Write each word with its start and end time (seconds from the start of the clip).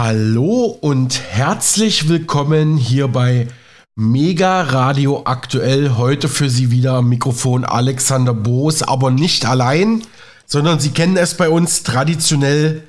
Hallo 0.00 0.78
und 0.80 1.20
herzlich 1.28 2.08
willkommen 2.08 2.76
hier 2.76 3.08
bei 3.08 3.48
Mega 3.96 4.62
Radio 4.62 5.22
aktuell. 5.24 5.96
Heute 5.96 6.28
für 6.28 6.48
Sie 6.48 6.70
wieder 6.70 6.92
am 6.92 7.08
Mikrofon 7.08 7.64
Alexander 7.64 8.32
Boos, 8.32 8.84
aber 8.84 9.10
nicht 9.10 9.44
allein, 9.44 10.02
sondern 10.46 10.78
Sie 10.78 10.90
kennen 10.90 11.16
es 11.16 11.36
bei 11.36 11.48
uns 11.48 11.82
traditionell. 11.82 12.84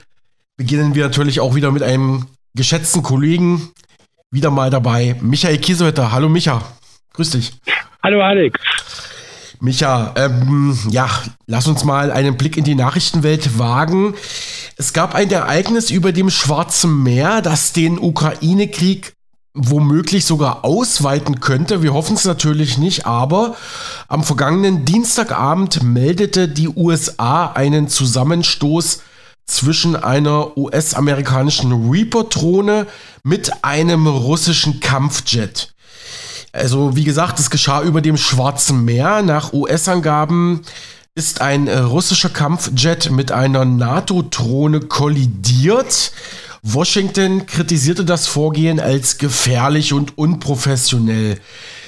Beginnen 0.56 0.94
wir 0.94 1.04
natürlich 1.04 1.40
auch 1.40 1.56
wieder 1.56 1.72
mit 1.72 1.82
einem 1.82 2.28
geschätzten 2.54 3.02
Kollegen. 3.02 3.72
Wieder 4.30 4.52
mal 4.52 4.70
dabei, 4.70 5.16
Michael 5.20 5.58
Kiesewetter. 5.58 6.12
Hallo 6.12 6.30
Micha, 6.30 6.62
grüß 7.14 7.32
dich. 7.32 7.54
Hallo 8.04 8.22
Alex. 8.22 8.60
Micha, 9.60 10.14
ähm, 10.16 10.78
ja, 10.92 11.10
lass 11.48 11.66
uns 11.66 11.84
mal 11.84 12.12
einen 12.12 12.38
Blick 12.38 12.56
in 12.56 12.66
die 12.66 12.76
Nachrichtenwelt 12.76 13.58
wagen. 13.58 14.14
Es 14.82 14.94
gab 14.94 15.14
ein 15.14 15.30
Ereignis 15.30 15.92
über 15.92 16.14
dem 16.14 16.30
Schwarzen 16.30 17.04
Meer, 17.04 17.42
das 17.42 17.74
den 17.74 18.00
Ukraine-Krieg 18.00 19.12
womöglich 19.54 20.24
sogar 20.24 20.64
ausweiten 20.64 21.42
könnte. 21.42 21.84
Wir 21.84 21.94
hoffen 21.94 22.16
es 22.16 22.24
natürlich 22.24 22.78
nicht, 22.78 23.06
aber 23.06 23.58
am 24.08 24.24
vergangenen 24.24 24.86
Dienstagabend 24.86 25.84
meldete 25.84 26.48
die 26.48 26.70
USA 26.70 27.48
einen 27.48 27.90
Zusammenstoß 27.90 29.02
zwischen 29.46 29.98
einer 29.98 30.58
US-amerikanischen 30.58 31.92
Reaper-Drohne 31.92 32.88
mit 33.24 33.66
einem 33.66 34.08
russischen 34.08 34.80
Kampfjet. 34.80 35.74
Also 36.54 36.96
wie 36.96 37.04
gesagt, 37.04 37.38
es 37.38 37.50
geschah 37.50 37.82
über 37.82 38.00
dem 38.00 38.16
Schwarzen 38.16 38.86
Meer. 38.86 39.24
Nach 39.24 39.52
US-Angaben 39.52 40.62
ist 41.20 41.42
ein 41.42 41.68
russischer 41.68 42.30
Kampfjet 42.30 43.12
mit 43.12 43.34
einer 43.34 43.66
NATO-Drohne 43.66 44.80
kollidiert 44.80 46.14
Washington 46.64 47.46
kritisierte 47.46 48.06
das 48.06 48.28
Vorgehen 48.28 48.80
als 48.80 49.18
gefährlich 49.18 49.92
und 49.92 50.18
unprofessionell. 50.18 51.38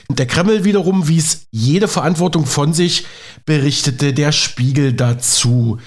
Der 0.10 0.26
Kreml 0.26 0.66
wiederum 0.66 1.08
wies 1.08 1.48
jede 1.50 1.88
Verantwortung 1.88 2.46
von 2.46 2.74
sich, 2.74 3.06
berichtete 3.46 4.12
der 4.12 4.34
Spiegel 4.34 4.92
dazu. 4.92 5.78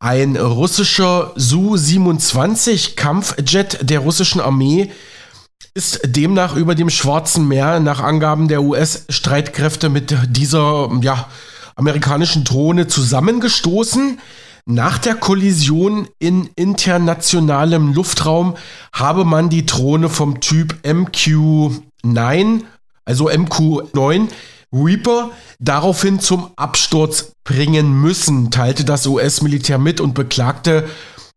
Ein 0.00 0.36
russischer 0.36 1.32
Su-27 1.36 2.96
Kampfjet 2.96 3.78
der 3.88 4.00
russischen 4.00 4.40
Armee 4.40 4.90
ist 5.74 6.00
demnach 6.04 6.56
über 6.56 6.74
dem 6.74 6.90
Schwarzen 6.90 7.46
Meer 7.46 7.78
nach 7.78 8.00
Angaben 8.00 8.48
der 8.48 8.62
US-Streitkräfte 8.62 9.88
mit 9.88 10.16
dieser 10.28 10.90
ja, 11.00 11.28
amerikanischen 11.74 12.44
Drohne 12.44 12.86
zusammengestoßen. 12.86 14.18
Nach 14.64 14.98
der 14.98 15.16
Kollision 15.16 16.06
in 16.18 16.48
internationalem 16.54 17.92
Luftraum 17.92 18.56
habe 18.92 19.24
man 19.24 19.48
die 19.50 19.66
Drohne 19.66 20.08
vom 20.08 20.40
Typ 20.40 20.76
MQ-9, 20.84 22.62
also 23.04 23.28
MQ-9 23.28 24.28
Reaper, 24.72 25.30
daraufhin 25.58 26.20
zum 26.20 26.50
Absturz 26.56 27.32
bringen 27.44 27.92
müssen, 28.00 28.50
teilte 28.50 28.84
das 28.84 29.06
US-Militär 29.06 29.78
mit 29.78 30.00
und 30.00 30.14
beklagte, 30.14 30.88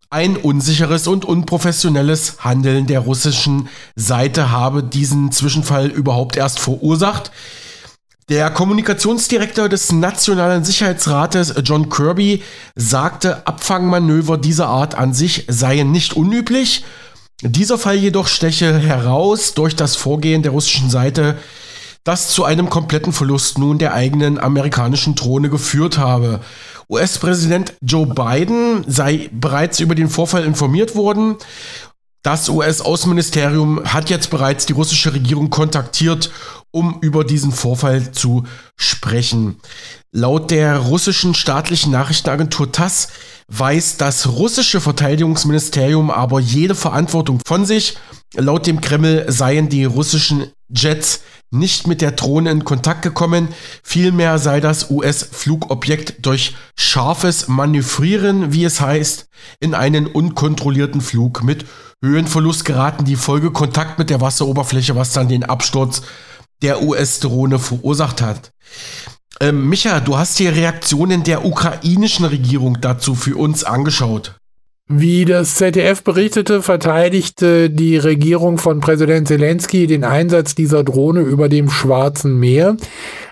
ein 0.09 0.37
unsicheres 0.37 1.07
und 1.07 1.25
unprofessionelles 1.25 2.37
Handeln 2.45 2.87
der 2.87 2.99
russischen 2.99 3.67
Seite 3.95 4.51
habe 4.51 4.83
diesen 4.83 5.31
Zwischenfall 5.31 5.87
überhaupt 5.87 6.37
erst 6.37 6.59
verursacht. 6.59 7.31
Der 8.27 8.49
Kommunikationsdirektor 8.49 9.69
des 9.69 9.91
Nationalen 9.91 10.63
Sicherheitsrates, 10.63 11.53
John 11.63 11.89
Kirby, 11.91 12.41
sagte, 12.73 13.45
Abfangmanöver 13.45 14.39
dieser 14.39 14.65
Art 14.65 14.95
an 14.95 15.13
sich 15.13 15.45
seien 15.47 15.91
nicht 15.91 16.13
unüblich. 16.15 16.83
Dieser 17.43 17.77
Fall 17.77 17.97
jedoch 17.97 18.27
steche 18.27 18.79
heraus 18.79 19.53
durch 19.53 19.75
das 19.75 19.95
Vorgehen 19.95 20.41
der 20.41 20.53
russischen 20.53 20.89
Seite, 20.89 21.37
das 22.03 22.29
zu 22.29 22.43
einem 22.43 22.71
kompletten 22.71 23.13
Verlust 23.13 23.59
nun 23.59 23.77
der 23.77 23.93
eigenen 23.93 24.39
amerikanischen 24.39 25.13
Drohne 25.13 25.51
geführt 25.51 25.99
habe. 25.99 26.39
US-Präsident 26.89 27.73
Joe 27.81 28.07
Biden 28.07 28.85
sei 28.87 29.29
bereits 29.33 29.79
über 29.79 29.93
den 29.93 30.09
Vorfall 30.09 30.45
informiert 30.45 30.95
worden. 30.95 31.35
Das 32.25 32.49
US-Außenministerium 32.49 33.83
hat 33.85 34.09
jetzt 34.09 34.31
bereits 34.31 34.65
die 34.65 34.73
russische 34.73 35.13
Regierung 35.13 35.51
kontaktiert, 35.51 36.31
um 36.71 36.97
über 37.01 37.23
diesen 37.23 37.51
Vorfall 37.51 38.13
zu 38.13 38.45
sprechen. 38.75 39.59
Laut 40.11 40.49
der 40.49 40.77
russischen 40.77 41.35
staatlichen 41.35 41.91
Nachrichtenagentur 41.91 42.71
TASS 42.71 43.09
weiß 43.47 43.97
das 43.97 44.27
russische 44.27 44.81
Verteidigungsministerium 44.81 46.09
aber 46.09 46.39
jede 46.39 46.75
Verantwortung 46.75 47.39
von 47.45 47.65
sich. 47.65 47.97
Laut 48.35 48.67
dem 48.67 48.81
Kreml 48.81 49.25
seien 49.27 49.69
die 49.69 49.85
russischen 49.85 50.47
Jets 50.69 51.21
nicht 51.51 51.87
mit 51.87 52.01
der 52.01 52.11
Drohne 52.11 52.51
in 52.51 52.65
Kontakt 52.65 53.01
gekommen. 53.01 53.49
Vielmehr 53.83 54.39
sei 54.39 54.59
das 54.59 54.89
US-Flugobjekt 54.89 56.25
durch 56.25 56.55
scharfes 56.75 57.47
Manövrieren, 57.47 58.51
wie 58.51 58.65
es 58.65 58.81
heißt, 58.81 59.27
in 59.59 59.73
einen 59.73 60.07
unkontrollierten 60.07 61.01
Flug 61.01 61.43
mit 61.43 61.65
Höhenverlust 62.03 62.65
geraten. 62.65 63.05
Die 63.05 63.15
Folge 63.15 63.51
Kontakt 63.51 63.99
mit 63.99 64.09
der 64.09 64.21
Wasseroberfläche, 64.21 64.95
was 64.95 65.13
dann 65.13 65.29
den 65.29 65.43
Absturz 65.43 66.01
der 66.61 66.81
US-Drohne 66.81 67.59
verursacht 67.59 68.21
hat. 68.21 68.51
Ähm, 69.41 69.67
Micha, 69.67 69.99
du 69.99 70.17
hast 70.17 70.39
die 70.39 70.47
Reaktionen 70.47 71.23
der 71.23 71.45
ukrainischen 71.45 72.25
Regierung 72.25 72.79
dazu 72.79 73.15
für 73.15 73.35
uns 73.35 73.63
angeschaut. 73.63 74.35
Wie 74.87 75.25
das 75.25 75.55
ZDF 75.55 76.03
berichtete, 76.03 76.61
verteidigte 76.61 77.71
die 77.71 77.97
Regierung 77.97 78.59
von 78.59 78.81
Präsident 78.81 79.27
Zelensky 79.27 79.87
den 79.87 80.03
Einsatz 80.03 80.53
dieser 80.53 80.83
Drohne 80.83 81.21
über 81.21 81.49
dem 81.49 81.71
Schwarzen 81.71 82.39
Meer. 82.39 82.77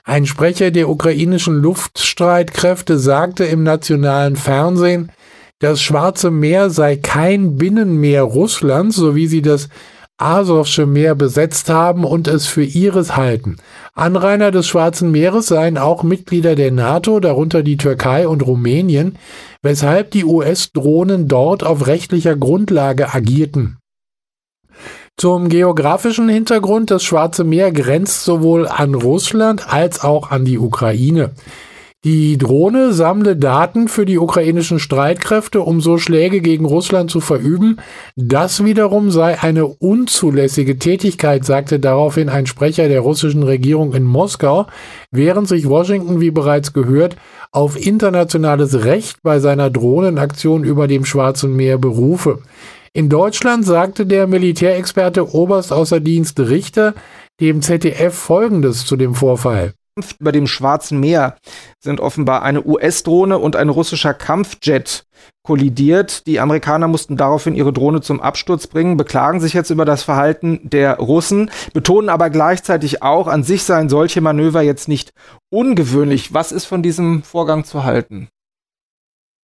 Ein 0.04 0.26
Sprecher 0.26 0.72
der 0.72 0.90
ukrainischen 0.90 1.62
Luftstreitkräfte 1.62 2.98
sagte 2.98 3.46
im 3.46 3.62
nationalen 3.62 4.36
Fernsehen, 4.36 5.12
das 5.60 5.82
Schwarze 5.82 6.32
Meer 6.32 6.72
sei 6.72 6.98
kein 6.98 7.56
Binnenmeer 7.56 8.24
Russlands, 8.24 8.96
so 8.96 9.16
wie 9.16 9.28
sie 9.28 9.44
das 9.44 9.70
Asowsche 10.18 10.86
Meer 10.86 11.16
besetzt 11.16 11.70
haben 11.70 12.06
und 12.06 12.28
es 12.28 12.46
für 12.46 12.64
ihres 12.64 13.18
halten. 13.18 13.58
Anrainer 13.94 14.52
des 14.52 14.68
Schwarzen 14.68 15.12
Meeres 15.12 15.48
seien 15.48 15.78
auch 15.78 16.04
Mitglieder 16.04 16.56
der 16.56 16.72
NATO, 16.72 17.20
darunter 17.20 17.64
die 17.64 17.78
Türkei 17.78 18.28
und 18.28 18.46
Rumänien, 18.46 19.18
weshalb 19.62 20.12
die 20.12 20.24
US-Drohnen 20.26 21.28
dort 21.28 21.64
auf 21.64 21.88
rechtlicher 21.88 22.36
Grundlage 22.36 23.14
agierten. 23.14 23.78
Zum 25.18 25.50
geografischen 25.50 26.28
Hintergrund, 26.28 26.90
das 26.90 27.04
Schwarze 27.04 27.44
Meer 27.44 27.72
grenzt 27.72 28.24
sowohl 28.24 28.68
an 28.68 28.96
Russland 28.96 29.72
als 29.72 30.04
auch 30.04 30.32
an 30.32 30.44
die 30.44 30.58
Ukraine. 30.58 31.32
Die 32.06 32.38
Drohne 32.38 32.92
sammle 32.92 33.38
Daten 33.38 33.88
für 33.88 34.06
die 34.06 34.20
ukrainischen 34.20 34.78
Streitkräfte, 34.78 35.62
um 35.62 35.80
so 35.80 35.98
Schläge 35.98 36.42
gegen 36.42 36.66
Russland 36.66 37.10
zu 37.10 37.22
verüben. 37.22 37.78
Das 38.18 38.66
wiederum 38.66 39.10
sei 39.10 39.42
eine 39.42 39.68
unzulässige 39.68 40.78
Tätigkeit, 40.78 41.46
sagte 41.46 41.80
daraufhin 41.80 42.28
ein 42.28 42.46
Sprecher 42.46 42.90
der 42.90 43.00
russischen 43.00 43.44
Regierung 43.44 43.94
in 43.94 44.04
Moskau, 44.04 44.68
während 45.12 45.48
sich 45.48 45.70
Washington, 45.70 46.20
wie 46.20 46.32
bereits 46.32 46.74
gehört, 46.74 47.16
auf 47.54 47.80
internationales 47.80 48.84
Recht 48.84 49.24
bei 49.24 49.40
seiner 49.40 49.70
Drohnenaktion 49.70 50.66
über 50.66 50.90
dem 50.90 51.06
Schwarzen 51.06 51.56
Meer 51.56 51.78
berufe. 51.78 52.40
In 52.92 53.08
Deutschland 53.08 53.66
sagte 53.66 54.06
der 54.06 54.28
Militärexperte 54.28 55.34
Oberst 55.34 55.72
außer 55.72 56.02
Dienst 56.02 56.38
Richter 56.38 56.96
dem 57.40 57.62
ZDF 57.62 58.14
Folgendes 58.14 58.86
zu 58.86 58.98
dem 58.98 59.16
Vorfall 59.16 59.74
über 60.20 60.32
dem 60.32 60.48
Schwarzen 60.48 61.00
Meer 61.00 61.36
sind 61.80 62.00
offenbar 62.00 62.42
eine 62.42 62.66
US-Drohne 62.66 63.38
und 63.38 63.56
ein 63.56 63.70
russischer 63.70 64.14
Kampfjet 64.14 65.06
kollidiert. 65.44 66.26
Die 66.26 66.40
Amerikaner 66.40 66.88
mussten 66.88 67.18
daraufhin 67.18 67.56
ihre 67.56 67.74
Drohne 67.74 68.02
zum 68.02 68.20
Absturz 68.20 68.68
bringen, 68.68 68.98
beklagen 68.98 69.40
sich 69.40 69.54
jetzt 69.54 69.70
über 69.70 69.86
das 69.86 70.04
Verhalten 70.04 70.62
der 70.64 70.98
Russen, 70.98 71.52
betonen 71.74 72.10
aber 72.10 72.30
gleichzeitig 72.30 73.04
auch, 73.04 73.28
an 73.28 73.44
sich 73.44 73.64
seien 73.64 73.90
solche 73.90 74.22
Manöver 74.22 74.62
jetzt 74.62 74.88
nicht 74.88 75.14
ungewöhnlich. 75.52 76.34
Was 76.34 76.52
ist 76.52 76.66
von 76.66 76.82
diesem 76.82 77.22
Vorgang 77.24 77.64
zu 77.64 77.84
halten? 77.84 78.30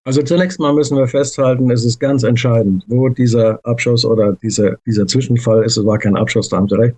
Also 0.10 0.24
zunächst 0.24 0.60
mal 0.60 0.74
müssen 0.74 0.98
wir 0.98 1.08
festhalten, 1.08 1.70
es 1.70 1.86
ist 1.86 2.00
ganz 2.00 2.24
entscheidend, 2.24 2.84
wo 2.88 3.10
dieser 3.10 3.64
Abschuss 3.64 4.04
oder 4.04 4.36
dieser, 4.42 4.76
dieser 4.88 5.06
Zwischenfall 5.06 5.64
ist, 5.64 5.78
es 5.78 5.86
war 5.86 6.00
kein 6.00 6.18
Abschuss, 6.18 6.50
da 6.50 6.58
haben 6.58 6.68
Sie 6.68 6.80
recht, 6.80 6.96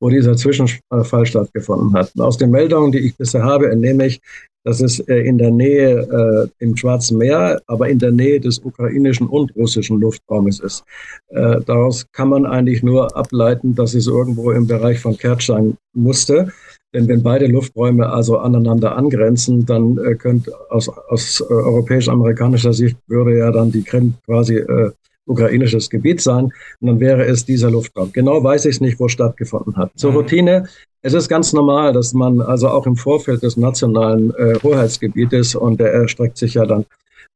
wo 0.00 0.08
dieser 0.08 0.34
Zwischenfall 0.34 1.26
stattgefunden 1.26 1.92
hat. 1.92 2.10
aus 2.18 2.38
den 2.38 2.50
Meldungen, 2.50 2.90
die 2.90 3.00
ich 3.00 3.18
bisher 3.18 3.42
habe, 3.42 3.70
entnehme 3.70 4.06
ich, 4.06 4.18
dass 4.64 4.80
es 4.80 4.98
äh, 5.00 5.16
in 5.16 5.36
der 5.36 5.50
Nähe 5.50 6.48
äh, 6.58 6.64
im 6.64 6.74
Schwarzen 6.74 7.18
Meer, 7.18 7.60
aber 7.66 7.90
in 7.90 7.98
der 7.98 8.12
Nähe 8.12 8.40
des 8.40 8.60
ukrainischen 8.60 9.26
und 9.26 9.54
russischen 9.56 10.00
Luftraumes 10.00 10.60
ist. 10.60 10.84
Äh, 11.28 11.60
daraus 11.66 12.06
kann 12.12 12.30
man 12.30 12.46
eigentlich 12.46 12.82
nur 12.82 13.14
ableiten, 13.14 13.74
dass 13.74 13.92
es 13.92 14.06
irgendwo 14.06 14.52
im 14.52 14.66
Bereich 14.66 15.00
von 15.00 15.18
Kertsch 15.18 15.48
sein 15.48 15.76
musste. 15.92 16.50
Denn 16.94 17.08
wenn 17.08 17.22
beide 17.22 17.46
Lufträume 17.46 18.08
also 18.08 18.38
aneinander 18.38 18.96
angrenzen, 18.96 19.66
dann 19.66 19.98
äh, 19.98 20.14
könnte 20.14 20.52
aus, 20.70 20.88
aus 20.88 21.40
äh, 21.40 21.52
europäisch-amerikanischer 21.52 22.72
Sicht 22.72 22.96
würde 23.08 23.36
ja 23.36 23.50
dann 23.50 23.72
die 23.72 23.82
Krim 23.82 24.14
quasi 24.24 24.58
äh, 24.58 24.92
ukrainisches 25.26 25.90
Gebiet 25.90 26.20
sein. 26.20 26.44
Und 26.80 26.86
dann 26.86 27.00
wäre 27.00 27.24
es 27.24 27.44
dieser 27.44 27.70
Luftraum. 27.70 28.12
Genau 28.12 28.42
weiß 28.42 28.66
ich 28.66 28.76
es 28.76 28.80
nicht, 28.80 29.00
wo 29.00 29.08
stattgefunden 29.08 29.76
hat. 29.76 29.90
Zur 29.96 30.12
mhm. 30.12 30.16
Routine. 30.18 30.68
Es 31.02 31.12
ist 31.12 31.28
ganz 31.28 31.52
normal, 31.52 31.92
dass 31.92 32.14
man 32.14 32.40
also 32.40 32.68
auch 32.68 32.86
im 32.86 32.96
Vorfeld 32.96 33.42
des 33.42 33.56
nationalen 33.56 34.32
äh, 34.36 34.54
Hoheitsgebietes, 34.62 35.54
und 35.54 35.80
der 35.80 35.92
erstreckt 35.92 36.38
sich 36.38 36.54
ja 36.54 36.64
dann 36.64 36.86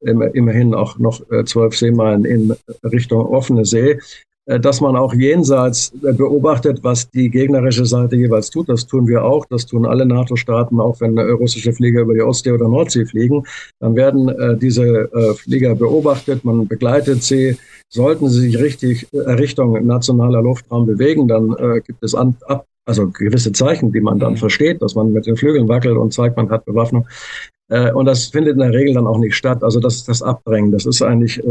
immerhin 0.01 0.75
auch 0.75 0.99
noch 0.99 1.29
äh, 1.33 1.45
zwölf 1.45 1.77
Seemeilen 1.77 2.25
in 2.25 2.55
Richtung 2.85 3.27
offene 3.27 3.65
See, 3.65 3.99
dass 4.59 4.81
man 4.81 4.97
auch 4.97 5.13
jenseits 5.13 5.93
äh, 6.03 6.15
beobachtet, 6.15 6.83
was 6.83 7.11
die 7.11 7.29
gegnerische 7.29 7.85
Seite 7.85 8.17
jeweils 8.17 8.49
tut. 8.49 8.71
Das 8.71 8.87
tun 8.87 9.07
wir 9.07 9.23
auch. 9.23 9.45
Das 9.45 9.67
tun 9.67 9.85
alle 9.85 10.07
NATO-Staaten, 10.07 10.81
auch 10.81 11.01
wenn 11.01 11.19
russische 11.19 11.73
Flieger 11.75 12.01
über 12.01 12.15
die 12.15 12.23
Ostsee 12.23 12.53
oder 12.53 12.67
Nordsee 12.67 13.05
fliegen. 13.05 13.45
Dann 13.79 13.95
werden 13.95 14.29
äh, 14.31 14.57
diese 14.57 15.13
äh, 15.13 15.35
Flieger 15.35 15.75
beobachtet. 15.75 16.47
Man 16.47 16.67
begleitet 16.67 17.23
sie. 17.23 17.59
Sollten 17.91 18.29
sie 18.31 18.41
sich 18.41 18.59
richtig 18.59 19.07
äh, 19.13 19.19
Richtung 19.33 19.87
nationaler 19.87 20.43
Luftraum 20.43 20.87
bewegen, 20.87 21.29
dann 21.29 21.55
äh, 21.59 21.81
gibt 21.81 22.03
es 22.03 22.15
an, 22.15 22.37
ab, 22.47 22.67
also 22.87 23.09
gewisse 23.09 23.53
Zeichen, 23.53 23.93
die 23.93 24.01
man 24.01 24.19
dann 24.19 24.33
mhm. 24.33 24.39
versteht, 24.39 24.81
dass 24.81 24.95
man 24.95 25.13
mit 25.13 25.27
den 25.27 25.37
Flügeln 25.37 25.69
wackelt 25.69 25.97
und 25.97 26.13
zeigt, 26.13 26.37
man 26.37 26.51
hat 26.51 26.65
Bewaffnung. 26.65 27.07
und 27.69 28.07
das 28.07 28.27
findet 28.27 28.55
in 28.55 28.61
der 28.61 28.73
Regel 28.73 28.95
dann 28.95 29.07
auch 29.07 29.19
nicht 29.19 29.35
statt. 29.35 29.63
Also 29.63 29.79
das 29.79 29.97
ist 29.97 30.09
das 30.09 30.23
Abdrängen. 30.23 30.73
Das 30.73 30.87
ist 30.87 31.03
eigentlich 31.03 31.43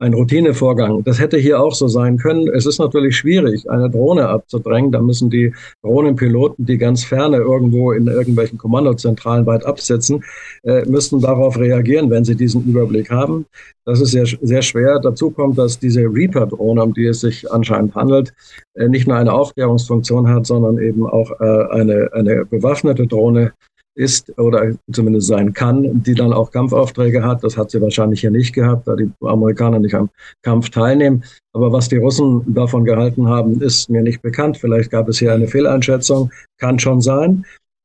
ein 0.00 0.12
Routinevorgang. 0.12 1.04
Das 1.04 1.20
hätte 1.20 1.38
hier 1.38 1.60
auch 1.60 1.74
so 1.74 1.86
sein 1.86 2.18
können. 2.18 2.48
Es 2.48 2.66
ist 2.66 2.78
natürlich 2.78 3.16
schwierig, 3.16 3.70
eine 3.70 3.88
Drohne 3.88 4.28
abzudrängen. 4.28 4.90
Da 4.90 5.00
müssen 5.00 5.30
die 5.30 5.54
Drohnenpiloten, 5.82 6.66
die 6.66 6.78
ganz 6.78 7.04
ferne 7.04 7.36
irgendwo 7.36 7.92
in 7.92 8.08
irgendwelchen 8.08 8.58
Kommandozentralen 8.58 9.46
weit 9.46 9.64
absitzen, 9.64 10.24
äh, 10.64 10.84
müssten 10.86 11.20
darauf 11.20 11.58
reagieren, 11.58 12.10
wenn 12.10 12.24
sie 12.24 12.34
diesen 12.34 12.64
Überblick 12.64 13.10
haben. 13.10 13.46
Das 13.84 14.00
ist 14.00 14.10
sehr, 14.10 14.26
sehr 14.26 14.62
schwer. 14.62 14.98
Dazu 14.98 15.30
kommt, 15.30 15.58
dass 15.58 15.78
diese 15.78 16.00
Reaper-Drohne, 16.00 16.82
um 16.82 16.92
die 16.92 17.06
es 17.06 17.20
sich 17.20 17.50
anscheinend 17.50 17.94
handelt, 17.94 18.32
äh, 18.74 18.88
nicht 18.88 19.06
nur 19.06 19.16
eine 19.16 19.32
Aufklärungsfunktion 19.32 20.28
hat, 20.28 20.46
sondern 20.46 20.78
eben 20.78 21.06
auch 21.06 21.30
äh, 21.40 21.66
eine, 21.70 22.10
eine 22.12 22.44
bewaffnete 22.44 23.06
Drohne 23.06 23.52
ist 23.94 24.36
oder 24.38 24.72
zumindest 24.92 25.28
sein 25.28 25.52
kann, 25.52 26.02
die 26.02 26.14
dann 26.14 26.32
auch 26.32 26.50
Kampfaufträge 26.50 27.22
hat. 27.22 27.44
Das 27.44 27.56
hat 27.56 27.70
sie 27.70 27.80
wahrscheinlich 27.80 28.20
hier 28.20 28.30
nicht 28.30 28.52
gehabt, 28.52 28.88
da 28.88 28.96
die 28.96 29.10
Amerikaner 29.20 29.78
nicht 29.78 29.94
am 29.94 30.08
Kampf 30.42 30.70
teilnehmen. 30.70 31.24
Aber 31.52 31.72
was 31.72 31.88
die 31.88 31.98
Russen 31.98 32.42
davon 32.52 32.84
gehalten 32.84 33.28
haben, 33.28 33.60
ist 33.60 33.88
mir 33.88 34.02
nicht 34.02 34.22
bekannt. 34.22 34.56
Vielleicht 34.56 34.90
gab 34.90 35.08
es 35.08 35.18
hier 35.18 35.32
eine 35.32 35.46
Fehleinschätzung, 35.46 36.30
kann 36.58 36.78
schon 36.78 37.00
sein. 37.00 37.44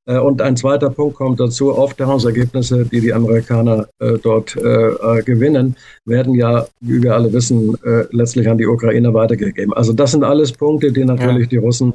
Äh, 0.10 0.18
und 0.18 0.42
ein 0.42 0.58
zweiter 0.58 0.90
Punkt 0.90 1.16
kommt 1.16 1.40
dazu, 1.40 1.72
Aufklärungsergebnisse, 1.72 2.86
die 2.86 3.02
die 3.02 3.14
Amerikaner 3.14 3.88
äh, 4.00 4.18
dort 4.22 4.56
äh, 4.58 5.22
gewinnen, 5.24 5.76
werden 6.06 6.34
ja, 6.34 6.66
wie 6.82 7.04
wir 7.04 7.14
alle 7.14 7.32
wissen, 7.32 7.76
äh, 7.84 8.06
letztlich 8.12 8.50
an 8.50 8.58
die 8.58 8.66
Ukraine 8.66 9.14
weitergegeben. 9.14 9.74
Also 9.74 9.94
das 9.94 10.12
sind 10.12 10.24
alles 10.24 10.52
Punkte, 10.52 10.92
die 10.92 11.06
natürlich 11.06 11.44
ja. 11.44 11.50
die 11.50 11.58
Russen 11.58 11.94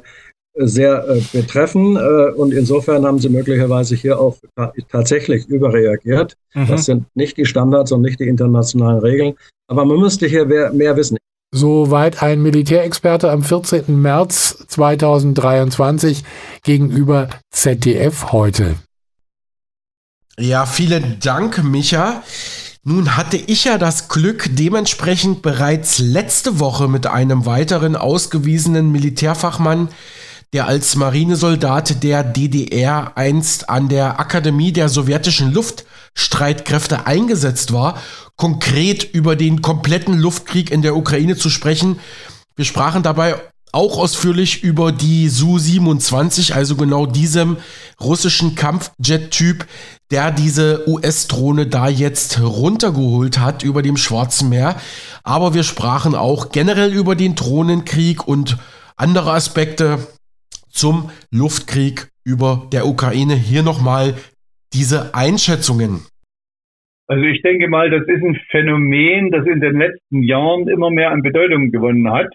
sehr 0.55 1.07
äh, 1.07 1.21
betreffen. 1.31 1.97
Äh, 1.97 2.31
und 2.31 2.53
insofern 2.53 3.05
haben 3.05 3.19
sie 3.19 3.29
möglicherweise 3.29 3.95
hier 3.95 4.19
auch 4.19 4.37
ta 4.55 4.73
tatsächlich 4.89 5.47
überreagiert. 5.47 6.35
Mhm. 6.53 6.67
Das 6.67 6.85
sind 6.85 7.05
nicht 7.15 7.37
die 7.37 7.45
Standards 7.45 7.91
und 7.91 8.01
nicht 8.01 8.19
die 8.19 8.27
internationalen 8.27 8.99
Regeln. 8.99 9.35
Aber 9.67 9.85
man 9.85 9.99
müsste 9.99 10.27
hier 10.27 10.45
mehr, 10.45 10.71
mehr 10.71 10.95
wissen. 10.95 11.17
Soweit 11.53 12.21
ein 12.21 12.41
Militärexperte 12.41 13.31
am 13.31 13.43
14. 13.43 14.01
März 14.01 14.65
2023 14.67 16.23
gegenüber 16.63 17.29
ZDF 17.51 18.31
heute. 18.31 18.75
Ja, 20.37 20.65
vielen 20.65 21.17
Dank, 21.21 21.63
Micha. 21.63 22.23
Nun 22.83 23.15
hatte 23.17 23.37
ich 23.37 23.63
ja 23.63 23.77
das 23.77 24.09
Glück, 24.09 24.49
dementsprechend 24.51 25.41
bereits 25.41 25.97
letzte 25.97 26.59
Woche 26.59 26.87
mit 26.87 27.07
einem 27.07 27.45
weiteren 27.45 27.95
ausgewiesenen 27.95 28.91
Militärfachmann 28.91 29.87
der 30.53 30.67
als 30.67 30.95
Marinesoldat 30.95 32.03
der 32.03 32.23
DDR 32.23 33.13
einst 33.15 33.69
an 33.69 33.89
der 33.89 34.19
Akademie 34.19 34.71
der 34.71 34.89
sowjetischen 34.89 35.53
Luftstreitkräfte 35.53 37.07
eingesetzt 37.07 37.73
war, 37.73 37.97
konkret 38.35 39.03
über 39.03 39.35
den 39.35 39.61
kompletten 39.61 40.17
Luftkrieg 40.17 40.71
in 40.71 40.81
der 40.81 40.95
Ukraine 40.95 41.35
zu 41.35 41.49
sprechen. 41.49 41.99
Wir 42.55 42.65
sprachen 42.65 43.03
dabei 43.03 43.35
auch 43.75 43.97
ausführlich 43.97 44.63
über 44.63 44.93
die 44.93 45.27
Su-27, 45.27 46.53
also 46.53 46.77
genau 46.77 47.05
diesem 47.05 47.57
russischen 47.99 48.55
Kampfjet-Typ, 48.55 49.67
der 50.11 50.31
diese 50.31 50.87
US-Drohne 50.87 51.67
da 51.67 51.89
jetzt 51.89 52.39
runtergeholt 52.39 53.37
hat 53.37 53.63
über 53.63 53.81
dem 53.81 53.97
Schwarzen 53.97 54.47
Meer. 54.47 54.77
Aber 55.23 55.53
wir 55.53 55.63
sprachen 55.63 56.15
auch 56.15 56.53
generell 56.53 56.93
über 56.93 57.15
den 57.15 57.35
Drohnenkrieg 57.35 58.25
und 58.25 58.55
andere 58.95 59.33
Aspekte 59.33 60.07
zum 60.75 61.09
Luftkrieg 61.31 62.09
über 62.25 62.67
der 62.71 62.85
Ukraine. 62.85 63.35
Hier 63.35 63.63
nochmal 63.63 64.15
diese 64.73 65.15
Einschätzungen. 65.15 66.01
Also 67.07 67.23
ich 67.23 67.41
denke 67.41 67.67
mal, 67.67 67.89
das 67.89 68.03
ist 68.07 68.23
ein 68.23 68.35
Phänomen, 68.49 69.31
das 69.31 69.45
in 69.45 69.61
den 69.61 69.77
letzten 69.77 70.23
Jahren 70.23 70.67
immer 70.67 70.89
mehr 70.89 71.11
an 71.11 71.21
Bedeutung 71.21 71.71
gewonnen 71.71 72.11
hat. 72.11 72.31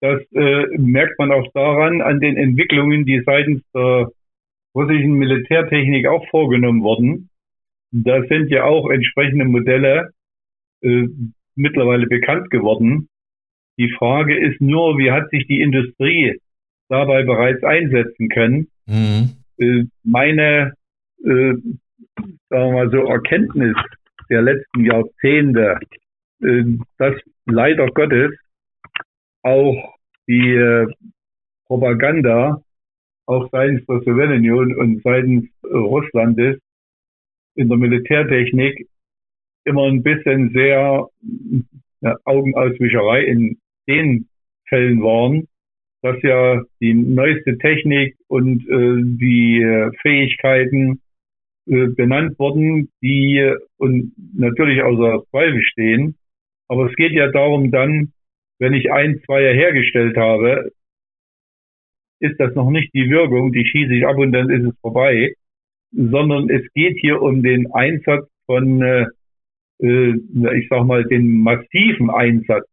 Das 0.00 0.20
äh, 0.32 0.66
merkt 0.78 1.18
man 1.18 1.32
auch 1.32 1.46
daran, 1.52 2.00
an 2.02 2.20
den 2.20 2.36
Entwicklungen, 2.36 3.04
die 3.04 3.22
seitens 3.24 3.62
der 3.74 4.10
russischen 4.74 5.14
Militärtechnik 5.14 6.06
auch 6.06 6.26
vorgenommen 6.28 6.82
wurden. 6.82 7.30
Da 7.90 8.22
sind 8.28 8.50
ja 8.50 8.64
auch 8.64 8.88
entsprechende 8.88 9.44
Modelle 9.44 10.12
äh, 10.82 11.08
mittlerweile 11.56 12.06
bekannt 12.06 12.50
geworden. 12.50 13.08
Die 13.78 13.90
Frage 13.90 14.38
ist 14.38 14.60
nur, 14.60 14.98
wie 14.98 15.10
hat 15.10 15.30
sich 15.30 15.46
die 15.46 15.60
Industrie 15.60 16.38
dabei 16.90 17.22
bereits 17.22 17.62
einsetzen 17.62 18.28
können. 18.28 18.68
Mhm. 18.86 19.30
Äh, 19.58 19.84
meine, 20.02 20.74
äh, 21.24 21.54
sagen 22.48 22.48
wir 22.50 22.72
mal 22.72 22.90
so, 22.90 22.98
Erkenntnis 23.06 23.76
der 24.28 24.42
letzten 24.42 24.84
Jahrzehnte, 24.84 25.78
äh, 26.42 26.64
dass 26.98 27.14
leider 27.46 27.86
Gottes 27.86 28.32
auch 29.42 29.94
die 30.28 30.54
äh, 30.54 30.86
Propaganda 31.66 32.62
auch 33.26 33.48
seitens 33.52 33.86
der 33.86 34.00
Sowjetunion 34.00 34.74
und 34.74 35.02
seitens 35.02 35.48
Russlandes 35.64 36.58
in 37.54 37.68
der 37.68 37.78
Militärtechnik 37.78 38.88
immer 39.64 39.86
ein 39.86 40.02
bisschen 40.02 40.50
sehr 40.50 41.06
ja, 42.00 42.16
Augenauswischerei 42.24 43.24
in 43.24 43.58
den 43.86 44.28
Fällen 44.68 45.02
waren, 45.02 45.46
dass 46.02 46.22
ja 46.22 46.62
die 46.80 46.94
neueste 46.94 47.58
Technik 47.58 48.16
und 48.28 48.62
äh, 48.68 49.02
die 49.18 49.90
Fähigkeiten 50.02 51.00
äh, 51.66 51.88
benannt 51.88 52.38
wurden, 52.38 52.90
die 53.02 53.54
und 53.76 54.12
natürlich 54.34 54.82
außer 54.82 55.24
Zweifel 55.30 55.62
stehen. 55.62 56.16
Aber 56.68 56.86
es 56.90 56.96
geht 56.96 57.12
ja 57.12 57.30
darum 57.30 57.70
dann, 57.70 58.12
wenn 58.58 58.74
ich 58.74 58.90
ein, 58.92 59.20
zwei 59.24 59.54
hergestellt 59.54 60.16
habe, 60.16 60.72
ist 62.20 62.38
das 62.38 62.54
noch 62.54 62.70
nicht 62.70 62.92
die 62.94 63.08
Wirkung, 63.08 63.52
die 63.52 63.64
schieße 63.64 63.94
ich 63.94 64.06
ab 64.06 64.16
und 64.18 64.32
dann 64.32 64.50
ist 64.50 64.68
es 64.68 64.78
vorbei, 64.80 65.34
sondern 65.92 66.50
es 66.50 66.62
geht 66.74 66.98
hier 67.00 67.20
um 67.22 67.42
den 67.42 67.72
Einsatz 67.72 68.28
von, 68.46 68.82
äh, 68.82 69.06
äh 69.82 70.14
ich 70.58 70.68
sag 70.68 70.84
mal, 70.86 71.04
den 71.04 71.42
massiven 71.42 72.10
Einsatz. 72.10 72.66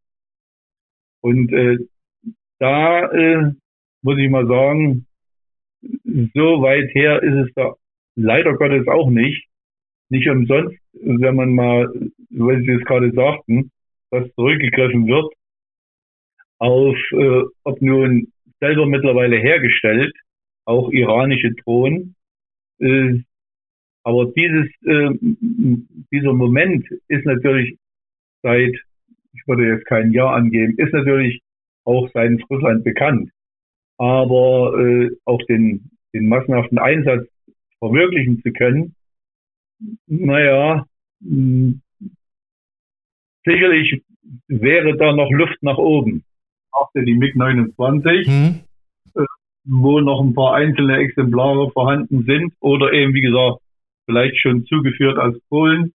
Und 1.21 1.51
äh, 1.53 1.77
da 2.59 3.11
äh, 3.11 3.51
muss 4.01 4.17
ich 4.17 4.29
mal 4.29 4.47
sagen, 4.47 5.05
so 6.33 6.61
weit 6.61 6.93
her 6.93 7.21
ist 7.21 7.47
es 7.47 7.53
da 7.55 7.73
leider 8.15 8.53
Gottes 8.55 8.87
auch 8.87 9.09
nicht. 9.09 9.47
Nicht 10.09 10.29
umsonst, 10.29 10.77
wenn 10.93 11.35
man 11.35 11.53
mal, 11.53 11.91
weil 12.29 12.61
Sie 12.61 12.71
es 12.71 12.83
gerade 12.85 13.11
sagten, 13.11 13.71
dass 14.09 14.33
zurückgegriffen 14.35 15.07
wird 15.07 15.33
auf, 16.59 16.97
äh, 17.11 17.43
ob 17.63 17.81
nun 17.81 18.31
selber 18.59 18.85
mittlerweile 18.85 19.37
hergestellt, 19.37 20.15
auch 20.65 20.89
iranische 20.91 21.51
Drohnen. 21.51 22.15
Äh, 22.79 23.19
aber 24.03 24.31
dieses, 24.35 24.67
äh, 24.85 25.09
dieser 26.11 26.33
Moment 26.33 26.87
ist 27.09 27.25
natürlich 27.25 27.77
seit, 28.41 28.73
ich 29.33 29.47
würde 29.47 29.67
jetzt 29.67 29.85
kein 29.85 30.11
Jahr 30.11 30.33
angeben, 30.33 30.75
ist 30.77 30.93
natürlich 30.93 31.41
auch 31.87 32.09
seitens 32.13 32.43
Russland 32.49 32.83
bekannt. 32.83 33.31
Aber 33.97 34.77
äh, 34.79 35.09
auch 35.25 35.41
den, 35.47 35.89
den 36.13 36.27
massenhaften 36.27 36.77
Einsatz 36.77 37.27
verwirklichen 37.79 38.41
zu 38.43 38.51
können, 38.51 38.95
naja, 40.07 40.85
mh, 41.21 41.29
hm, 41.29 41.81
sicherlich 43.45 44.03
wäre 44.47 44.97
da 44.97 45.13
noch 45.13 45.31
Luft 45.31 45.61
nach 45.61 45.77
oben. 45.77 46.23
Auch 46.71 46.89
die 46.95 47.15
MiG-29, 47.15 48.29
mhm. 48.29 48.59
äh, 49.15 49.25
wo 49.63 49.99
noch 50.01 50.21
ein 50.21 50.33
paar 50.33 50.55
einzelne 50.55 50.97
Exemplare 50.97 51.71
vorhanden 51.71 52.23
sind 52.25 52.53
oder 52.59 52.91
eben, 52.93 53.13
wie 53.13 53.21
gesagt, 53.21 53.61
vielleicht 54.05 54.37
schon 54.39 54.65
zugeführt 54.65 55.17
aus 55.17 55.35
Polen. 55.49 55.93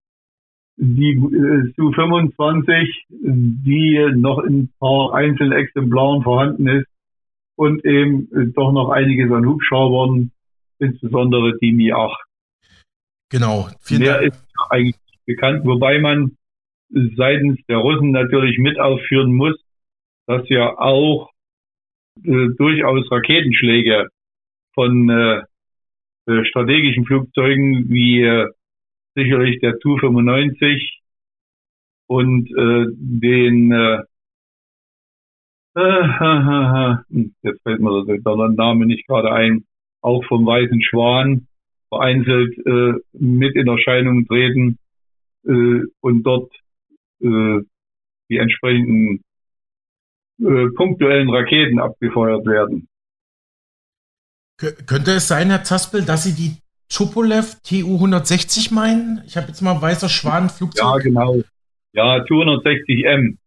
Die 0.82 1.12
äh, 1.12 1.74
Su-25, 1.76 2.88
die 3.10 4.12
noch 4.16 4.40
in 4.40 4.60
ein 4.60 4.74
paar 4.80 5.14
einzelnen 5.14 5.52
Exemplaren 5.52 6.24
vorhanden 6.24 6.68
ist 6.68 6.88
und 7.56 7.84
eben 7.84 8.30
äh, 8.32 8.48
doch 8.56 8.72
noch 8.72 8.90
einiges 8.90 9.30
an 9.32 9.46
Hubschraubern, 9.46 10.32
insbesondere 10.80 11.58
die 11.60 11.74
Mi-8. 11.74 12.16
Genau. 13.30 13.68
Vielen 13.82 14.02
Mehr 14.02 14.22
Dank. 14.22 14.34
ist 14.34 14.48
eigentlich 14.70 14.96
bekannt, 15.26 15.66
wobei 15.66 16.00
man 16.00 16.38
seitens 16.90 17.60
der 17.68 17.78
Russen 17.78 18.12
natürlich 18.12 18.58
mit 18.58 18.80
aufführen 18.80 19.34
muss, 19.34 19.60
dass 20.28 20.48
ja 20.48 20.78
auch 20.80 21.30
äh, 22.24 22.48
durchaus 22.58 23.12
Raketenschläge 23.12 24.08
von 24.74 25.10
äh, 25.10 25.42
äh 26.28 26.46
strategischen 26.46 27.06
Flugzeugen 27.06 27.90
wie 27.90 28.24
äh, 28.24 28.48
sicherlich 29.24 29.60
der 29.60 29.78
Tu-95 29.80 31.00
und 32.08 32.50
äh, 32.52 32.86
den 32.96 33.72
äh, 33.72 34.00
jetzt 37.42 37.62
fällt 37.64 37.80
mir 37.80 38.06
der 38.06 38.50
Name 38.50 38.86
nicht 38.86 39.08
gerade 39.08 39.32
ein, 39.32 39.66
auch 40.02 40.26
vom 40.26 40.46
Weißen 40.46 40.82
Schwan 40.82 41.48
vereinzelt 41.90 42.58
äh, 42.66 42.94
mit 43.14 43.56
in 43.56 43.68
Erscheinung 43.68 44.26
treten 44.26 44.78
äh, 45.46 45.82
und 46.02 46.24
dort 46.24 46.52
äh, 47.22 47.60
die 48.30 48.38
entsprechenden 48.38 49.24
äh, 50.40 50.68
punktuellen 50.76 51.30
Raketen 51.30 51.80
abgefeuert 51.80 52.46
werden. 52.46 52.88
könnte 54.58 55.12
es 55.12 55.28
sein, 55.28 55.50
Herr 55.50 55.64
Zaspel, 55.64 56.04
dass 56.04 56.24
Sie 56.24 56.34
die 56.34 56.58
Tupolev 56.90 57.56
TU-160 57.64 58.74
meinen? 58.74 59.22
Ich 59.26 59.38
habe 59.38 59.48
jetzt 59.48 59.62
mal 59.62 59.80
weißer 59.82 60.10
Schwan 60.10 60.50
Flugzeug. 60.50 60.86
Ja, 60.86 60.98
genau. 60.98 61.38
Ja, 61.94 62.20
Tu-160M. 62.22 63.38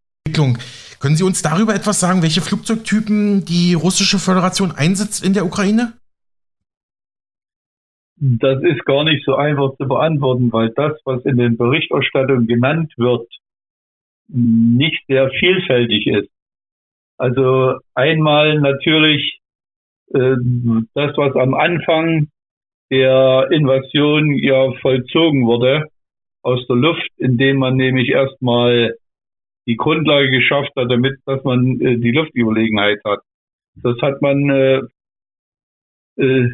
Können 1.00 1.16
Sie 1.16 1.24
uns 1.24 1.42
darüber 1.42 1.74
etwas 1.74 1.98
sagen, 1.98 2.22
welche 2.22 2.40
Flugzeugtypen 2.40 3.44
die 3.44 3.74
russische 3.74 4.18
Föderation 4.18 4.70
einsetzt 4.70 5.24
in 5.24 5.34
der 5.34 5.44
Ukraine? 5.44 5.94
Das 8.16 8.62
ist 8.62 8.84
gar 8.84 9.02
nicht 9.02 9.24
so 9.24 9.34
einfach 9.34 9.76
zu 9.78 9.88
beantworten, 9.88 10.52
weil 10.52 10.70
das, 10.70 10.92
was 11.04 11.24
in 11.24 11.36
den 11.36 11.56
Berichterstattungen 11.56 12.46
genannt 12.46 12.92
wird, 12.96 13.26
nicht 14.28 15.04
sehr 15.08 15.28
vielfältig 15.30 16.06
ist. 16.06 16.30
Also 17.18 17.78
einmal 17.94 18.60
natürlich 18.60 19.40
äh, 20.14 20.36
das, 20.94 21.16
was 21.16 21.34
am 21.34 21.54
Anfang 21.54 22.28
der 22.92 23.48
Invasion 23.50 24.34
ja 24.34 24.70
vollzogen 24.82 25.46
wurde 25.46 25.86
aus 26.42 26.66
der 26.66 26.76
Luft, 26.76 27.08
indem 27.16 27.56
man 27.56 27.76
nämlich 27.76 28.10
erstmal 28.10 28.94
die 29.66 29.76
Grundlage 29.76 30.28
geschafft 30.28 30.72
hat, 30.76 30.90
damit, 30.90 31.18
dass 31.24 31.42
man 31.42 31.80
äh, 31.80 31.96
die 31.96 32.10
Luftüberlegenheit 32.10 32.98
hat. 33.04 33.20
Das 33.76 33.96
hat 34.02 34.20
man 34.20 34.50
äh, 34.50 34.80
äh, 36.16 36.50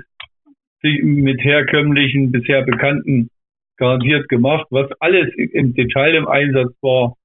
mit 1.03 1.43
herkömmlichen, 1.43 2.31
bisher 2.31 2.63
bekannten 2.63 3.31
garantiert 3.77 4.29
gemacht. 4.29 4.69
Was 4.71 4.91
alles 5.01 5.35
im 5.35 5.75
Detail 5.75 6.15
im 6.15 6.29
Einsatz 6.29 6.73
war, 6.83 7.17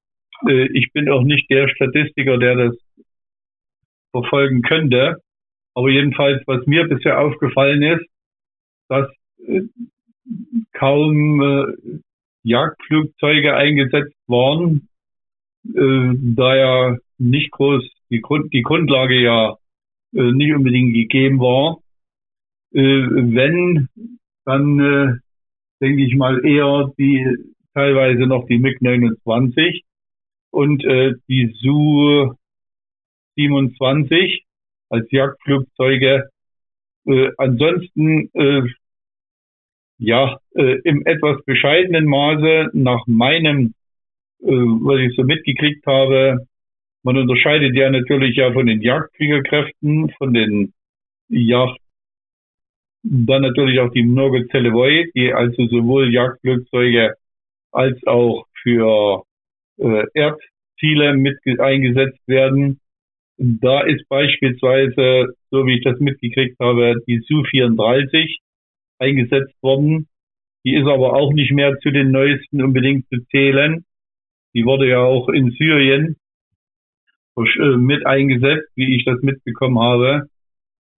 äh, 0.48 0.70
ich 0.74 0.92
bin 0.92 1.08
auch 1.10 1.24
nicht 1.24 1.48
der 1.52 1.68
Statistiker, 1.68 2.40
der 2.40 2.56
das 2.56 2.76
verfolgen 4.12 4.64
könnte. 4.64 5.18
Aber 5.76 5.90
jedenfalls, 5.90 6.42
was 6.48 6.66
mir 6.66 6.88
bisher 6.88 7.20
aufgefallen 7.20 7.84
ist, 7.84 8.06
dass 8.94 9.10
äh, 9.48 9.62
kaum 10.74 11.42
äh, 11.42 12.00
Jagdflugzeuge 12.44 13.56
eingesetzt 13.56 14.16
waren, 14.28 14.88
äh, 15.66 16.14
da 16.36 16.56
ja 16.56 16.98
nicht 17.18 17.52
groß 17.52 17.84
die, 18.10 18.22
Grund, 18.22 18.54
die 18.54 18.62
Grundlage 18.62 19.20
ja 19.20 19.56
nicht 20.12 20.54
unbedingt 20.54 20.94
gegeben 20.94 21.40
war. 21.40 21.80
Wenn, 22.72 23.90
dann 24.46 25.22
denke 25.82 26.04
ich 26.04 26.16
mal 26.16 26.46
eher 26.46 26.92
die 27.00 27.26
teilweise 27.74 28.28
noch 28.28 28.46
die 28.46 28.60
MiG 28.60 28.80
29 28.82 29.84
und 30.52 30.84
äh, 30.86 31.14
die 31.28 31.52
Su 31.60 32.36
27 33.36 34.46
als 34.90 35.10
Jagdflugzeuge. 35.10 36.30
Äh, 37.06 37.32
ansonsten 37.38 38.30
äh, 38.34 38.62
ja, 40.04 40.38
äh, 40.56 40.80
im 40.84 41.06
etwas 41.06 41.44
bescheidenen 41.46 42.06
Maße 42.06 42.72
nach 42.74 43.08
meinem, 43.08 43.74
äh, 44.42 44.48
was 44.48 45.00
ich 45.00 45.16
so 45.16 45.24
mitgekriegt 45.24 45.86
habe, 45.88 46.46
man 47.04 47.18
unterscheidet 47.18 47.74
ja 47.76 47.90
natürlich 47.90 48.36
ja 48.36 48.52
von 48.52 48.66
den 48.66 48.82
Jagdfliegerkräften, 48.82 50.10
von 50.18 50.34
den 50.34 50.74
Yacht, 51.30 51.80
dann 53.04 53.42
natürlich 53.44 53.80
auch 53.80 53.92
die 53.92 54.06
Zelevoi, 54.52 55.10
die 55.16 55.34
also 55.34 55.68
sowohl 55.68 56.14
Jagdflugzeuge 56.14 57.16
als 57.72 57.98
auch 58.06 58.46
für 58.62 59.24
äh, 59.78 60.04
Erdziele 60.14 61.14
mit 61.16 61.38
eingesetzt 61.60 62.22
werden. 62.28 62.80
Da 63.38 63.82
ist 63.82 64.08
beispielsweise, 64.10 65.34
so 65.50 65.66
wie 65.66 65.78
ich 65.78 65.84
das 65.84 66.00
mitgekriegt 66.00 66.60
habe, 66.60 66.96
die 67.08 67.20
Su-34 67.20 68.43
eingesetzt 69.04 69.56
worden. 69.62 70.08
Die 70.66 70.76
ist 70.76 70.88
aber 70.88 71.14
auch 71.14 71.34
nicht 71.34 71.52
mehr 71.52 71.78
zu 71.80 71.92
den 71.92 72.12
neuesten 72.12 72.62
unbedingt 72.62 73.08
zu 73.10 73.20
zählen. 73.32 73.86
Die 74.54 74.66
wurde 74.66 74.88
ja 74.88 75.00
auch 75.00 75.28
in 75.30 75.52
Syrien 75.52 76.16
äh, 77.38 77.78
mit 77.78 78.06
eingesetzt, 78.06 78.70
wie 78.76 78.96
ich 78.96 79.06
das 79.06 79.22
mitbekommen 79.22 79.80
habe. 79.80 80.28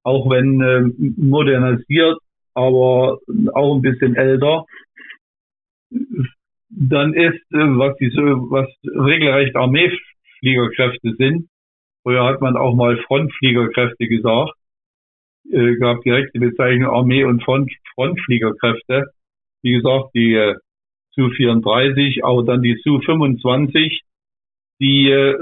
Auch 0.04 0.30
wenn 0.30 0.62
äh, 0.62 0.84
modernisiert, 1.18 2.20
aber 2.54 3.20
auch 3.54 3.76
ein 3.76 3.82
bisschen 3.82 4.16
älter. 4.16 4.66
Dann 6.70 7.14
ist, 7.14 7.42
äh, 7.52 7.66
was 7.80 7.98
die 7.98 8.12
was 8.12 8.68
regelrecht 8.84 9.56
Armeefliegerkräfte 9.56 11.16
sind. 11.18 11.50
Früher 12.04 12.24
hat 12.24 12.42
man 12.42 12.56
auch 12.56 12.76
mal 12.76 12.98
Frontfliegerkräfte 13.08 14.08
gesagt 14.08 14.54
äh, 15.52 15.76
gab 15.76 16.02
direkt 16.04 16.34
die 16.36 16.40
Bezeichnung 16.40 16.90
Armee- 16.90 17.24
und 17.24 17.44
Front, 17.44 17.72
Frontfliegerkräfte. 17.94 19.12
Wie 19.62 19.74
gesagt, 19.74 20.10
die 20.14 20.34
äh, 20.34 20.56
Su-34, 21.12 22.24
aber 22.24 22.44
dann 22.44 22.62
die 22.62 22.80
Su-25, 22.84 24.02
die 24.80 25.10
äh, 25.10 25.36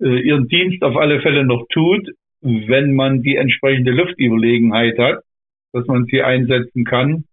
äh, 0.00 0.20
ihren 0.20 0.48
Dienst 0.48 0.82
auf 0.82 0.96
alle 0.96 1.20
Fälle 1.20 1.44
noch 1.44 1.66
tut, 1.72 2.08
wenn 2.40 2.94
man 2.94 3.22
die 3.22 3.36
entsprechende 3.36 3.92
Luftüberlegenheit 3.92 4.98
hat, 4.98 5.22
dass 5.72 5.86
man 5.86 6.04
sie 6.06 6.22
einsetzen 6.22 6.84
kann. 6.84 7.24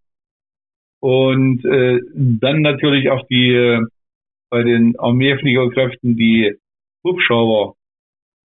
Und 1.02 1.66
äh, 1.66 2.00
dann 2.14 2.62
natürlich 2.62 3.10
auch 3.10 3.26
die 3.28 3.54
äh, 3.54 3.82
bei 4.50 4.64
den 4.64 4.98
Armeefliegerkräften 5.00 6.16
die 6.16 6.56
Hubschrauber, 7.04 7.76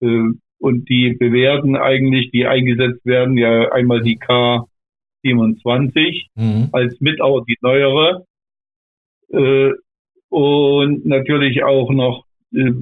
äh, 0.01 0.29
und 0.62 0.88
die 0.89 1.13
bewährten 1.13 1.75
eigentlich, 1.75 2.30
die 2.30 2.46
eingesetzt 2.46 3.03
werden, 3.03 3.38
ja 3.38 3.72
einmal 3.72 4.01
die 4.01 4.20
K27 4.20 6.27
mhm. 6.36 6.70
als 6.72 7.01
mit 7.01 7.20
auch 7.20 7.44
die 7.46 7.58
neuere 7.62 8.27
äh, 9.30 9.72
und 10.30 11.06
natürlich 11.06 11.63
auch 11.63 11.91
noch 11.91 12.25
äh, 12.53 12.74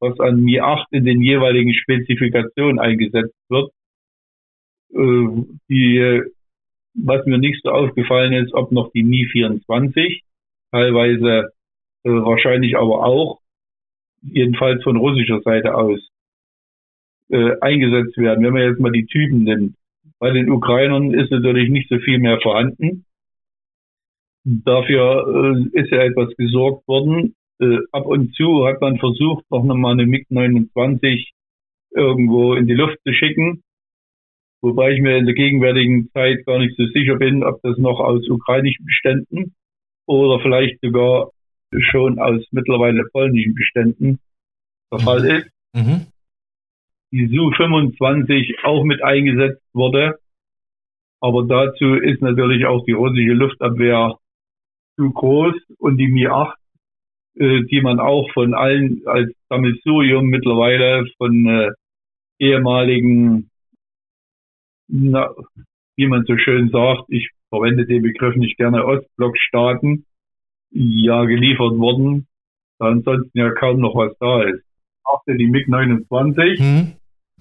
was 0.00 0.18
an 0.18 0.42
Mi 0.42 0.60
8 0.60 0.88
in 0.90 1.04
den 1.04 1.22
jeweiligen 1.22 1.72
Spezifikationen 1.72 2.80
eingesetzt 2.80 3.36
wird. 3.48 3.70
Äh, 4.92 5.44
die, 5.68 6.22
was 6.94 7.24
mir 7.26 7.38
nicht 7.38 7.62
so 7.62 7.70
aufgefallen 7.70 8.32
ist, 8.32 8.52
ob 8.54 8.72
noch 8.72 8.90
die 8.90 9.04
Mi 9.04 9.28
24, 9.30 10.24
teilweise 10.72 11.52
äh, 12.02 12.10
wahrscheinlich 12.10 12.76
aber 12.76 13.06
auch, 13.06 13.38
jedenfalls 14.22 14.82
von 14.82 14.96
russischer 14.96 15.40
Seite 15.42 15.74
aus 15.74 16.00
äh, 17.30 17.56
eingesetzt 17.60 18.16
werden. 18.16 18.44
Wenn 18.44 18.52
man 18.52 18.62
jetzt 18.62 18.80
mal 18.80 18.92
die 18.92 19.06
Typen 19.06 19.44
nimmt. 19.44 19.76
Bei 20.18 20.30
den 20.30 20.50
Ukrainern 20.50 21.14
ist 21.14 21.30
natürlich 21.30 21.70
nicht 21.70 21.88
so 21.88 21.98
viel 21.98 22.18
mehr 22.18 22.40
vorhanden. 22.40 23.06
Dafür 24.44 25.64
äh, 25.74 25.80
ist 25.80 25.90
ja 25.90 26.02
etwas 26.02 26.34
gesorgt 26.36 26.86
worden. 26.86 27.34
Äh, 27.60 27.78
ab 27.92 28.06
und 28.06 28.34
zu 28.34 28.66
hat 28.66 28.80
man 28.80 28.98
versucht, 28.98 29.44
noch 29.50 29.62
mal 29.62 29.92
eine 29.92 30.06
MiG-29 30.06 31.28
irgendwo 31.92 32.54
in 32.54 32.66
die 32.66 32.74
Luft 32.74 32.98
zu 33.06 33.12
schicken. 33.12 33.62
Wobei 34.62 34.92
ich 34.92 35.00
mir 35.00 35.16
in 35.16 35.24
der 35.24 35.34
gegenwärtigen 35.34 36.10
Zeit 36.12 36.44
gar 36.44 36.58
nicht 36.58 36.76
so 36.76 36.86
sicher 36.88 37.16
bin, 37.16 37.42
ob 37.42 37.62
das 37.62 37.78
noch 37.78 37.98
aus 37.98 38.28
ukrainischen 38.28 38.84
Beständen 38.84 39.54
oder 40.06 40.40
vielleicht 40.40 40.80
sogar 40.82 41.30
schon 41.78 42.18
aus 42.18 42.44
mittlerweile 42.50 43.04
polnischen 43.12 43.54
Beständen 43.54 44.18
der 44.92 44.98
Fall 44.98 45.22
mhm. 45.22 45.30
ist. 45.30 45.50
Mhm 45.72 46.06
die 47.12 47.26
Su-25 47.28 48.64
auch 48.64 48.84
mit 48.84 49.02
eingesetzt 49.02 49.62
wurde. 49.72 50.18
Aber 51.20 51.44
dazu 51.46 51.94
ist 51.94 52.22
natürlich 52.22 52.66
auch 52.66 52.84
die 52.84 52.92
russische 52.92 53.32
Luftabwehr 53.32 54.16
zu 54.96 55.10
groß 55.10 55.54
und 55.78 55.98
die 55.98 56.08
Mi-8, 56.08 56.54
äh, 57.36 57.62
die 57.64 57.80
man 57.80 58.00
auch 58.00 58.30
von 58.32 58.54
allen 58.54 59.02
als 59.06 59.32
Sammelsurium 59.48 60.26
mittlerweile 60.26 61.06
von 61.18 61.46
äh, 61.46 61.70
ehemaligen, 62.38 63.50
na, 64.88 65.30
wie 65.96 66.06
man 66.06 66.24
so 66.24 66.36
schön 66.38 66.70
sagt, 66.70 67.04
ich 67.08 67.28
verwende 67.50 67.86
den 67.86 68.02
Begriff 68.02 68.36
nicht 68.36 68.56
gerne, 68.56 68.84
Ostblockstaaten, 68.84 70.06
ja 70.70 71.24
geliefert 71.24 71.76
worden, 71.78 72.26
da 72.78 72.86
ansonsten 72.86 73.38
ja 73.38 73.50
kaum 73.50 73.80
noch 73.80 73.94
was 73.94 74.16
da 74.18 74.42
ist. 74.44 74.64
Auch 75.04 75.22
die 75.26 75.46
MiG-29, 75.46 76.62
mhm. 76.62 76.92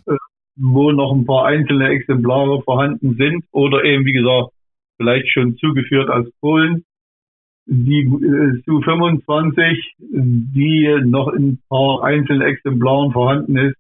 Äh, 0.08 0.16
wo 0.56 0.92
noch 0.92 1.14
ein 1.14 1.26
paar 1.26 1.46
einzelne 1.46 1.90
Exemplare 1.90 2.62
vorhanden 2.64 3.16
sind 3.16 3.46
oder 3.52 3.84
eben, 3.84 4.06
wie 4.06 4.14
gesagt, 4.14 4.52
vielleicht 4.98 5.32
schon 5.32 5.58
zugeführt 5.58 6.10
aus 6.10 6.28
Polen. 6.42 6.84
Die 7.66 8.02
äh, 8.02 8.62
Su-25, 8.66 9.78
die 10.00 11.02
noch 11.06 11.30
in 11.30 11.50
ein 11.50 11.62
paar 11.70 12.04
einzelnen 12.04 12.42
Exemplaren 12.42 13.12
vorhanden 13.12 13.58
ist 13.58 13.78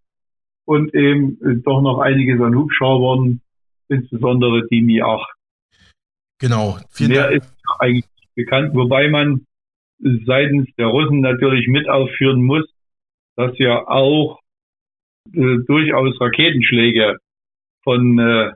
und 0.65 0.93
eben 0.93 1.39
äh, 1.41 1.55
doch 1.63 1.81
noch 1.81 1.99
einiges 1.99 2.39
an 2.39 2.55
Hubschraubern, 2.55 3.41
insbesondere 3.89 4.67
die 4.67 4.81
Mi-8. 4.81 5.25
Genau. 6.39 6.77
Vielen 6.91 7.09
Mehr 7.09 7.29
Dank. 7.29 7.43
ist 7.43 7.53
eigentlich 7.79 8.05
bekannt, 8.35 8.73
wobei 8.75 9.09
man 9.09 9.45
seitens 9.99 10.69
der 10.77 10.87
Russen 10.87 11.21
natürlich 11.21 11.67
mit 11.67 11.89
aufführen 11.89 12.43
muss, 12.43 12.65
dass 13.35 13.57
ja 13.57 13.87
auch 13.87 14.39
durchaus 15.25 16.19
Raketenschläge 16.19 17.17
von 17.83 18.19
äh, 18.19 18.51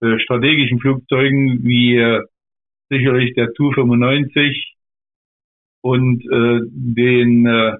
äh, 0.00 0.18
strategischen 0.20 0.80
Flugzeugen 0.80 1.64
wie 1.64 1.96
äh, 1.96 2.22
sicherlich 2.90 3.34
der 3.34 3.52
Tu-95 3.54 4.74
und 5.82 6.24
äh, 6.24 6.60
den 6.70 7.46
äh, 7.46 7.76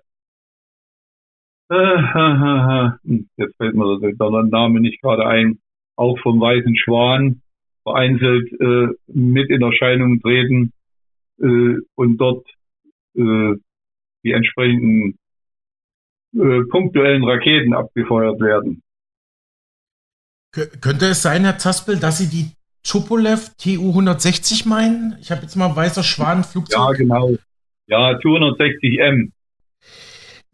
jetzt 3.37 3.57
fällt 3.57 3.75
mir 3.75 3.99
der 4.01 4.43
Name 4.45 4.81
nicht 4.81 5.01
gerade 5.01 5.27
ein, 5.27 5.59
auch 5.97 6.19
vom 6.21 6.41
Weißen 6.41 6.77
Schwan 6.77 7.43
vereinzelt 7.83 8.53
äh, 8.61 8.89
mit 9.07 9.51
in 9.51 9.63
Erscheinung 9.63 10.21
treten 10.21 10.73
äh, 11.41 11.77
und 11.95 12.17
dort 12.19 12.47
äh, 13.17 13.55
die 14.25 14.33
entsprechenden 14.33 15.19
äh, 16.35 16.63
punktuellen 16.71 17.25
Raketen 17.25 17.75
abgefeuert 17.75 18.41
werden. 18.41 18.83
Könnte 20.81 21.07
es 21.07 21.23
sein, 21.23 21.45
Herr 21.45 21.59
Zaspel, 21.59 21.99
dass 21.99 22.19
Sie 22.19 22.29
die 22.29 22.51
Tupolev 22.85 23.51
TU-160 23.59 24.69
meinen? 24.69 25.17
Ich 25.21 25.33
habe 25.33 25.43
jetzt 25.43 25.57
mal 25.57 25.75
weißer 25.75 26.05
Schwan 26.05 26.45
Flugzeug. 26.45 26.79
Ja, 26.79 26.93
genau. 26.93 27.35
Ja, 27.87 28.15
Tu-160M. 28.19 29.31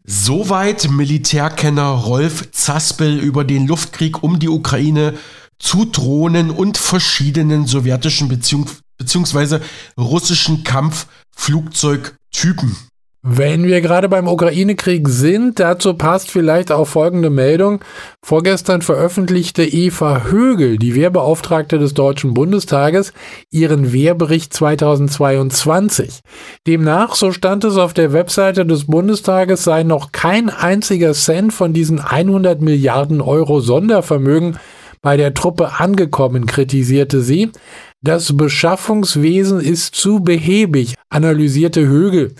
Soweit 0.03 0.89
Militärkenner 0.89 1.89
Rolf 1.89 2.49
Zaspel 2.51 3.19
über 3.19 3.43
den 3.43 3.67
Luftkrieg 3.67 4.23
um 4.23 4.39
die 4.39 4.49
Ukraine 4.49 5.13
zu 5.59 5.85
Drohnen 5.85 6.49
und 6.49 6.79
verschiedenen 6.79 7.67
sowjetischen 7.67 8.27
beziehungsweise 8.27 9.61
russischen 9.97 10.63
Kampfflugzeugtypen. 10.63 12.75
Wenn 13.23 13.65
wir 13.65 13.81
gerade 13.81 14.09
beim 14.09 14.27
Ukraine-Krieg 14.27 15.07
sind, 15.07 15.59
dazu 15.59 15.93
passt 15.93 16.31
vielleicht 16.31 16.71
auch 16.71 16.87
folgende 16.87 17.29
Meldung. 17.29 17.79
Vorgestern 18.23 18.81
veröffentlichte 18.81 19.63
Eva 19.63 20.23
Högel, 20.23 20.79
die 20.79 20.95
Wehrbeauftragte 20.95 21.77
des 21.77 21.93
Deutschen 21.93 22.33
Bundestages, 22.33 23.13
ihren 23.51 23.93
Wehrbericht 23.93 24.51
2022. 24.55 26.21
Demnach, 26.65 27.13
so 27.13 27.31
stand 27.31 27.63
es 27.63 27.77
auf 27.77 27.93
der 27.93 28.11
Webseite 28.11 28.65
des 28.65 28.87
Bundestages, 28.87 29.63
sei 29.63 29.83
noch 29.83 30.11
kein 30.11 30.49
einziger 30.49 31.13
Cent 31.13 31.53
von 31.53 31.73
diesen 31.73 31.99
100 31.99 32.59
Milliarden 32.59 33.21
Euro 33.21 33.59
Sondervermögen 33.59 34.57
bei 35.03 35.15
der 35.15 35.35
Truppe 35.35 35.79
angekommen, 35.79 36.47
kritisierte 36.47 37.21
sie. 37.21 37.51
Das 38.01 38.35
Beschaffungswesen 38.35 39.59
ist 39.59 39.93
zu 39.93 40.21
behäbig, 40.21 40.95
analysierte 41.09 41.87
Högel. 41.87 42.33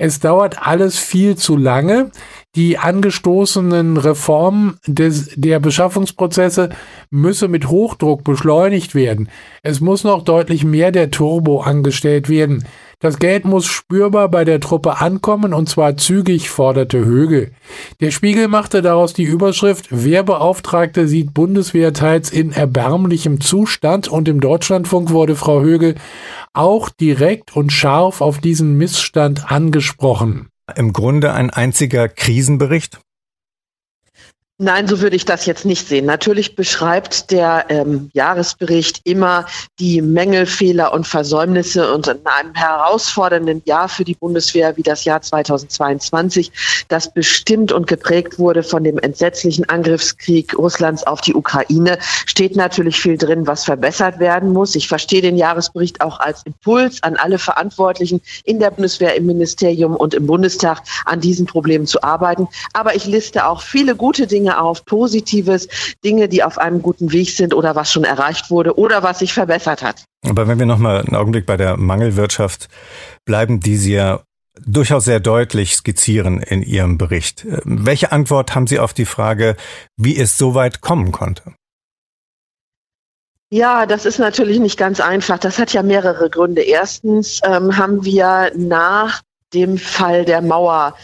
Es 0.00 0.20
dauert 0.20 0.64
alles 0.64 0.96
viel 0.96 1.34
zu 1.34 1.56
lange. 1.56 2.12
Die 2.54 2.78
angestoßenen 2.78 3.96
Reformen 3.96 4.78
des, 4.86 5.32
der 5.34 5.58
Beschaffungsprozesse 5.58 6.70
müsse 7.10 7.48
mit 7.48 7.68
Hochdruck 7.68 8.22
beschleunigt 8.22 8.94
werden. 8.94 9.28
Es 9.64 9.80
muss 9.80 10.04
noch 10.04 10.22
deutlich 10.22 10.64
mehr 10.64 10.92
der 10.92 11.10
Turbo 11.10 11.60
angestellt 11.62 12.28
werden. 12.28 12.64
Das 13.00 13.20
Geld 13.20 13.44
muss 13.44 13.66
spürbar 13.66 14.28
bei 14.28 14.44
der 14.44 14.58
Truppe 14.58 15.00
ankommen 15.00 15.54
und 15.54 15.68
zwar 15.68 15.96
zügig, 15.96 16.50
forderte 16.50 17.04
Högel. 17.04 17.52
Der 18.00 18.10
Spiegel 18.10 18.48
machte 18.48 18.82
daraus 18.82 19.12
die 19.12 19.22
Überschrift 19.22 19.86
Wehrbeauftragte 19.90 21.06
sieht 21.06 21.32
Bundeswehr 21.32 21.92
teils 21.92 22.30
in 22.30 22.50
erbärmlichem 22.50 23.40
Zustand 23.40 24.08
und 24.08 24.26
im 24.26 24.40
Deutschlandfunk 24.40 25.10
wurde 25.10 25.36
Frau 25.36 25.60
Högel 25.60 25.94
auch 26.54 26.90
direkt 26.90 27.54
und 27.54 27.72
scharf 27.72 28.20
auf 28.20 28.38
diesen 28.38 28.76
Missstand 28.78 29.48
angesprochen. 29.48 30.48
Im 30.74 30.92
Grunde 30.92 31.32
ein 31.32 31.50
einziger 31.50 32.08
Krisenbericht? 32.08 32.98
Nein, 34.60 34.88
so 34.88 35.00
würde 35.00 35.14
ich 35.14 35.24
das 35.24 35.46
jetzt 35.46 35.64
nicht 35.64 35.86
sehen. 35.86 36.04
Natürlich 36.04 36.56
beschreibt 36.56 37.30
der 37.30 37.66
ähm, 37.68 38.10
Jahresbericht 38.12 39.02
immer 39.04 39.46
die 39.78 40.02
Mängel, 40.02 40.46
Fehler 40.46 40.92
und 40.92 41.06
Versäumnisse 41.06 41.94
und 41.94 42.08
in 42.08 42.18
einem 42.26 42.52
herausfordernden 42.54 43.62
Jahr 43.66 43.88
für 43.88 44.02
die 44.02 44.16
Bundeswehr 44.16 44.76
wie 44.76 44.82
das 44.82 45.04
Jahr 45.04 45.22
2022, 45.22 46.50
das 46.88 47.14
bestimmt 47.14 47.70
und 47.70 47.86
geprägt 47.86 48.40
wurde 48.40 48.64
von 48.64 48.82
dem 48.82 48.98
entsetzlichen 48.98 49.68
Angriffskrieg 49.68 50.58
Russlands 50.58 51.06
auf 51.06 51.20
die 51.20 51.36
Ukraine, 51.36 51.96
steht 52.26 52.56
natürlich 52.56 52.98
viel 52.98 53.16
drin, 53.16 53.46
was 53.46 53.64
verbessert 53.64 54.18
werden 54.18 54.52
muss. 54.52 54.74
Ich 54.74 54.88
verstehe 54.88 55.22
den 55.22 55.36
Jahresbericht 55.36 56.00
auch 56.00 56.18
als 56.18 56.42
Impuls 56.42 57.00
an 57.04 57.14
alle 57.14 57.38
Verantwortlichen 57.38 58.20
in 58.42 58.58
der 58.58 58.72
Bundeswehr, 58.72 59.14
im 59.14 59.26
Ministerium 59.26 59.94
und 59.94 60.14
im 60.14 60.26
Bundestag 60.26 60.82
an 61.04 61.20
diesen 61.20 61.46
Problemen 61.46 61.86
zu 61.86 62.02
arbeiten. 62.02 62.48
Aber 62.72 62.96
ich 62.96 63.06
liste 63.06 63.46
auch 63.46 63.62
viele 63.62 63.94
gute 63.94 64.26
Dinge 64.26 64.47
Dinge 64.48 64.60
auf, 64.60 64.84
Positives, 64.84 65.68
Dinge, 66.04 66.28
die 66.28 66.42
auf 66.42 66.58
einem 66.58 66.80
guten 66.80 67.12
Weg 67.12 67.30
sind 67.30 67.52
oder 67.54 67.74
was 67.74 67.92
schon 67.92 68.04
erreicht 68.04 68.50
wurde 68.50 68.78
oder 68.78 69.02
was 69.02 69.18
sich 69.18 69.34
verbessert 69.34 69.82
hat. 69.82 70.04
Aber 70.26 70.48
wenn 70.48 70.58
wir 70.58 70.66
nochmal 70.66 71.02
einen 71.02 71.14
Augenblick 71.14 71.44
bei 71.44 71.56
der 71.56 71.76
Mangelwirtschaft 71.76 72.68
bleiben, 73.26 73.60
die 73.60 73.76
Sie 73.76 73.92
ja 73.92 74.20
durchaus 74.66 75.04
sehr 75.04 75.20
deutlich 75.20 75.76
skizzieren 75.76 76.40
in 76.40 76.62
Ihrem 76.62 76.98
Bericht. 76.98 77.46
Welche 77.64 78.10
Antwort 78.10 78.54
haben 78.54 78.66
Sie 78.66 78.78
auf 78.80 78.92
die 78.92 79.04
Frage, 79.04 79.56
wie 79.96 80.18
es 80.18 80.38
so 80.38 80.54
weit 80.54 80.80
kommen 80.80 81.12
konnte? 81.12 81.52
Ja, 83.50 83.86
das 83.86 84.04
ist 84.04 84.18
natürlich 84.18 84.58
nicht 84.58 84.78
ganz 84.78 85.00
einfach. 85.00 85.38
Das 85.38 85.58
hat 85.58 85.72
ja 85.72 85.82
mehrere 85.82 86.28
Gründe. 86.28 86.62
Erstens 86.62 87.40
ähm, 87.44 87.76
haben 87.76 88.04
wir 88.04 88.50
nach 88.56 89.22
dem 89.54 89.78
Fall 89.78 90.24
der 90.24 90.42
Mauer 90.42 90.94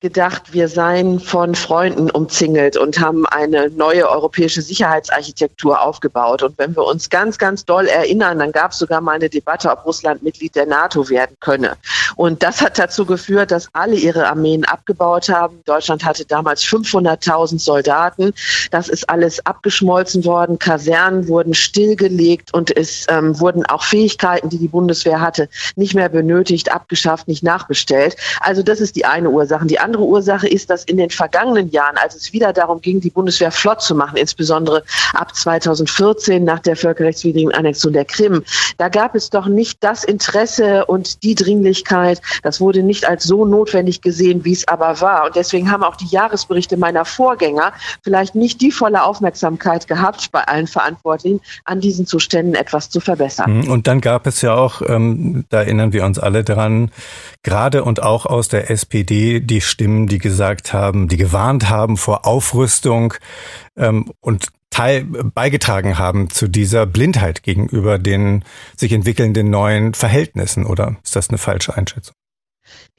gedacht, 0.00 0.54
wir 0.54 0.68
seien 0.68 1.20
von 1.20 1.54
Freunden 1.54 2.10
umzingelt 2.10 2.78
und 2.78 2.98
haben 3.00 3.26
eine 3.26 3.68
neue 3.68 4.08
europäische 4.08 4.62
Sicherheitsarchitektur 4.62 5.82
aufgebaut. 5.82 6.42
Und 6.42 6.56
wenn 6.56 6.74
wir 6.74 6.84
uns 6.84 7.10
ganz, 7.10 7.36
ganz 7.36 7.66
doll 7.66 7.86
erinnern, 7.86 8.38
dann 8.38 8.50
gab 8.50 8.72
es 8.72 8.78
sogar 8.78 9.02
mal 9.02 9.16
eine 9.16 9.28
Debatte, 9.28 9.70
ob 9.70 9.84
Russland 9.84 10.22
Mitglied 10.22 10.56
der 10.56 10.64
NATO 10.64 11.10
werden 11.10 11.36
könne. 11.40 11.76
Und 12.16 12.42
das 12.42 12.62
hat 12.62 12.78
dazu 12.78 13.04
geführt, 13.04 13.50
dass 13.50 13.68
alle 13.74 13.96
ihre 13.96 14.26
Armeen 14.26 14.64
abgebaut 14.64 15.28
haben. 15.28 15.60
Deutschland 15.66 16.02
hatte 16.04 16.24
damals 16.24 16.62
500.000 16.64 17.58
Soldaten. 17.58 18.32
Das 18.70 18.88
ist 18.88 19.08
alles 19.10 19.44
abgeschmolzen 19.44 20.24
worden. 20.24 20.58
Kasernen 20.58 21.28
wurden 21.28 21.52
stillgelegt 21.52 22.54
und 22.54 22.74
es 22.74 23.06
ähm, 23.10 23.38
wurden 23.38 23.66
auch 23.66 23.84
Fähigkeiten, 23.84 24.48
die 24.48 24.58
die 24.58 24.68
Bundeswehr 24.68 25.20
hatte, 25.20 25.50
nicht 25.76 25.94
mehr 25.94 26.08
benötigt, 26.08 26.72
abgeschafft, 26.72 27.28
nicht 27.28 27.42
nachbestellt. 27.42 28.16
Also 28.40 28.62
das 28.62 28.80
ist 28.80 28.96
die 28.96 29.04
eine 29.04 29.28
Ursache. 29.28 29.66
Die 29.66 29.78
Ursache 29.98 30.48
ist, 30.48 30.70
dass 30.70 30.84
in 30.84 30.96
den 30.96 31.10
vergangenen 31.10 31.70
Jahren, 31.70 31.96
als 31.96 32.14
es 32.14 32.32
wieder 32.32 32.52
darum 32.52 32.80
ging, 32.80 33.00
die 33.00 33.10
Bundeswehr 33.10 33.50
flott 33.50 33.82
zu 33.82 33.94
machen, 33.94 34.16
insbesondere 34.16 34.84
ab 35.14 35.34
2014 35.34 36.44
nach 36.44 36.60
der 36.60 36.76
völkerrechtswidrigen 36.76 37.52
Annexion 37.52 37.92
der 37.92 38.04
Krim, 38.04 38.44
da 38.78 38.88
gab 38.88 39.14
es 39.14 39.30
doch 39.30 39.46
nicht 39.46 39.82
das 39.82 40.04
Interesse 40.04 40.84
und 40.86 41.22
die 41.22 41.34
Dringlichkeit. 41.34 42.20
Das 42.42 42.60
wurde 42.60 42.82
nicht 42.82 43.08
als 43.08 43.24
so 43.24 43.44
notwendig 43.44 44.00
gesehen, 44.02 44.44
wie 44.44 44.52
es 44.52 44.66
aber 44.68 45.00
war. 45.00 45.26
Und 45.26 45.36
deswegen 45.36 45.70
haben 45.70 45.82
auch 45.82 45.96
die 45.96 46.06
Jahresberichte 46.06 46.76
meiner 46.76 47.04
Vorgänger 47.04 47.72
vielleicht 48.02 48.34
nicht 48.34 48.60
die 48.60 48.70
volle 48.70 49.02
Aufmerksamkeit 49.02 49.86
gehabt, 49.86 50.30
bei 50.32 50.42
allen 50.44 50.66
Verantwortlichen 50.66 51.40
an 51.64 51.80
diesen 51.80 52.06
Zuständen 52.06 52.54
etwas 52.54 52.90
zu 52.90 53.00
verbessern. 53.00 53.68
Und 53.68 53.86
dann 53.86 54.00
gab 54.00 54.26
es 54.26 54.42
ja 54.42 54.54
auch, 54.54 54.82
ähm, 54.86 55.44
da 55.48 55.60
erinnern 55.60 55.92
wir 55.92 56.04
uns 56.04 56.18
alle 56.18 56.44
dran, 56.44 56.90
gerade 57.42 57.84
und 57.84 58.02
auch 58.02 58.26
aus 58.26 58.48
der 58.48 58.70
SPD 58.70 59.40
die 59.40 59.60
Stimmen, 59.80 60.08
die 60.08 60.18
gesagt 60.18 60.74
haben, 60.74 61.08
die 61.08 61.16
gewarnt 61.16 61.70
haben 61.70 61.96
vor 61.96 62.26
Aufrüstung 62.26 63.14
ähm, 63.78 64.12
und 64.20 64.48
Teil 64.68 65.04
beigetragen 65.04 65.98
haben 65.98 66.28
zu 66.28 66.48
dieser 66.48 66.84
Blindheit 66.84 67.42
gegenüber 67.42 67.98
den 67.98 68.44
sich 68.76 68.92
entwickelnden 68.92 69.48
neuen 69.48 69.94
Verhältnissen, 69.94 70.66
oder 70.66 70.96
ist 71.02 71.16
das 71.16 71.30
eine 71.30 71.38
falsche 71.38 71.74
Einschätzung? 71.74 72.14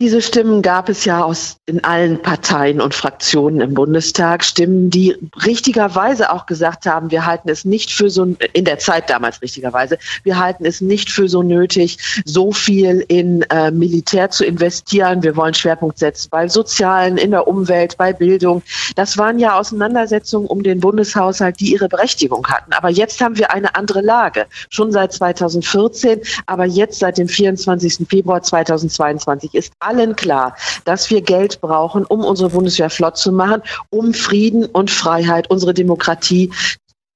Diese 0.02 0.20
Stimmen 0.20 0.64
gab 0.64 0.90
es 0.90 1.06
ja 1.06 1.24
aus 1.24 1.58
in 1.68 1.84
allen 1.84 2.20
Parteien 2.20 2.82
und 2.82 2.96
Fraktionen 2.96 3.62
im 3.62 3.76
Bundestag. 3.76 4.44
Stimmen, 4.44 4.90
die 4.90 5.16
richtigerweise 5.46 6.32
auch 6.32 6.48
gesagt 6.48 6.88
haben, 6.88 7.12
wir 7.12 7.28
halten 7.28 7.50
es 7.50 7.66
nicht 7.66 7.92
für 7.92 8.10
so, 8.10 8.36
in 8.54 8.66
der 8.66 8.80
Zeit 8.80 9.12
damals 9.12 9.44
richtigerweise, 9.44 10.00
wir 10.24 10.40
halten 10.40 10.66
es 10.66 10.82
nicht 10.82 11.12
für 11.12 11.30
so 11.30 11.44
nötig, 11.44 12.00
so 12.26 12.52
viel 12.52 13.06
in 13.10 13.44
äh, 13.52 13.70
Militär 13.70 14.32
zu 14.32 14.44
investieren. 14.44 15.22
Wir 15.22 15.36
wollen 15.36 15.54
Schwerpunkt 15.54 16.00
setzen 16.00 16.30
bei 16.32 16.48
Sozialen, 16.48 17.18
in 17.18 17.30
der 17.30 17.48
Umwelt, 17.48 17.96
bei 17.96 18.12
Bildung. 18.12 18.64
Das 18.96 19.20
waren 19.20 19.38
ja 19.38 19.60
Auseinandersetzungen 19.60 20.48
um 20.48 20.64
den 20.64 20.80
Bundeshaushalt, 20.80 21.60
die 21.60 21.74
ihre 21.74 21.90
Berechtigung 21.90 22.48
hatten. 22.48 22.74
Aber 22.74 22.90
jetzt 22.90 23.22
haben 23.22 23.38
wir 23.38 23.54
eine 23.54 23.76
andere 23.76 24.02
Lage. 24.02 24.48
Schon 24.72 24.92
seit 24.92 25.14
2014, 25.14 26.22
aber 26.48 26.66
jetzt 26.66 26.98
seit 26.98 27.20
dem 27.20 27.28
24. 27.28 28.08
Februar 28.10 28.42
2022 28.42 29.54
ist 29.54 29.61
allen 29.80 30.16
klar, 30.16 30.56
dass 30.86 31.10
wir 31.10 31.22
Geld 31.22 31.62
brauchen, 31.62 32.06
um 32.06 32.24
unsere 32.24 32.50
Bundeswehr 32.50 32.90
flott 32.90 33.18
zu 33.18 33.32
machen, 33.32 33.62
um 33.90 34.14
Frieden 34.14 34.66
und 34.66 34.90
Freiheit, 34.90 35.50
unsere 35.50 35.74
Demokratie 35.74 36.52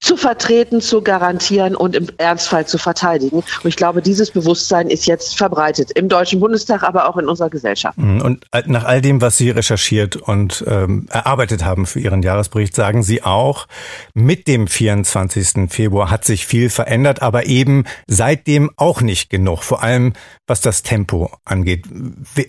zu 0.06 0.18
vertreten, 0.18 0.82
zu 0.82 1.02
garantieren 1.02 1.76
und 1.76 1.96
im 1.96 2.08
Ernstfall 2.18 2.68
zu 2.68 2.78
verteidigen. 2.78 3.38
Und 3.38 3.66
ich 3.66 3.76
glaube, 3.76 4.04
dieses 4.04 4.30
Bewusstsein 4.30 4.88
ist 4.88 5.08
jetzt 5.08 5.36
verbreitet 5.36 5.90
im 5.92 6.10
Deutschen 6.10 6.40
Bundestag, 6.40 6.84
aber 6.84 7.10
auch 7.10 7.18
in 7.18 7.28
unserer 7.28 7.50
Gesellschaft. 7.50 7.98
Mhm. 7.98 8.22
Und 8.22 8.46
nach 8.68 8.84
all 8.84 9.02
dem, 9.02 9.20
was 9.20 9.38
Sie 9.38 9.50
recherchiert 9.50 10.16
und 10.16 10.64
ähm, 10.68 11.08
erarbeitet 11.10 11.66
haben 11.66 11.88
für 11.88 12.00
Ihren 12.00 12.22
Jahresbericht, 12.22 12.76
sagen 12.76 13.02
Sie 13.02 13.24
auch, 13.24 13.68
mit 14.14 14.48
dem 14.48 14.68
24. 14.68 15.72
Februar 15.72 16.12
hat 16.12 16.24
sich 16.24 16.46
viel 16.46 16.70
verändert, 16.70 17.24
aber 17.24 17.48
eben 17.48 17.86
seitdem 18.06 18.70
auch 18.78 19.02
nicht 19.02 19.32
genug, 19.32 19.64
vor 19.64 19.82
allem 19.82 20.14
was 20.46 20.62
das 20.62 20.84
Tempo 20.84 21.32
angeht. 21.46 21.86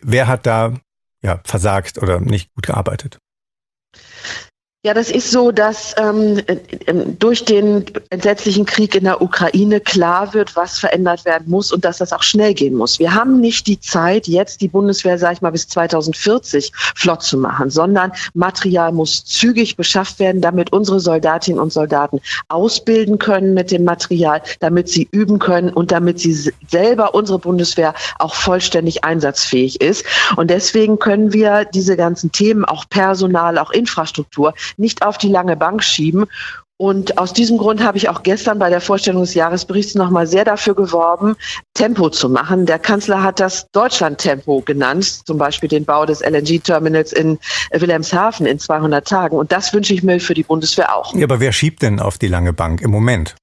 Wer 0.03 0.27
hat 0.27 0.45
da 0.45 0.75
ja, 1.23 1.40
versagt 1.42 1.97
oder 1.97 2.21
nicht 2.21 2.53
gut 2.55 2.66
gearbeitet? 2.66 3.19
Ja, 4.87 4.94
das 4.94 5.11
ist 5.11 5.33
so, 5.33 5.51
dass 5.51 5.96
ähm, 5.99 6.40
ähm, 6.87 7.18
durch 7.18 7.44
den 7.44 7.87
entsetzlichen 8.11 8.66
Krieg 8.66 8.94
in 8.94 9.03
der 9.03 9.20
Ukraine 9.20 9.81
klar 9.81 10.33
wird, 10.33 10.55
was 10.55 10.79
verändert 10.79 11.25
werden 11.25 11.51
muss 11.51 11.72
und 11.72 11.85
dass 11.85 11.99
das 11.99 12.12
auch 12.12 12.22
schnell 12.22 12.55
gehen 12.55 12.77
muss. 12.77 13.01
Wir 13.01 13.12
haben 13.12 13.40
nicht 13.40 13.66
die 13.66 13.81
Zeit, 13.81 14.29
jetzt 14.29 14.61
die 14.61 14.68
Bundeswehr, 14.68 15.18
sage 15.18 15.35
ich 15.35 15.42
mal, 15.42 15.51
bis 15.51 15.66
2040 15.66 16.70
flott 16.94 17.25
zu 17.25 17.37
machen, 17.37 17.68
sondern 17.68 18.12
Material 18.35 18.92
muss 18.92 19.25
zügig 19.25 19.77
beschafft 19.77 20.20
werden, 20.20 20.40
damit 20.40 20.72
unsere 20.72 21.01
Soldatinnen 21.01 21.61
und 21.61 21.72
Soldaten 21.72 22.20
ausbilden 22.46 23.18
können 23.18 23.55
mit 23.55 23.72
dem 23.72 23.83
Material, 23.83 24.40
damit 24.61 24.88
sie 24.88 25.09
üben 25.11 25.40
können 25.40 25.70
und 25.70 25.90
damit 25.90 26.20
sie 26.20 26.33
selber, 26.68 27.12
unsere 27.12 27.40
Bundeswehr, 27.40 27.92
auch 28.20 28.37
vollständig 28.37 29.03
einsatzfähig 29.03 29.81
ist. 29.81 30.05
Und 30.37 30.49
deswegen 30.49 31.01
können 31.01 31.33
wir 31.33 31.64
diese 31.64 31.96
ganzen 31.96 32.31
Themen, 32.31 32.64
auch 32.64 32.88
Personal, 32.88 33.59
auch 33.59 33.72
Infrastruktur, 33.72 34.55
nicht 34.79 35.05
auf 35.05 35.19
die 35.19 35.29
lange 35.29 35.57
Bank 35.57 35.83
schieben. 35.83 36.27
Und 36.79 37.17
aus 37.17 37.33
diesem 37.33 37.57
Grund 37.57 37.83
habe 37.83 37.97
ich 37.97 38.11
auch 38.11 38.23
gestern 38.23 38.59
bei 38.59 38.69
der 38.69 38.83
Vorstellung 38.83 39.23
des 39.23 39.33
Jahresberichts 39.33 39.95
nochmal 39.95 40.27
sehr 40.27 40.45
dafür 40.45 40.75
geworben, 40.75 41.37
Tempo 41.73 42.11
zu 42.11 42.29
machen. 42.29 42.67
Der 42.67 42.79
Kanzler 42.79 43.23
hat 43.23 43.41
das 43.41 43.67
Deutschland-Tempo 43.73 44.61
genannt, 44.61 45.27
zum 45.27 45.39
Beispiel 45.39 45.71
den 45.71 45.87
Bau 45.87 46.05
des 46.05 46.21
LNG-Terminals 46.21 47.15
in 47.15 47.39
Wilhelmshaven 47.73 48.45
in 48.45 48.59
200 48.59 49.09
Tagen. 49.09 49.39
Und 49.39 49.53
das 49.53 49.73
wünsche 49.73 49.95
ich 49.95 50.03
mir 50.03 50.21
für 50.21 50.35
die 50.35 50.43
Bundeswehr 50.43 50.95
auch. 50.95 51.15
Ja, 51.15 51.25
aber 51.25 51.41
wer 51.41 51.53
schiebt 51.53 51.81
denn 51.81 51.99
auf 51.99 52.19
die 52.19 52.29
lange 52.29 52.53
Bank 52.53 52.83
im 52.83 52.91
Moment? 52.91 53.37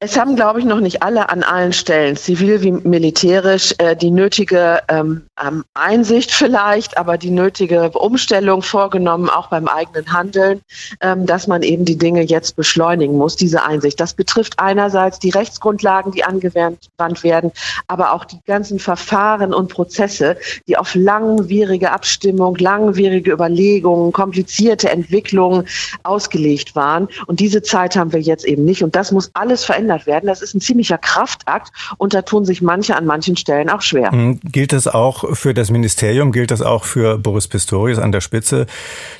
Es 0.00 0.18
haben, 0.18 0.36
glaube 0.36 0.58
ich, 0.58 0.66
noch 0.66 0.80
nicht 0.80 1.02
alle 1.02 1.30
an 1.30 1.42
allen 1.42 1.72
Stellen, 1.72 2.16
zivil 2.16 2.60
wie 2.62 2.72
militärisch, 2.72 3.74
äh, 3.78 3.96
die 3.96 4.10
nötige 4.10 4.82
ähm, 4.88 5.22
ähm, 5.42 5.64
Einsicht 5.72 6.30
vielleicht, 6.30 6.98
aber 6.98 7.16
die 7.16 7.30
nötige 7.30 7.90
Umstellung 7.90 8.62
vorgenommen, 8.62 9.30
auch 9.30 9.48
beim 9.48 9.66
eigenen 9.66 10.12
Handeln, 10.12 10.60
ähm, 11.00 11.24
dass 11.26 11.46
man 11.46 11.62
eben 11.62 11.84
die 11.84 11.96
Dinge 11.96 12.22
jetzt 12.22 12.56
beschleunigen 12.56 13.16
muss, 13.16 13.36
diese 13.36 13.64
Einsicht. 13.64 13.98
Das 13.98 14.14
betrifft 14.14 14.58
einerseits 14.58 15.20
die 15.20 15.30
Rechtsgrundlagen, 15.30 16.12
die 16.12 16.24
angewandt 16.24 16.90
werden, 17.22 17.52
aber 17.86 18.12
auch 18.12 18.24
die 18.24 18.40
ganzen 18.46 18.78
Verfahren 18.78 19.54
und 19.54 19.68
Prozesse, 19.68 20.36
die 20.68 20.76
auf 20.76 20.94
langwierige 20.94 21.92
Abstimmung, 21.92 22.56
langwierige 22.56 23.32
Überlegungen, 23.32 24.12
komplizierte 24.12 24.90
Entwicklungen 24.90 25.66
ausgelegt 26.02 26.76
waren. 26.76 27.08
Und 27.26 27.40
diese 27.40 27.62
Zeit 27.62 27.96
haben 27.96 28.12
wir 28.12 28.20
jetzt 28.20 28.44
eben 28.44 28.64
nicht. 28.64 28.82
Und 28.82 28.96
das 28.96 29.10
muss 29.12 29.30
alles 29.32 29.43
verändert 29.64 30.06
werden. 30.06 30.26
Das 30.26 30.42
ist 30.42 30.54
ein 30.54 30.60
ziemlicher 30.60 30.98
Kraftakt 30.98 31.70
und 31.98 32.14
da 32.14 32.22
tun 32.22 32.44
sich 32.44 32.62
manche 32.62 32.96
an 32.96 33.04
manchen 33.04 33.36
Stellen 33.36 33.68
auch 33.68 33.82
schwer. 33.82 34.12
Mhm. 34.12 34.40
Gilt 34.44 34.72
das 34.72 34.88
auch 34.88 35.36
für 35.36 35.54
das 35.54 35.70
Ministerium? 35.70 36.32
Gilt 36.32 36.50
das 36.50 36.62
auch 36.62 36.84
für 36.84 37.18
Boris 37.18 37.48
Pistorius 37.48 37.98
an 37.98 38.12
der 38.12 38.20
Spitze 38.20 38.66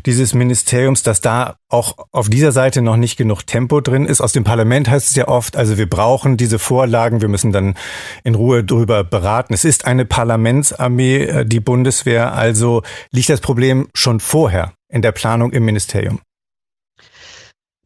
dieses 0.06 0.34
Ministeriums, 0.34 1.02
dass 1.02 1.20
da 1.20 1.56
auch 1.68 1.96
auf 2.12 2.28
dieser 2.28 2.52
Seite 2.52 2.82
noch 2.82 2.96
nicht 2.96 3.16
genug 3.16 3.46
Tempo 3.46 3.80
drin 3.80 4.06
ist? 4.06 4.20
Aus 4.20 4.32
dem 4.32 4.44
Parlament 4.44 4.88
heißt 4.88 5.10
es 5.10 5.16
ja 5.16 5.28
oft, 5.28 5.56
also 5.56 5.78
wir 5.78 5.88
brauchen 5.88 6.36
diese 6.36 6.58
Vorlagen, 6.58 7.20
wir 7.20 7.28
müssen 7.28 7.52
dann 7.52 7.74
in 8.22 8.34
Ruhe 8.34 8.64
drüber 8.64 9.04
beraten. 9.04 9.54
Es 9.54 9.64
ist 9.64 9.84
eine 9.84 10.04
Parlamentsarmee, 10.04 11.22
äh, 11.24 11.46
die 11.46 11.60
Bundeswehr, 11.60 12.34
also 12.34 12.82
liegt 13.10 13.28
das 13.28 13.40
Problem 13.40 13.88
schon 13.94 14.20
vorher 14.20 14.72
in 14.88 15.02
der 15.02 15.12
Planung 15.12 15.52
im 15.52 15.64
Ministerium? 15.64 16.20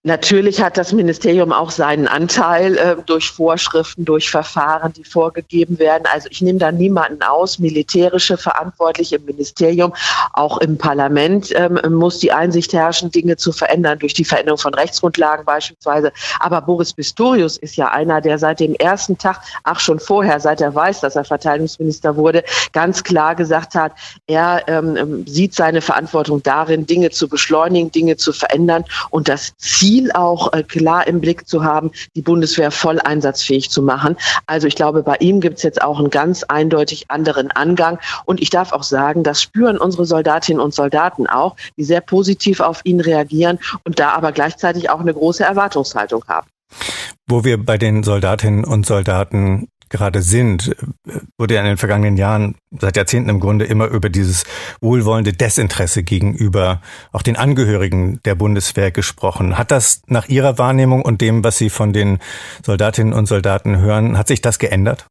Natürlich 0.05 0.63
hat 0.63 0.77
das 0.77 0.93
Ministerium 0.93 1.53
auch 1.53 1.73
seinen 1.73 2.07
Anteil 2.07 2.77
äh, 2.77 2.97
durch 3.05 3.33
Vorschriften, 3.33 4.05
durch 4.05 4.31
Verfahren, 4.31 4.93
die 4.93 5.03
vorgegeben 5.03 5.81
werden. 5.81 6.05
Also 6.13 6.29
ich 6.31 6.41
nehme 6.41 6.61
da 6.61 6.71
niemanden 6.71 7.21
aus. 7.23 7.59
Militärische 7.59 8.37
Verantwortliche 8.37 9.17
im 9.17 9.25
Ministerium, 9.25 9.93
auch 10.35 10.59
im 10.59 10.79
Parlament 10.79 11.53
ähm, 11.57 11.81
muss 11.91 12.21
die 12.21 12.31
Einsicht 12.31 12.73
herrschen, 12.73 13.11
Dinge 13.11 13.37
zu 13.37 13.51
verändern 13.51 13.99
durch 13.99 14.15
die 14.15 14.25
Veränderung 14.25 14.59
von 14.59 14.73
Rechtsgrundlagen 14.73 15.45
beispielsweise. 15.45 16.13
Aber 16.39 16.61
Boris 16.61 16.93
Pistorius 16.93 17.57
ist 17.57 17.77
ja 17.77 17.89
einer, 17.89 18.21
der 18.21 18.39
seit 18.39 18.61
dem 18.61 18.75
ersten 18.75 19.19
Tag, 19.19 19.41
ach 19.65 19.81
schon 19.81 19.99
vorher, 19.99 20.39
seit 20.39 20.61
er 20.61 20.73
weiß, 20.73 21.01
dass 21.01 21.17
er 21.17 21.25
Verteidigungsminister 21.25 22.15
wurde, 22.15 22.45
ganz 22.73 23.03
klar 23.03 23.35
gesagt 23.35 23.75
hat, 23.75 23.93
er 24.29 24.63
ähm, 24.69 25.27
sieht 25.27 25.55
seine 25.55 25.81
Verantwortung 25.81 26.41
darin, 26.41 26.87
Dinge 26.87 27.11
zu 27.11 27.29
beschleunigen, 27.29 27.91
Dinge 27.91 28.17
zu 28.17 28.33
verändern 28.33 28.85
und 29.11 29.29
das 29.29 29.57
Ziel 29.57 29.88
Ziel 29.89 30.13
auch 30.13 30.53
äh, 30.53 30.63
klar 30.63 31.07
im 31.07 31.23
Blick 31.23 31.49
zu 31.49 31.65
haben, 31.65 31.93
die 32.15 32.21
Bundeswehr 32.21 32.71
voll 32.71 33.01
einsatzfähig 33.01 33.71
zu 33.71 33.81
machen. 33.81 34.17
Also 34.47 34.67
ich 34.67 34.75
glaube, 34.75 35.03
bei 35.03 35.17
ihm 35.21 35.41
gibt 35.41 35.57
es 35.57 35.63
jetzt 35.63 35.81
auch 35.81 35.99
einen 35.99 36.11
ganz 36.11 36.43
eindeutig 36.43 37.07
anderen 37.11 37.51
Angang. 37.51 37.99
Und 38.27 38.43
ich 38.43 38.51
darf 38.51 38.73
auch 38.73 38.83
sagen, 38.83 39.23
das 39.23 39.41
spüren 39.41 39.79
unsere 39.79 40.05
Soldatinnen 40.05 40.61
und 40.61 40.75
Soldaten 40.75 41.27
auch, 41.27 41.57
die 41.79 41.85
sehr 41.85 42.03
positiv 42.03 42.61
auf 42.61 42.83
ihn 42.85 43.01
reagieren 43.01 43.59
und 43.85 43.99
da 43.99 44.11
aber 44.11 44.33
gleichzeitig 44.33 44.91
auch 44.91 45.01
eine 45.01 45.15
große 45.15 45.43
Erwartungshaltung 45.43 46.23
haben. 46.29 46.49
Wo 47.27 47.45
wir 47.45 47.57
bei 47.57 47.79
den 47.79 48.03
Soldatinnen 48.03 48.65
und 48.65 48.85
Soldaten 48.85 49.69
gerade 49.91 50.23
sind, 50.23 50.75
wurde 51.39 51.55
ja 51.55 51.61
in 51.61 51.67
den 51.67 51.77
vergangenen 51.77 52.17
Jahren, 52.17 52.57
seit 52.79 52.97
Jahrzehnten 52.97 53.31
im 53.31 53.41
Grunde, 53.41 53.65
immer 53.65 53.87
über 53.87 54.11
dieses 54.11 54.45
wohlwollende 54.81 55.33
Desinteresse 55.33 56.03
gegenüber 56.03 56.81
auch 57.13 57.23
den 57.23 57.37
Angehörigen 57.37 58.21
der 58.25 58.35
Bundeswehr 58.35 58.91
gesprochen. 58.91 59.59
Hat 59.59 59.71
das 59.71 60.03
nach 60.07 60.29
Ihrer 60.29 60.59
Wahrnehmung 60.59 61.03
und 61.03 61.21
dem, 61.21 61.45
was 61.45 61.59
Sie 61.59 61.71
von 61.71 61.93
den 61.93 62.19
Soldatinnen 62.65 63.13
und 63.13 63.27
Soldaten 63.27 63.79
hören, 63.79 64.19
hat 64.19 64.29
sich 64.29 64.41
das 64.41 64.59
geändert? 64.59 65.07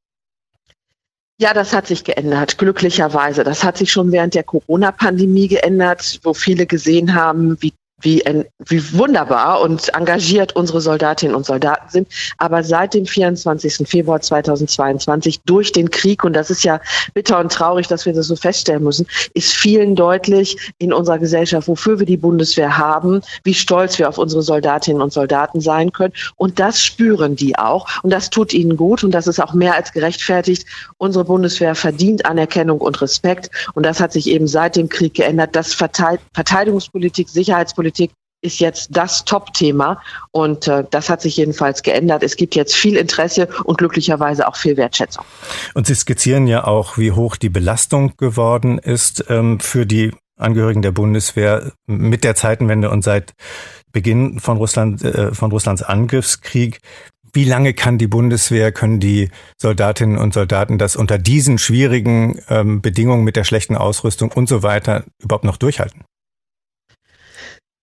Ja, 1.39 1.53
das 1.53 1.71
hat 1.73 1.85
sich 1.85 2.03
geändert, 2.03 2.57
glücklicherweise. 2.57 3.43
Das 3.43 3.63
hat 3.63 3.77
sich 3.77 3.91
schon 3.91 4.11
während 4.11 4.33
der 4.33 4.43
Corona-Pandemie 4.43 5.47
geändert, 5.47 6.19
wo 6.23 6.33
viele 6.33 6.65
gesehen 6.65 7.13
haben, 7.13 7.61
wie 7.61 7.73
wie, 8.01 8.23
wie 8.67 8.93
wunderbar 8.93 9.61
und 9.61 9.89
engagiert 9.95 10.55
unsere 10.55 10.81
Soldatinnen 10.81 11.35
und 11.35 11.47
Soldaten 11.47 11.89
sind. 11.89 12.07
Aber 12.37 12.63
seit 12.63 12.93
dem 12.93 13.07
24. 13.07 13.87
Februar 13.89 14.21
2022 14.21 15.41
durch 15.45 15.71
den 15.71 15.89
Krieg, 15.89 16.23
und 16.23 16.33
das 16.33 16.51
ist 16.51 16.63
ja 16.63 16.79
bitter 17.15 17.39
und 17.39 17.51
traurig, 17.51 17.87
dass 17.87 18.05
wir 18.05 18.13
das 18.13 18.27
so 18.27 18.35
feststellen 18.35 18.83
müssen, 18.83 19.07
ist 19.33 19.53
vielen 19.53 19.95
deutlich 19.95 20.73
in 20.77 20.93
unserer 20.93 21.17
Gesellschaft, 21.17 21.67
wofür 21.67 21.97
wir 21.97 22.05
die 22.05 22.17
Bundeswehr 22.17 22.77
haben, 22.77 23.21
wie 23.43 23.55
stolz 23.55 23.97
wir 23.97 24.09
auf 24.09 24.19
unsere 24.19 24.43
Soldatinnen 24.43 25.01
und 25.01 25.11
Soldaten 25.11 25.59
sein 25.59 25.91
können. 25.91 26.13
Und 26.35 26.59
das 26.59 26.83
spüren 26.83 27.35
die 27.35 27.57
auch. 27.57 27.87
Und 28.03 28.11
das 28.11 28.29
tut 28.29 28.53
ihnen 28.53 28.77
gut. 28.77 29.03
Und 29.03 29.11
das 29.11 29.25
ist 29.25 29.39
auch 29.39 29.53
mehr 29.53 29.73
als 29.73 29.91
gerechtfertigt. 29.91 30.67
Unsere 30.99 31.25
Bundeswehr 31.25 31.73
verdient 31.73 32.27
Anerkennung 32.27 32.79
und 32.79 33.01
Respekt. 33.01 33.49
Und 33.73 33.87
das 33.87 33.99
hat 33.99 34.11
sich 34.11 34.27
eben 34.27 34.47
seit 34.47 34.75
dem 34.75 34.87
Krieg 34.87 35.15
geändert. 35.15 35.55
Das 35.55 35.73
Verteidigungspolitik, 35.73 37.27
Sicherheitspolitik, 37.29 37.86
Politik 37.87 38.11
ist 38.41 38.59
jetzt 38.59 38.89
das 38.91 39.23
Top-Thema 39.23 40.01
und 40.31 40.67
äh, 40.67 40.83
das 40.91 41.09
hat 41.09 41.21
sich 41.21 41.37
jedenfalls 41.37 41.83
geändert. 41.83 42.21
Es 42.21 42.35
gibt 42.35 42.53
jetzt 42.53 42.75
viel 42.75 42.97
Interesse 42.97 43.47
und 43.63 43.77
glücklicherweise 43.77 44.45
auch 44.45 44.57
viel 44.57 44.75
Wertschätzung. 44.75 45.23
Und 45.73 45.87
Sie 45.87 45.95
skizzieren 45.95 46.47
ja 46.47 46.65
auch, 46.65 46.97
wie 46.97 47.13
hoch 47.13 47.37
die 47.37 47.49
Belastung 47.49 48.17
geworden 48.17 48.77
ist 48.77 49.23
ähm, 49.29 49.61
für 49.61 49.85
die 49.85 50.11
Angehörigen 50.37 50.81
der 50.81 50.91
Bundeswehr 50.91 51.71
mit 51.87 52.25
der 52.25 52.35
Zeitenwende 52.35 52.89
und 52.89 53.03
seit 53.03 53.33
Beginn 53.93 54.39
von 54.39 54.57
Russland, 54.57 55.03
äh, 55.03 55.33
von 55.33 55.49
Russlands 55.49 55.81
Angriffskrieg. 55.81 56.79
Wie 57.31 57.45
lange 57.45 57.73
kann 57.73 57.97
die 57.97 58.07
Bundeswehr, 58.07 58.73
können 58.73 58.99
die 58.99 59.29
Soldatinnen 59.57 60.17
und 60.17 60.33
Soldaten 60.33 60.77
das 60.77 60.97
unter 60.97 61.17
diesen 61.17 61.57
schwierigen 61.57 62.41
ähm, 62.49 62.81
Bedingungen 62.81 63.23
mit 63.23 63.37
der 63.37 63.45
schlechten 63.45 63.77
Ausrüstung 63.77 64.33
und 64.33 64.49
so 64.49 64.61
weiter 64.61 65.05
überhaupt 65.23 65.45
noch 65.45 65.57
durchhalten? 65.57 66.03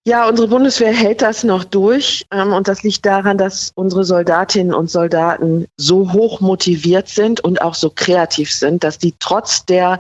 Ja, 0.06 0.28
unsere 0.28 0.48
Bundeswehr 0.48 0.92
hält 0.92 1.22
das 1.22 1.44
noch 1.44 1.64
durch. 1.64 2.26
Ähm, 2.30 2.52
und 2.52 2.68
das 2.68 2.82
liegt 2.82 3.06
daran, 3.06 3.38
dass 3.38 3.72
unsere 3.74 4.04
Soldatinnen 4.04 4.74
und 4.74 4.90
Soldaten 4.90 5.66
so 5.78 6.12
hoch 6.12 6.40
motiviert 6.40 7.08
sind 7.08 7.40
und 7.40 7.62
auch 7.62 7.74
so 7.74 7.90
kreativ 7.90 8.52
sind, 8.52 8.84
dass 8.84 8.98
die 8.98 9.14
trotz 9.18 9.64
der 9.64 9.98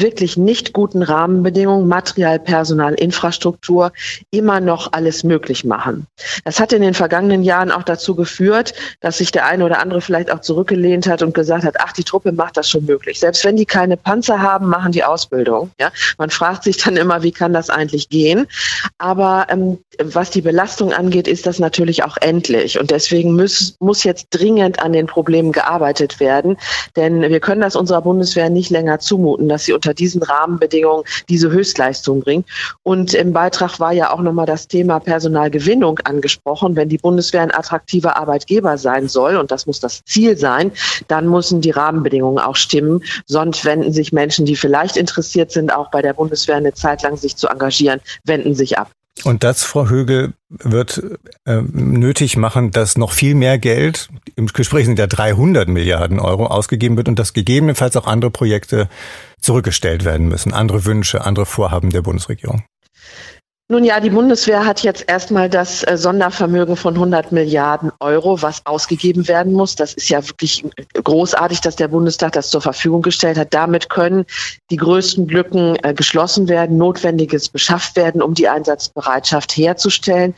wirklich 0.00 0.36
nicht 0.36 0.72
guten 0.72 1.02
Rahmenbedingungen, 1.02 1.88
Material, 1.88 2.38
Personal, 2.38 2.94
Infrastruktur 2.94 3.92
immer 4.30 4.60
noch 4.60 4.92
alles 4.92 5.24
möglich 5.24 5.64
machen. 5.64 6.06
Das 6.44 6.60
hat 6.60 6.72
in 6.72 6.82
den 6.82 6.94
vergangenen 6.94 7.42
Jahren 7.42 7.70
auch 7.70 7.82
dazu 7.82 8.14
geführt, 8.14 8.74
dass 9.00 9.18
sich 9.18 9.32
der 9.32 9.46
eine 9.46 9.64
oder 9.64 9.80
andere 9.80 10.00
vielleicht 10.00 10.30
auch 10.30 10.40
zurückgelehnt 10.40 11.06
hat 11.06 11.22
und 11.22 11.34
gesagt 11.34 11.64
hat, 11.64 11.76
ach, 11.78 11.92
die 11.92 12.04
Truppe 12.04 12.32
macht 12.32 12.56
das 12.56 12.68
schon 12.68 12.84
möglich. 12.84 13.20
Selbst 13.20 13.44
wenn 13.44 13.56
die 13.56 13.66
keine 13.66 13.96
Panzer 13.96 14.40
haben, 14.40 14.68
machen 14.68 14.92
die 14.92 15.04
Ausbildung. 15.04 15.70
Ja, 15.80 15.90
man 16.18 16.30
fragt 16.30 16.64
sich 16.64 16.76
dann 16.78 16.96
immer, 16.96 17.22
wie 17.22 17.32
kann 17.32 17.52
das 17.52 17.70
eigentlich 17.70 18.08
gehen? 18.08 18.46
Aber 18.98 19.46
ähm, 19.48 19.78
was 20.02 20.30
die 20.30 20.42
Belastung 20.42 20.92
angeht, 20.92 21.28
ist 21.28 21.46
das 21.46 21.58
natürlich 21.58 22.04
auch 22.04 22.16
endlich. 22.20 22.78
Und 22.78 22.90
deswegen 22.90 23.34
muss, 23.34 23.76
muss 23.80 24.04
jetzt 24.04 24.28
dringend 24.30 24.80
an 24.80 24.92
den 24.92 25.06
Problemen 25.06 25.52
gearbeitet 25.52 26.20
werden. 26.20 26.56
Denn 26.96 27.22
wir 27.22 27.40
können 27.40 27.60
das 27.60 27.76
unserer 27.76 28.02
Bundeswehr 28.02 28.50
nicht 28.50 28.70
länger 28.70 28.98
zumuten, 28.98 29.48
dass 29.48 29.64
sie 29.64 29.72
unter 29.88 29.94
diesen 29.94 30.22
Rahmenbedingungen 30.22 31.04
diese 31.30 31.50
Höchstleistung 31.50 32.20
bringt. 32.20 32.46
Und 32.82 33.14
im 33.14 33.32
Beitrag 33.32 33.80
war 33.80 33.92
ja 33.92 34.12
auch 34.12 34.20
nochmal 34.20 34.44
das 34.44 34.68
Thema 34.68 35.00
Personalgewinnung 35.00 35.98
angesprochen. 36.00 36.76
Wenn 36.76 36.90
die 36.90 36.98
Bundeswehr 36.98 37.40
ein 37.40 37.54
attraktiver 37.54 38.16
Arbeitgeber 38.16 38.76
sein 38.76 39.08
soll, 39.08 39.36
und 39.36 39.50
das 39.50 39.66
muss 39.66 39.80
das 39.80 40.04
Ziel 40.04 40.36
sein, 40.36 40.72
dann 41.08 41.28
müssen 41.28 41.62
die 41.62 41.70
Rahmenbedingungen 41.70 42.38
auch 42.38 42.56
stimmen. 42.56 43.02
Sonst 43.26 43.64
wenden 43.64 43.92
sich 43.92 44.12
Menschen, 44.12 44.44
die 44.44 44.56
vielleicht 44.56 44.98
interessiert 44.98 45.52
sind, 45.52 45.74
auch 45.74 45.90
bei 45.90 46.02
der 46.02 46.12
Bundeswehr 46.12 46.56
eine 46.56 46.74
Zeit 46.74 47.02
lang 47.02 47.16
sich 47.16 47.36
zu 47.36 47.48
engagieren, 47.48 48.00
wenden 48.24 48.54
sich 48.54 48.78
ab. 48.78 48.90
Und 49.24 49.44
das, 49.44 49.64
Frau 49.64 49.88
Högel, 49.88 50.32
wird 50.48 51.02
äh, 51.44 51.60
nötig 51.62 52.36
machen, 52.36 52.70
dass 52.70 52.96
noch 52.96 53.12
viel 53.12 53.34
mehr 53.34 53.58
Geld, 53.58 54.08
im 54.36 54.46
Gespräch 54.46 54.86
sind 54.86 54.98
ja 54.98 55.06
300 55.06 55.68
Milliarden 55.68 56.20
Euro 56.20 56.46
ausgegeben 56.46 56.96
wird 56.96 57.08
und 57.08 57.18
dass 57.18 57.32
gegebenenfalls 57.32 57.96
auch 57.96 58.06
andere 58.06 58.30
Projekte 58.30 58.88
zurückgestellt 59.40 60.04
werden 60.04 60.28
müssen, 60.28 60.52
andere 60.52 60.84
Wünsche, 60.84 61.24
andere 61.24 61.46
Vorhaben 61.46 61.90
der 61.90 62.02
Bundesregierung. 62.02 62.64
Nun 63.70 63.84
ja, 63.84 64.00
die 64.00 64.08
Bundeswehr 64.08 64.64
hat 64.64 64.82
jetzt 64.82 65.04
erstmal 65.08 65.50
das 65.50 65.82
äh, 65.82 65.98
Sondervermögen 65.98 66.74
von 66.74 66.94
100 66.94 67.32
Milliarden 67.32 67.92
Euro, 68.00 68.40
was 68.40 68.64
ausgegeben 68.64 69.28
werden 69.28 69.52
muss. 69.52 69.76
Das 69.76 69.92
ist 69.92 70.08
ja 70.08 70.26
wirklich 70.26 70.64
großartig, 70.94 71.60
dass 71.60 71.76
der 71.76 71.88
Bundestag 71.88 72.32
das 72.32 72.48
zur 72.48 72.62
Verfügung 72.62 73.02
gestellt 73.02 73.36
hat. 73.36 73.52
Damit 73.52 73.90
können 73.90 74.24
die 74.70 74.78
größten 74.78 75.28
Lücken 75.28 75.76
äh, 75.82 75.92
geschlossen 75.92 76.48
werden, 76.48 76.78
Notwendiges 76.78 77.50
beschafft 77.50 77.96
werden, 77.96 78.22
um 78.22 78.32
die 78.32 78.48
Einsatzbereitschaft 78.48 79.54
herzustellen. 79.54 80.34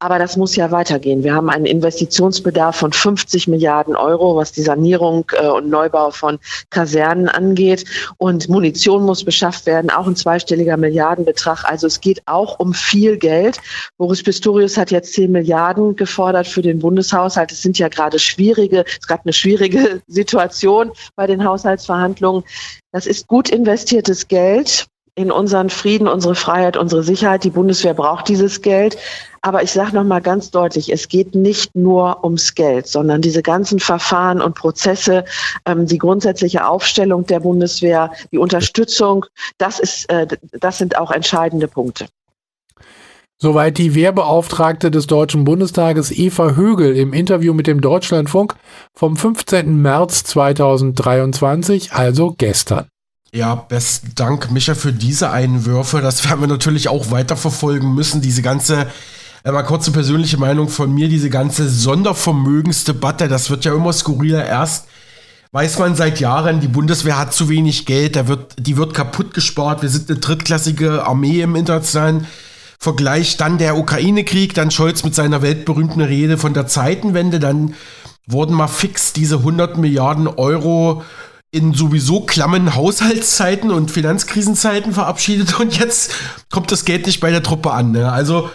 Aber 0.00 0.18
das 0.18 0.36
muss 0.36 0.56
ja 0.56 0.72
weitergehen. 0.72 1.22
Wir 1.22 1.36
haben 1.36 1.50
einen 1.50 1.66
Investitionsbedarf 1.66 2.74
von 2.74 2.92
50 2.92 3.46
Milliarden 3.46 3.94
Euro, 3.94 4.34
was 4.34 4.50
die 4.50 4.62
Sanierung 4.62 5.30
äh, 5.34 5.46
und 5.46 5.70
Neubau 5.70 6.10
von 6.10 6.40
Kasernen 6.70 7.28
angeht. 7.28 7.84
Und 8.18 8.48
Munition 8.48 9.04
muss 9.04 9.22
beschafft 9.22 9.66
werden, 9.66 9.88
auch 9.88 10.08
ein 10.08 10.16
zweistelliger 10.16 10.76
Milliardenbetrag. 10.76 11.64
Also 11.64 11.86
es 11.86 12.00
geht 12.00 12.22
auch 12.26 12.58
um 12.58 12.71
viel 12.74 13.16
Geld. 13.16 13.58
Boris 13.98 14.22
Pistorius 14.22 14.76
hat 14.76 14.90
jetzt 14.90 15.12
10 15.14 15.30
Milliarden 15.30 15.96
gefordert 15.96 16.46
für 16.46 16.62
den 16.62 16.78
Bundeshaushalt. 16.78 17.52
Es 17.52 17.62
sind 17.62 17.78
ja 17.78 17.88
gerade 17.88 18.18
schwierige, 18.18 18.84
es 18.86 18.94
ist 18.94 19.08
gerade 19.08 19.22
eine 19.24 19.32
schwierige 19.32 20.02
Situation 20.06 20.92
bei 21.16 21.26
den 21.26 21.44
Haushaltsverhandlungen. 21.44 22.44
Das 22.92 23.06
ist 23.06 23.26
gut 23.26 23.48
investiertes 23.48 24.28
Geld 24.28 24.86
in 25.14 25.30
unseren 25.30 25.68
Frieden, 25.68 26.08
unsere 26.08 26.34
Freiheit, 26.34 26.76
unsere 26.76 27.02
Sicherheit. 27.02 27.44
Die 27.44 27.50
Bundeswehr 27.50 27.94
braucht 27.94 28.28
dieses 28.28 28.62
Geld. 28.62 28.96
Aber 29.42 29.62
ich 29.62 29.72
sage 29.72 29.94
noch 29.94 30.04
mal 30.04 30.22
ganz 30.22 30.50
deutlich, 30.50 30.90
es 30.92 31.08
geht 31.08 31.34
nicht 31.34 31.74
nur 31.74 32.24
ums 32.24 32.54
Geld, 32.54 32.86
sondern 32.86 33.20
diese 33.20 33.42
ganzen 33.42 33.80
Verfahren 33.80 34.40
und 34.40 34.54
Prozesse, 34.54 35.24
ähm, 35.66 35.86
die 35.86 35.98
grundsätzliche 35.98 36.66
Aufstellung 36.66 37.26
der 37.26 37.40
Bundeswehr, 37.40 38.12
die 38.30 38.38
Unterstützung, 38.38 39.26
das, 39.58 39.80
ist, 39.80 40.08
äh, 40.10 40.28
das 40.52 40.78
sind 40.78 40.96
auch 40.96 41.10
entscheidende 41.10 41.66
Punkte. 41.66 42.06
Soweit 43.42 43.76
die 43.76 43.96
Wehrbeauftragte 43.96 44.92
des 44.92 45.08
Deutschen 45.08 45.42
Bundestages 45.42 46.12
Eva 46.12 46.54
Högel 46.54 46.94
im 46.94 47.12
Interview 47.12 47.54
mit 47.54 47.66
dem 47.66 47.80
Deutschlandfunk 47.80 48.54
vom 48.94 49.16
15. 49.16 49.82
März 49.82 50.22
2023, 50.22 51.92
also 51.92 52.36
gestern. 52.38 52.86
Ja, 53.34 53.56
besten 53.56 54.12
Dank, 54.14 54.52
Micha, 54.52 54.76
für 54.76 54.92
diese 54.92 55.30
Einwürfe. 55.30 56.00
Das 56.00 56.24
werden 56.24 56.38
wir 56.38 56.46
natürlich 56.46 56.88
auch 56.88 57.10
weiterverfolgen 57.10 57.92
müssen. 57.92 58.20
Diese 58.20 58.42
ganze, 58.42 58.86
äh, 59.42 59.50
mal 59.50 59.64
kurze 59.64 59.90
persönliche 59.90 60.36
Meinung 60.36 60.68
von 60.68 60.94
mir, 60.94 61.08
diese 61.08 61.28
ganze 61.28 61.68
Sondervermögensdebatte, 61.68 63.26
das 63.26 63.50
wird 63.50 63.64
ja 63.64 63.74
immer 63.74 63.92
skurriler. 63.92 64.46
Erst 64.46 64.86
weiß 65.50 65.80
man 65.80 65.96
seit 65.96 66.20
Jahren, 66.20 66.60
die 66.60 66.68
Bundeswehr 66.68 67.18
hat 67.18 67.34
zu 67.34 67.48
wenig 67.48 67.86
Geld, 67.86 68.14
da 68.14 68.28
wird, 68.28 68.54
die 68.56 68.76
wird 68.76 68.94
kaputt 68.94 69.34
gespart. 69.34 69.82
Wir 69.82 69.88
sind 69.88 70.08
eine 70.08 70.20
drittklassige 70.20 71.04
Armee 71.04 71.42
im 71.42 71.56
internationalen 71.56 72.28
Vergleich 72.82 73.36
dann 73.36 73.58
der 73.58 73.76
Ukraine-Krieg, 73.78 74.54
dann 74.54 74.72
Scholz 74.72 75.04
mit 75.04 75.14
seiner 75.14 75.40
weltberühmten 75.40 76.02
Rede 76.02 76.36
von 76.36 76.52
der 76.52 76.66
Zeitenwende, 76.66 77.38
dann 77.38 77.76
wurden 78.26 78.56
mal 78.56 78.66
fix 78.66 79.12
diese 79.12 79.36
100 79.36 79.78
Milliarden 79.78 80.26
Euro 80.26 81.04
in 81.52 81.74
sowieso 81.74 82.22
klammen 82.22 82.74
Haushaltszeiten 82.74 83.70
und 83.70 83.92
Finanzkrisenzeiten 83.92 84.94
verabschiedet 84.94 85.60
und 85.60 85.78
jetzt 85.78 86.10
kommt 86.50 86.72
das 86.72 86.84
Geld 86.84 87.06
nicht 87.06 87.20
bei 87.20 87.30
der 87.30 87.44
Truppe 87.44 87.70
an. 87.70 87.92
Ne? 87.92 88.10
Also 88.10 88.50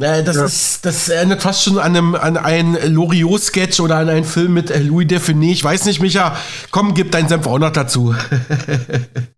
äh, 0.00 0.24
das 0.24 0.34
ja. 0.34 0.44
ist, 0.46 0.84
das 0.84 1.08
erinnert 1.08 1.42
fast 1.42 1.62
schon 1.62 1.78
an, 1.78 1.94
einem, 1.94 2.16
an 2.16 2.36
einen 2.36 2.76
Loriot-Sketch 2.92 3.78
oder 3.78 3.98
an 3.98 4.08
einen 4.08 4.24
Film 4.24 4.54
mit 4.54 4.76
Louis 4.76 5.06
Define. 5.06 5.52
Ich 5.52 5.62
weiß 5.62 5.84
nicht, 5.84 6.02
Micha, 6.02 6.36
komm, 6.72 6.94
gib 6.94 7.12
deinen 7.12 7.28
Senf 7.28 7.46
auch 7.46 7.60
noch 7.60 7.70
dazu. 7.70 8.12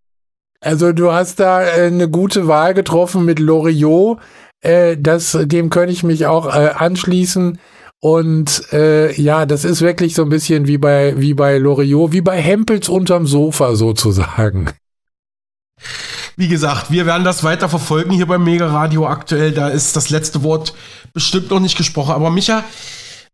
Also 0.61 0.93
du 0.93 1.11
hast 1.11 1.41
da 1.41 1.63
äh, 1.63 1.87
eine 1.87 2.09
gute 2.09 2.47
Wahl 2.47 2.75
getroffen 2.75 3.25
mit 3.25 3.39
Loriot. 3.39 4.19
Äh, 4.61 4.97
das, 4.99 5.37
dem 5.41 5.71
könnte 5.71 5.93
ich 5.93 6.03
mich 6.03 6.27
auch 6.27 6.47
äh, 6.55 6.71
anschließen. 6.77 7.59
Und 8.01 8.73
äh, 8.73 9.13
ja, 9.21 9.45
das 9.47 9.65
ist 9.65 9.83
wirklich 9.83 10.15
so 10.15 10.23
ein 10.23 10.29
bisschen 10.31 10.67
wie 10.67 10.79
bei, 10.79 11.15
wie 11.19 11.35
bei 11.35 11.59
Loriot, 11.59 12.13
wie 12.13 12.23
bei 12.23 12.41
Hempels 12.41 12.89
unterm 12.89 13.27
Sofa 13.27 13.75
sozusagen. 13.75 14.71
Wie 16.37 16.49
gesagt, 16.49 16.91
wir 16.91 17.05
werden 17.05 17.25
das 17.25 17.45
weiter 17.45 17.69
verfolgen 17.69 18.13
hier 18.13 18.27
beim 18.27 18.45
Mega 18.45 18.67
Radio 18.67 19.07
aktuell. 19.07 19.53
Da 19.53 19.69
ist 19.69 19.97
das 19.97 20.09
letzte 20.09 20.43
Wort 20.43 20.75
bestimmt 21.13 21.51
noch 21.51 21.61
nicht 21.61 21.77
gesprochen. 21.77 22.13
Aber 22.13 22.31
Micha, 22.31 22.65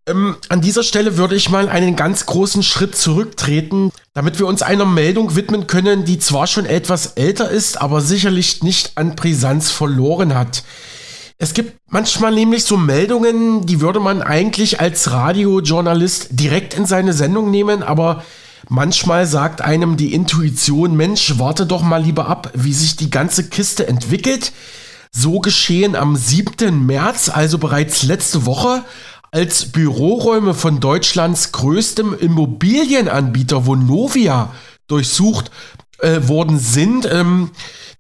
ähm, 0.06 0.36
an 0.48 0.60
dieser 0.60 0.82
Stelle 0.82 1.16
würde 1.16 1.34
ich 1.34 1.50
mal 1.50 1.68
einen 1.68 1.96
ganz 1.96 2.26
großen 2.26 2.62
Schritt 2.62 2.96
zurücktreten, 2.96 3.90
damit 4.14 4.38
wir 4.38 4.46
uns 4.46 4.62
einer 4.62 4.84
Meldung 4.84 5.34
widmen 5.34 5.66
können, 5.66 6.04
die 6.04 6.18
zwar 6.18 6.46
schon 6.46 6.64
etwas 6.64 7.14
älter 7.14 7.50
ist, 7.50 7.80
aber 7.80 8.00
sicherlich 8.00 8.62
nicht 8.62 8.92
an 8.94 9.16
Brisanz 9.16 9.70
verloren 9.70 10.34
hat. 10.34 10.62
Es 11.38 11.52
gibt 11.52 11.74
manchmal 11.88 12.32
nämlich 12.32 12.64
so 12.64 12.76
Meldungen, 12.76 13.66
die 13.66 13.80
würde 13.80 14.00
man 14.00 14.22
eigentlich 14.22 14.80
als 14.80 15.10
Radiojournalist 15.10 16.28
direkt 16.30 16.74
in 16.74 16.86
seine 16.86 17.12
Sendung 17.12 17.50
nehmen, 17.50 17.82
aber 17.82 18.24
manchmal 18.68 19.26
sagt 19.26 19.60
einem 19.60 19.96
die 19.96 20.14
Intuition, 20.14 20.96
Mensch, 20.96 21.34
warte 21.36 21.66
doch 21.66 21.82
mal 21.82 22.02
lieber 22.02 22.26
ab, 22.28 22.52
wie 22.54 22.72
sich 22.72 22.96
die 22.96 23.10
ganze 23.10 23.48
Kiste 23.48 23.86
entwickelt. 23.86 24.52
So 25.12 25.40
geschehen 25.40 25.94
am 25.96 26.16
7. 26.16 26.86
März, 26.86 27.28
also 27.28 27.58
bereits 27.58 28.02
letzte 28.02 28.46
Woche, 28.46 28.84
als 29.36 29.66
Büroräume 29.66 30.54
von 30.54 30.80
Deutschlands 30.80 31.52
größtem 31.52 32.16
Immobilienanbieter 32.18 33.66
Vonovia 33.66 34.50
durchsucht 34.86 35.50
äh, 35.98 36.26
worden 36.26 36.58
sind. 36.58 37.06
Ähm, 37.12 37.50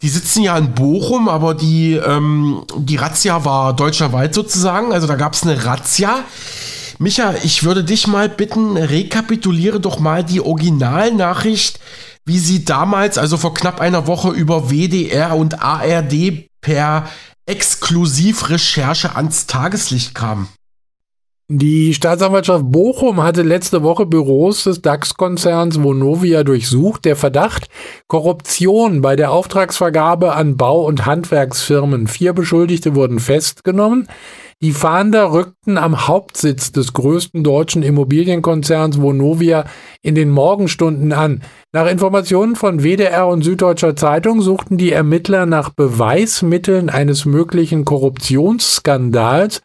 die 0.00 0.08
sitzen 0.08 0.42
ja 0.42 0.56
in 0.56 0.72
Bochum, 0.72 1.28
aber 1.28 1.52
die, 1.52 1.92
ähm, 1.92 2.64
die 2.78 2.96
Razzia 2.96 3.44
war 3.44 3.76
deutschlandweit 3.76 4.32
sozusagen. 4.32 4.94
Also 4.94 5.06
da 5.06 5.16
gab 5.16 5.34
es 5.34 5.42
eine 5.42 5.62
Razzia. 5.62 6.20
Micha, 6.98 7.34
ich 7.42 7.64
würde 7.64 7.84
dich 7.84 8.06
mal 8.06 8.30
bitten, 8.30 8.78
rekapituliere 8.78 9.78
doch 9.78 9.98
mal 9.98 10.24
die 10.24 10.40
Originalnachricht, 10.40 11.80
wie 12.24 12.38
sie 12.38 12.64
damals, 12.64 13.18
also 13.18 13.36
vor 13.36 13.52
knapp 13.52 13.82
einer 13.82 14.06
Woche, 14.06 14.30
über 14.30 14.70
WDR 14.70 15.36
und 15.36 15.62
ARD 15.62 16.48
per 16.62 17.10
Exklusivrecherche 17.44 19.16
ans 19.16 19.46
Tageslicht 19.46 20.14
kam. 20.14 20.48
Die 21.48 21.94
Staatsanwaltschaft 21.94 22.64
Bochum 22.72 23.22
hatte 23.22 23.42
letzte 23.42 23.84
Woche 23.84 24.04
Büros 24.04 24.64
des 24.64 24.82
DAX-Konzerns 24.82 25.80
Vonovia 25.80 26.42
durchsucht. 26.42 27.04
Der 27.04 27.14
Verdacht 27.14 27.68
Korruption 28.08 29.00
bei 29.00 29.14
der 29.14 29.30
Auftragsvergabe 29.30 30.34
an 30.34 30.56
Bau- 30.56 30.84
und 30.84 31.06
Handwerksfirmen. 31.06 32.08
Vier 32.08 32.32
Beschuldigte 32.32 32.96
wurden 32.96 33.20
festgenommen. 33.20 34.08
Die 34.60 34.72
Fahnder 34.72 35.30
rückten 35.30 35.78
am 35.78 36.08
Hauptsitz 36.08 36.72
des 36.72 36.94
größten 36.94 37.44
deutschen 37.44 37.84
Immobilienkonzerns 37.84 39.00
Vonovia 39.00 39.66
in 40.02 40.16
den 40.16 40.30
Morgenstunden 40.30 41.12
an. 41.12 41.42
Nach 41.72 41.86
Informationen 41.86 42.56
von 42.56 42.82
WDR 42.82 43.28
und 43.28 43.42
Süddeutscher 43.42 43.94
Zeitung 43.94 44.42
suchten 44.42 44.78
die 44.78 44.90
Ermittler 44.90 45.46
nach 45.46 45.70
Beweismitteln 45.70 46.90
eines 46.90 47.24
möglichen 47.24 47.84
Korruptionsskandals 47.84 49.62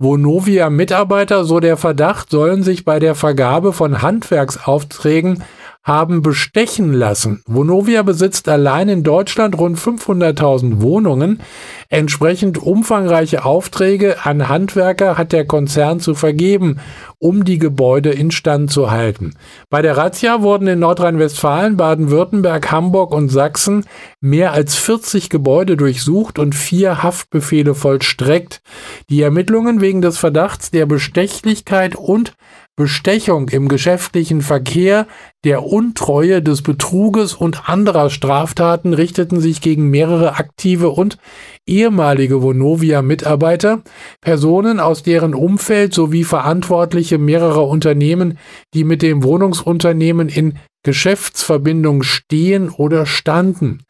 Vonovia-Mitarbeiter, 0.00 1.44
so 1.44 1.60
der 1.60 1.76
Verdacht, 1.76 2.30
sollen 2.30 2.62
sich 2.62 2.86
bei 2.86 2.98
der 2.98 3.14
Vergabe 3.14 3.74
von 3.74 4.00
Handwerksaufträgen 4.00 5.44
haben 5.82 6.20
bestechen 6.20 6.92
lassen. 6.92 7.42
Vonovia 7.46 8.02
besitzt 8.02 8.48
allein 8.48 8.88
in 8.88 9.02
Deutschland 9.02 9.58
rund 9.58 9.78
500.000 9.78 10.82
Wohnungen. 10.82 11.40
Entsprechend 11.88 12.58
umfangreiche 12.58 13.44
Aufträge 13.44 14.24
an 14.24 14.48
Handwerker 14.48 15.16
hat 15.16 15.32
der 15.32 15.46
Konzern 15.46 15.98
zu 15.98 16.14
vergeben, 16.14 16.80
um 17.18 17.44
die 17.44 17.58
Gebäude 17.58 18.10
instand 18.10 18.70
zu 18.70 18.90
halten. 18.90 19.34
Bei 19.70 19.80
der 19.80 19.96
Razzia 19.96 20.42
wurden 20.42 20.68
in 20.68 20.78
Nordrhein-Westfalen, 20.78 21.76
Baden-Württemberg, 21.76 22.70
Hamburg 22.70 23.12
und 23.14 23.30
Sachsen 23.30 23.84
mehr 24.20 24.52
als 24.52 24.76
40 24.76 25.30
Gebäude 25.30 25.76
durchsucht 25.76 26.38
und 26.38 26.54
vier 26.54 27.02
Haftbefehle 27.02 27.74
vollstreckt. 27.74 28.60
Die 29.08 29.22
Ermittlungen 29.22 29.80
wegen 29.80 30.02
des 30.02 30.18
Verdachts 30.18 30.70
der 30.70 30.84
Bestechlichkeit 30.84 31.96
und 31.96 32.34
Bestechung 32.76 33.48
im 33.50 33.68
geschäftlichen 33.68 34.40
Verkehr, 34.40 35.06
der 35.44 35.64
Untreue, 35.64 36.40
des 36.40 36.62
Betruges 36.62 37.34
und 37.34 37.68
anderer 37.68 38.08
Straftaten 38.08 38.94
richteten 38.94 39.40
sich 39.40 39.60
gegen 39.60 39.90
mehrere 39.90 40.36
aktive 40.36 40.90
und 40.90 41.18
ehemalige 41.66 42.42
Vonovia-Mitarbeiter, 42.42 43.82
Personen 44.20 44.80
aus 44.80 45.02
deren 45.02 45.34
Umfeld 45.34 45.92
sowie 45.92 46.24
Verantwortliche 46.24 47.18
mehrerer 47.18 47.66
Unternehmen, 47.68 48.38
die 48.72 48.84
mit 48.84 49.02
dem 49.02 49.22
Wohnungsunternehmen 49.22 50.28
in 50.28 50.58
Geschäftsverbindung 50.82 52.02
stehen 52.02 52.70
oder 52.70 53.04
standen. 53.04 53.82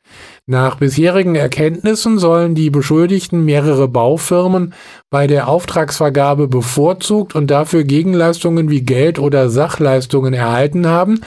Nach 0.47 0.77
bisherigen 0.77 1.37
Erkenntnissen 1.37 2.19
sollen 2.19 2.55
die 2.55 2.71
Beschuldigten 2.71 3.45
mehrere 3.45 3.89
Baufirmen 3.89 4.75
bei 5.09 5.27
der 5.27 5.49
Auftragsvergabe 5.49 6.49
bevorzugt 6.49 7.35
und 7.35 7.51
dafür 7.51 7.85
Gegenleistungen 7.85 8.71
wie 8.71 8.83
Geld 8.83 9.19
oder 9.19 9.49
Sachleistungen 9.51 10.35
erhalten 10.35 10.87
haben. 10.87 11.21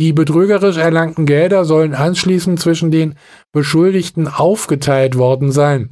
Die 0.00 0.12
betrügerisch 0.12 0.76
erlangten 0.76 1.24
Gelder 1.24 1.64
sollen 1.64 1.94
anschließend 1.94 2.58
zwischen 2.58 2.90
den 2.90 3.14
Beschuldigten 3.52 4.26
aufgeteilt 4.26 5.16
worden 5.16 5.52
sein. 5.52 5.90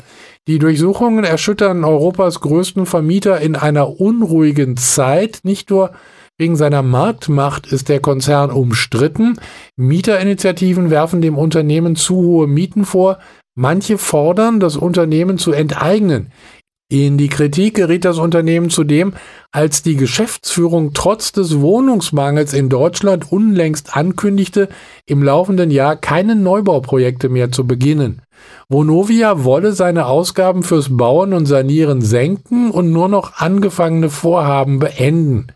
Die 0.48 0.58
Durchsuchungen 0.58 1.22
erschüttern 1.22 1.84
Europas 1.84 2.40
größten 2.40 2.84
Vermieter 2.84 3.40
in 3.40 3.54
einer 3.54 4.00
unruhigen 4.00 4.76
Zeit, 4.76 5.40
nicht 5.44 5.70
nur 5.70 5.92
Wegen 6.42 6.56
seiner 6.56 6.82
Marktmacht 6.82 7.68
ist 7.68 7.88
der 7.88 8.00
Konzern 8.00 8.50
umstritten. 8.50 9.38
Mieterinitiativen 9.76 10.90
werfen 10.90 11.22
dem 11.22 11.38
Unternehmen 11.38 11.94
zu 11.94 12.16
hohe 12.16 12.48
Mieten 12.48 12.84
vor. 12.84 13.20
Manche 13.54 13.96
fordern, 13.96 14.58
das 14.58 14.76
Unternehmen 14.76 15.38
zu 15.38 15.52
enteignen. 15.52 16.32
In 16.90 17.16
die 17.16 17.28
Kritik 17.28 17.76
geriet 17.76 18.04
das 18.04 18.18
Unternehmen 18.18 18.70
zudem, 18.70 19.12
als 19.52 19.84
die 19.84 19.94
Geschäftsführung 19.94 20.94
trotz 20.94 21.30
des 21.30 21.60
Wohnungsmangels 21.60 22.54
in 22.54 22.68
Deutschland 22.68 23.30
unlängst 23.30 23.96
ankündigte, 23.96 24.68
im 25.06 25.22
laufenden 25.22 25.70
Jahr 25.70 25.94
keine 25.94 26.34
Neubauprojekte 26.34 27.28
mehr 27.28 27.52
zu 27.52 27.68
beginnen. 27.68 28.22
Vonovia 28.68 29.44
wolle 29.44 29.74
seine 29.74 30.06
Ausgaben 30.06 30.64
fürs 30.64 30.96
Bauen 30.96 31.34
und 31.34 31.46
Sanieren 31.46 32.02
senken 32.02 32.72
und 32.72 32.90
nur 32.90 33.08
noch 33.08 33.36
angefangene 33.36 34.10
Vorhaben 34.10 34.80
beenden. 34.80 35.46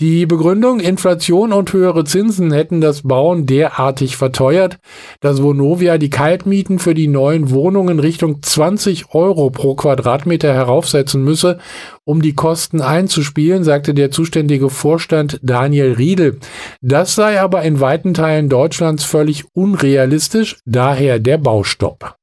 Die 0.00 0.24
Begründung 0.24 0.80
Inflation 0.80 1.52
und 1.52 1.74
höhere 1.74 2.04
Zinsen 2.04 2.52
hätten 2.52 2.80
das 2.80 3.02
Bauen 3.02 3.44
derartig 3.44 4.16
verteuert, 4.16 4.78
dass 5.20 5.42
Vonovia 5.42 5.98
die 5.98 6.08
Kaltmieten 6.08 6.78
für 6.78 6.94
die 6.94 7.06
neuen 7.06 7.50
Wohnungen 7.50 7.98
Richtung 7.98 8.42
20 8.42 9.14
Euro 9.14 9.50
pro 9.50 9.74
Quadratmeter 9.74 10.54
heraufsetzen 10.54 11.22
müsse, 11.22 11.58
um 12.04 12.22
die 12.22 12.34
Kosten 12.34 12.80
einzuspielen, 12.80 13.62
sagte 13.62 13.92
der 13.92 14.10
zuständige 14.10 14.70
Vorstand 14.70 15.38
Daniel 15.42 15.92
Riedel. 15.92 16.38
Das 16.80 17.14
sei 17.14 17.38
aber 17.38 17.60
in 17.60 17.80
weiten 17.80 18.14
Teilen 18.14 18.48
Deutschlands 18.48 19.04
völlig 19.04 19.44
unrealistisch, 19.52 20.60
daher 20.64 21.18
der 21.18 21.36
Baustopp. 21.36 22.16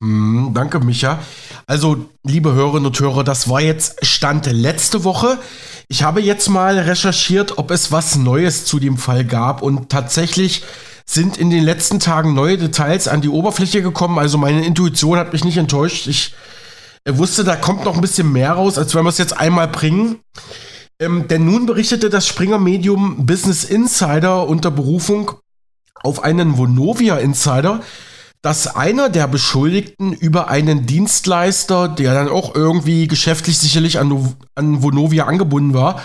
Mm, 0.00 0.52
danke, 0.52 0.80
Micha. 0.80 1.20
Also, 1.66 1.96
liebe 2.22 2.52
Hörerinnen 2.52 2.84
und 2.84 3.00
Hörer, 3.00 3.24
das 3.24 3.48
war 3.48 3.62
jetzt 3.62 4.04
Stand 4.04 4.44
letzte 4.52 5.04
Woche. 5.04 5.38
Ich 5.88 6.02
habe 6.02 6.20
jetzt 6.20 6.48
mal 6.48 6.78
recherchiert, 6.78 7.58
ob 7.58 7.70
es 7.70 7.92
was 7.92 8.16
Neues 8.16 8.64
zu 8.64 8.78
dem 8.78 8.96
Fall 8.96 9.24
gab 9.24 9.62
und 9.62 9.90
tatsächlich 9.90 10.64
sind 11.06 11.36
in 11.36 11.50
den 11.50 11.62
letzten 11.62 12.00
Tagen 12.00 12.34
neue 12.34 12.56
Details 12.56 13.08
an 13.08 13.20
die 13.20 13.28
Oberfläche 13.28 13.82
gekommen. 13.82 14.18
Also 14.18 14.38
meine 14.38 14.64
Intuition 14.64 15.18
hat 15.18 15.32
mich 15.32 15.44
nicht 15.44 15.58
enttäuscht. 15.58 16.06
Ich 16.06 16.34
äh, 17.04 17.16
wusste, 17.18 17.44
da 17.44 17.56
kommt 17.56 17.84
noch 17.84 17.94
ein 17.94 18.00
bisschen 18.00 18.32
mehr 18.32 18.52
raus, 18.52 18.78
als 18.78 18.94
wenn 18.94 19.04
wir 19.04 19.10
es 19.10 19.18
jetzt 19.18 19.36
einmal 19.36 19.68
bringen. 19.68 20.20
Ähm, 20.98 21.28
denn 21.28 21.44
nun 21.44 21.66
berichtete 21.66 22.08
das 22.08 22.26
Springer-Medium 22.26 23.26
Business 23.26 23.64
Insider 23.64 24.48
unter 24.48 24.70
Berufung 24.70 25.32
auf 26.02 26.22
einen 26.22 26.56
Vonovia 26.56 27.16
Insider, 27.16 27.80
dass 28.44 28.76
einer 28.76 29.08
der 29.08 29.26
Beschuldigten 29.26 30.12
über 30.12 30.48
einen 30.48 30.84
Dienstleister, 30.84 31.88
der 31.88 32.12
dann 32.12 32.28
auch 32.28 32.54
irgendwie 32.54 33.08
geschäftlich 33.08 33.56
sicherlich 33.56 33.98
an, 33.98 34.34
an 34.54 34.82
Vonovia 34.82 35.24
angebunden 35.24 35.72
war, 35.72 36.02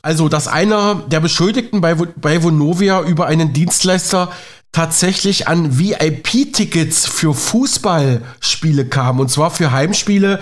also 0.00 0.28
dass 0.28 0.46
einer 0.46 0.94
der 0.94 1.18
Beschuldigten 1.18 1.80
bei, 1.80 1.94
bei 1.96 2.44
Vonovia 2.44 3.02
über 3.02 3.26
einen 3.26 3.52
Dienstleister 3.52 4.30
tatsächlich 4.70 5.48
an 5.48 5.76
VIP-Tickets 5.76 7.06
für 7.06 7.34
Fußballspiele 7.34 8.86
kam, 8.86 9.18
und 9.18 9.28
zwar 9.28 9.50
für 9.50 9.72
Heimspiele 9.72 10.38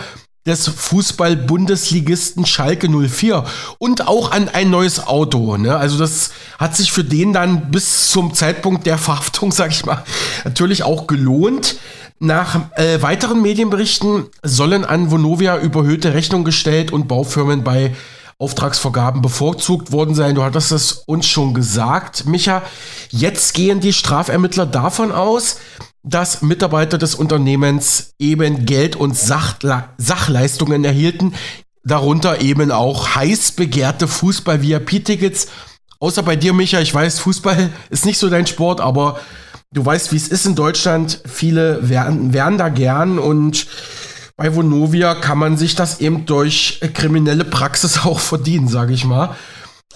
des 0.46 0.68
Fußball-Bundesligisten 0.68 2.46
Schalke 2.46 2.88
04 2.88 3.44
und 3.78 4.08
auch 4.08 4.32
an 4.32 4.48
ein 4.48 4.70
neues 4.70 5.06
Auto. 5.06 5.56
Ne? 5.56 5.76
Also 5.76 5.98
das 5.98 6.32
hat 6.58 6.76
sich 6.76 6.90
für 6.90 7.04
den 7.04 7.32
dann 7.32 7.70
bis 7.70 8.10
zum 8.10 8.34
Zeitpunkt 8.34 8.86
der 8.86 8.98
Verhaftung, 8.98 9.52
sag 9.52 9.70
ich 9.70 9.84
mal, 9.84 10.04
natürlich 10.44 10.82
auch 10.82 11.06
gelohnt. 11.06 11.76
Nach 12.18 12.70
äh, 12.76 13.02
weiteren 13.02 13.42
Medienberichten 13.42 14.26
sollen 14.44 14.84
an 14.84 15.10
Vonovia 15.10 15.58
überhöhte 15.58 16.14
Rechnungen 16.14 16.44
gestellt 16.44 16.92
und 16.92 17.08
Baufirmen 17.08 17.64
bei 17.64 17.96
Auftragsvergaben 18.38 19.22
bevorzugt 19.22 19.92
worden 19.92 20.14
sein. 20.14 20.34
Du 20.34 20.42
hattest 20.42 20.72
es 20.72 20.92
uns 20.92 21.26
schon 21.26 21.54
gesagt, 21.54 22.26
Micha. 22.26 22.62
Jetzt 23.10 23.54
gehen 23.54 23.80
die 23.80 23.92
Strafermittler 23.92 24.66
davon 24.66 25.12
aus, 25.12 25.58
dass 26.02 26.42
Mitarbeiter 26.42 26.98
des 26.98 27.14
Unternehmens 27.14 28.14
eben 28.18 28.66
Geld 28.66 28.96
und 28.96 29.16
Sachla 29.16 29.90
Sachleistungen 29.98 30.84
erhielten, 30.84 31.34
darunter 31.84 32.40
eben 32.40 32.70
auch 32.70 33.14
heiß 33.14 33.52
begehrte 33.52 34.08
Fußball-VIP-Tickets. 34.08 35.48
Außer 36.00 36.22
bei 36.22 36.34
dir, 36.34 36.52
Micha, 36.52 36.80
ich 36.80 36.92
weiß, 36.92 37.20
Fußball 37.20 37.70
ist 37.90 38.04
nicht 38.04 38.18
so 38.18 38.28
dein 38.28 38.46
Sport, 38.46 38.80
aber 38.80 39.20
du 39.72 39.84
weißt, 39.84 40.12
wie 40.12 40.16
es 40.16 40.28
ist 40.28 40.46
in 40.46 40.54
Deutschland. 40.54 41.20
Viele 41.24 41.88
werden, 41.88 42.32
werden 42.32 42.58
da 42.58 42.68
gern 42.68 43.18
und 43.18 43.66
bei 44.36 44.56
Vonovia 44.56 45.14
kann 45.14 45.38
man 45.38 45.56
sich 45.56 45.76
das 45.76 46.00
eben 46.00 46.26
durch 46.26 46.80
kriminelle 46.94 47.44
Praxis 47.44 47.98
auch 48.04 48.18
verdienen, 48.18 48.66
sage 48.68 48.92
ich 48.92 49.04
mal. 49.04 49.36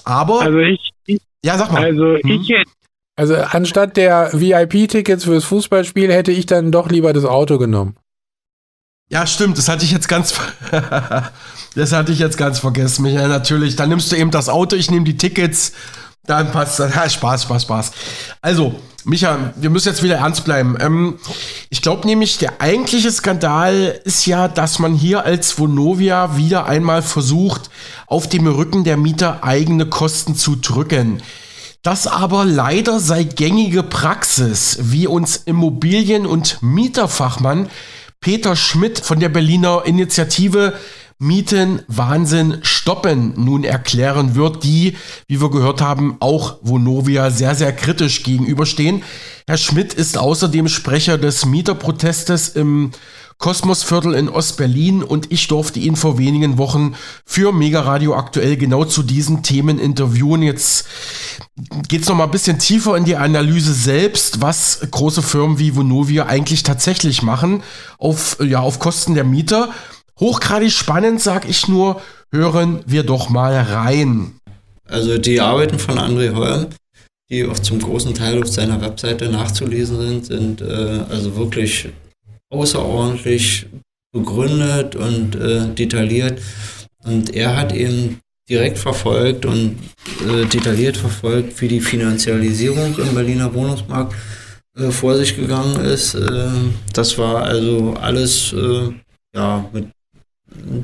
Aber. 0.05 0.43
Also 0.43 0.59
ich, 0.59 0.93
ich 1.07 1.21
ja, 1.45 1.59
sag 1.59 1.73
mal. 1.73 1.83
Also 1.83 2.17
hm? 2.23 2.31
ich 2.31 2.49
hätte 2.49 2.71
also 3.17 3.35
anstatt 3.35 3.97
der 3.97 4.31
VIP-Tickets 4.33 5.25
fürs 5.25 5.45
Fußballspiel 5.45 6.13
hätte 6.13 6.33
ich 6.33 6.47
dann 6.47 6.71
doch 6.71 6.91
lieber 6.91 7.13
das 7.13 7.25
Auto 7.25 7.59
genommen. 7.59 7.97
Ja, 9.09 9.27
stimmt, 9.27 9.57
das 9.57 9.69
hatte 9.69 9.85
ich 9.85 9.93
jetzt 9.93 10.09
ganz 10.09 10.35
das 11.75 11.93
hatte 11.93 12.13
ich 12.13 12.19
jetzt 12.19 12.37
ganz 12.37 12.59
vergessen, 12.59 13.03
Michael, 13.03 13.29
natürlich. 13.29 13.77
Dann 13.77 13.89
nimmst 13.89 14.13
du 14.13 14.17
eben 14.17 14.31
das 14.31 14.49
Auto, 14.49 14.77
ich 14.77 14.91
nehme 14.91 15.05
die 15.05 15.17
Tickets, 15.17 15.73
dann 16.27 16.51
passt 16.51 16.79
das. 16.79 16.95
Ja, 16.95 17.09
Spaß, 17.09 17.45
Spaß, 17.45 17.63
Spaß. 17.63 17.93
Also, 18.43 18.75
Micha, 19.05 19.53
wir 19.55 19.71
müssen 19.71 19.89
jetzt 19.89 20.03
wieder 20.03 20.17
ernst 20.17 20.45
bleiben. 20.45 20.77
Ähm, 20.81 21.19
ich 21.71 21.81
glaube 21.81 22.07
nämlich, 22.07 22.39
der 22.39 22.61
eigentliche 22.61 23.13
Skandal 23.13 24.01
ist 24.05 24.27
ja, 24.27 24.49
dass 24.49 24.81
man 24.81 24.95
hier 24.95 25.25
als 25.25 25.57
Vonovia 25.59 26.37
wieder 26.37 26.67
einmal 26.67 27.03
versucht, 27.03 27.71
auf 28.09 28.29
dem 28.29 28.49
Rücken 28.49 28.83
der 28.83 28.97
Mieter 28.97 29.45
eigene 29.45 29.87
Kosten 29.87 30.35
zu 30.35 30.57
drücken. 30.57 31.23
Das 31.87 32.09
aber 32.09 32.45
leider 32.45 32.99
sei 32.99 33.23
gängige 33.23 33.85
Praxis, 33.85 34.77
wie 34.81 35.07
uns 35.07 35.37
Immobilien- 35.37 36.27
und 36.27 36.61
Mieterfachmann 36.61 37.69
Peter 38.21 38.57
Schmidt 38.57 38.99
von 38.99 39.21
der 39.21 39.29
Berliner 39.29 39.85
Initiative 39.87 40.73
Mietenwahnsinn 41.21 42.59
stoppen 42.63 43.35
nun 43.37 43.63
erklären 43.63 44.35
wird, 44.35 44.65
die, 44.65 44.97
wie 45.29 45.41
wir 45.41 45.49
gehört 45.49 45.81
haben, 45.81 46.17
auch 46.19 46.59
Vonovia 46.61 47.31
sehr, 47.31 47.55
sehr 47.55 47.73
kritisch 47.73 48.25
gegenüberstehen. 48.25 49.05
Herr 49.47 49.57
Schmidt 49.57 49.95
ist 49.95 50.19
außerdem 50.19 50.67
Sprecher 50.67 51.19
des 51.19 51.47
Mieterprotestes 51.47 52.49
im 52.49 52.91
Kosmosviertel 53.39 54.15
in 54.15 54.31
Ostberlin 54.31 55.03
und 55.03 55.31
ich 55.31 55.47
durfte 55.47 55.79
ihn 55.79 55.95
vor 55.95 56.17
wenigen 56.17 56.57
Wochen 56.57 56.95
für 57.27 57.53
Mega 57.53 57.81
Radio 57.81 58.15
aktuell 58.15 58.57
genau 58.57 58.87
zu 58.87 59.03
diesen 59.03 59.43
Themen 59.43 59.79
interviewen. 59.79 60.43
Jetzt 60.43 60.87
geht's 61.89 62.09
noch 62.09 62.17
mal 62.17 62.25
ein 62.25 62.31
bisschen 62.31 62.59
tiefer 62.59 62.97
in 62.97 63.05
die 63.05 63.17
Analyse 63.17 63.73
selbst, 63.73 64.41
was 64.41 64.87
große 64.91 65.23
Firmen 65.23 65.59
wie 65.59 65.75
Vonovia 65.75 66.27
eigentlich 66.27 66.63
tatsächlich 66.63 67.23
machen 67.23 67.63
auf, 67.99 68.39
ja, 68.41 68.61
auf 68.61 68.79
Kosten 68.79 69.15
der 69.15 69.25
Mieter. 69.25 69.71
Hochgradig 70.19 70.73
spannend, 70.73 71.21
sag 71.21 71.49
ich 71.49 71.69
nur, 71.69 72.01
hören 72.31 72.81
wir 72.87 73.03
doch 73.03 73.29
mal 73.29 73.55
rein. 73.55 74.39
Also 74.89 75.19
die 75.19 75.41
Arbeiten 75.41 75.79
von 75.79 75.99
André 75.99 76.35
Holm, 76.35 76.67
die 77.31 77.47
auch 77.47 77.59
zum 77.59 77.81
großen 77.81 78.15
Teil 78.15 78.43
auf 78.43 78.49
seiner 78.49 78.81
Webseite 78.81 79.29
nachzulesen 79.29 80.01
sind, 80.01 80.27
sind 80.27 80.61
äh, 80.61 81.05
also 81.11 81.37
wirklich 81.37 81.89
außerordentlich 82.51 83.67
begründet 84.13 84.95
und 84.95 85.35
äh, 85.35 85.75
detailliert. 85.75 86.41
Und 87.05 87.35
er 87.35 87.57
hat 87.57 87.75
eben 87.75 88.21
direkt 88.49 88.79
verfolgt 88.79 89.45
und 89.45 89.79
äh, 90.29 90.45
detailliert 90.47 90.97
verfolgt, 90.97 91.61
wie 91.61 91.69
die 91.69 91.81
Finanzialisierung 91.81 92.97
im 92.99 93.15
Berliner 93.15 93.53
Wohnungsmarkt 93.53 94.15
äh, 94.77 94.91
vor 94.91 95.17
sich 95.17 95.37
gegangen 95.37 95.85
ist. 95.85 96.15
Äh, 96.15 96.49
das 96.93 97.19
war 97.19 97.43
also 97.43 97.95
alles 98.01 98.53
äh, 98.53 98.93
ja, 99.35 99.69
mit 99.73 99.89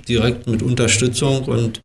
direkt 0.08 0.46
mit 0.48 0.62
Unterstützung 0.62 1.44
und 1.44 1.80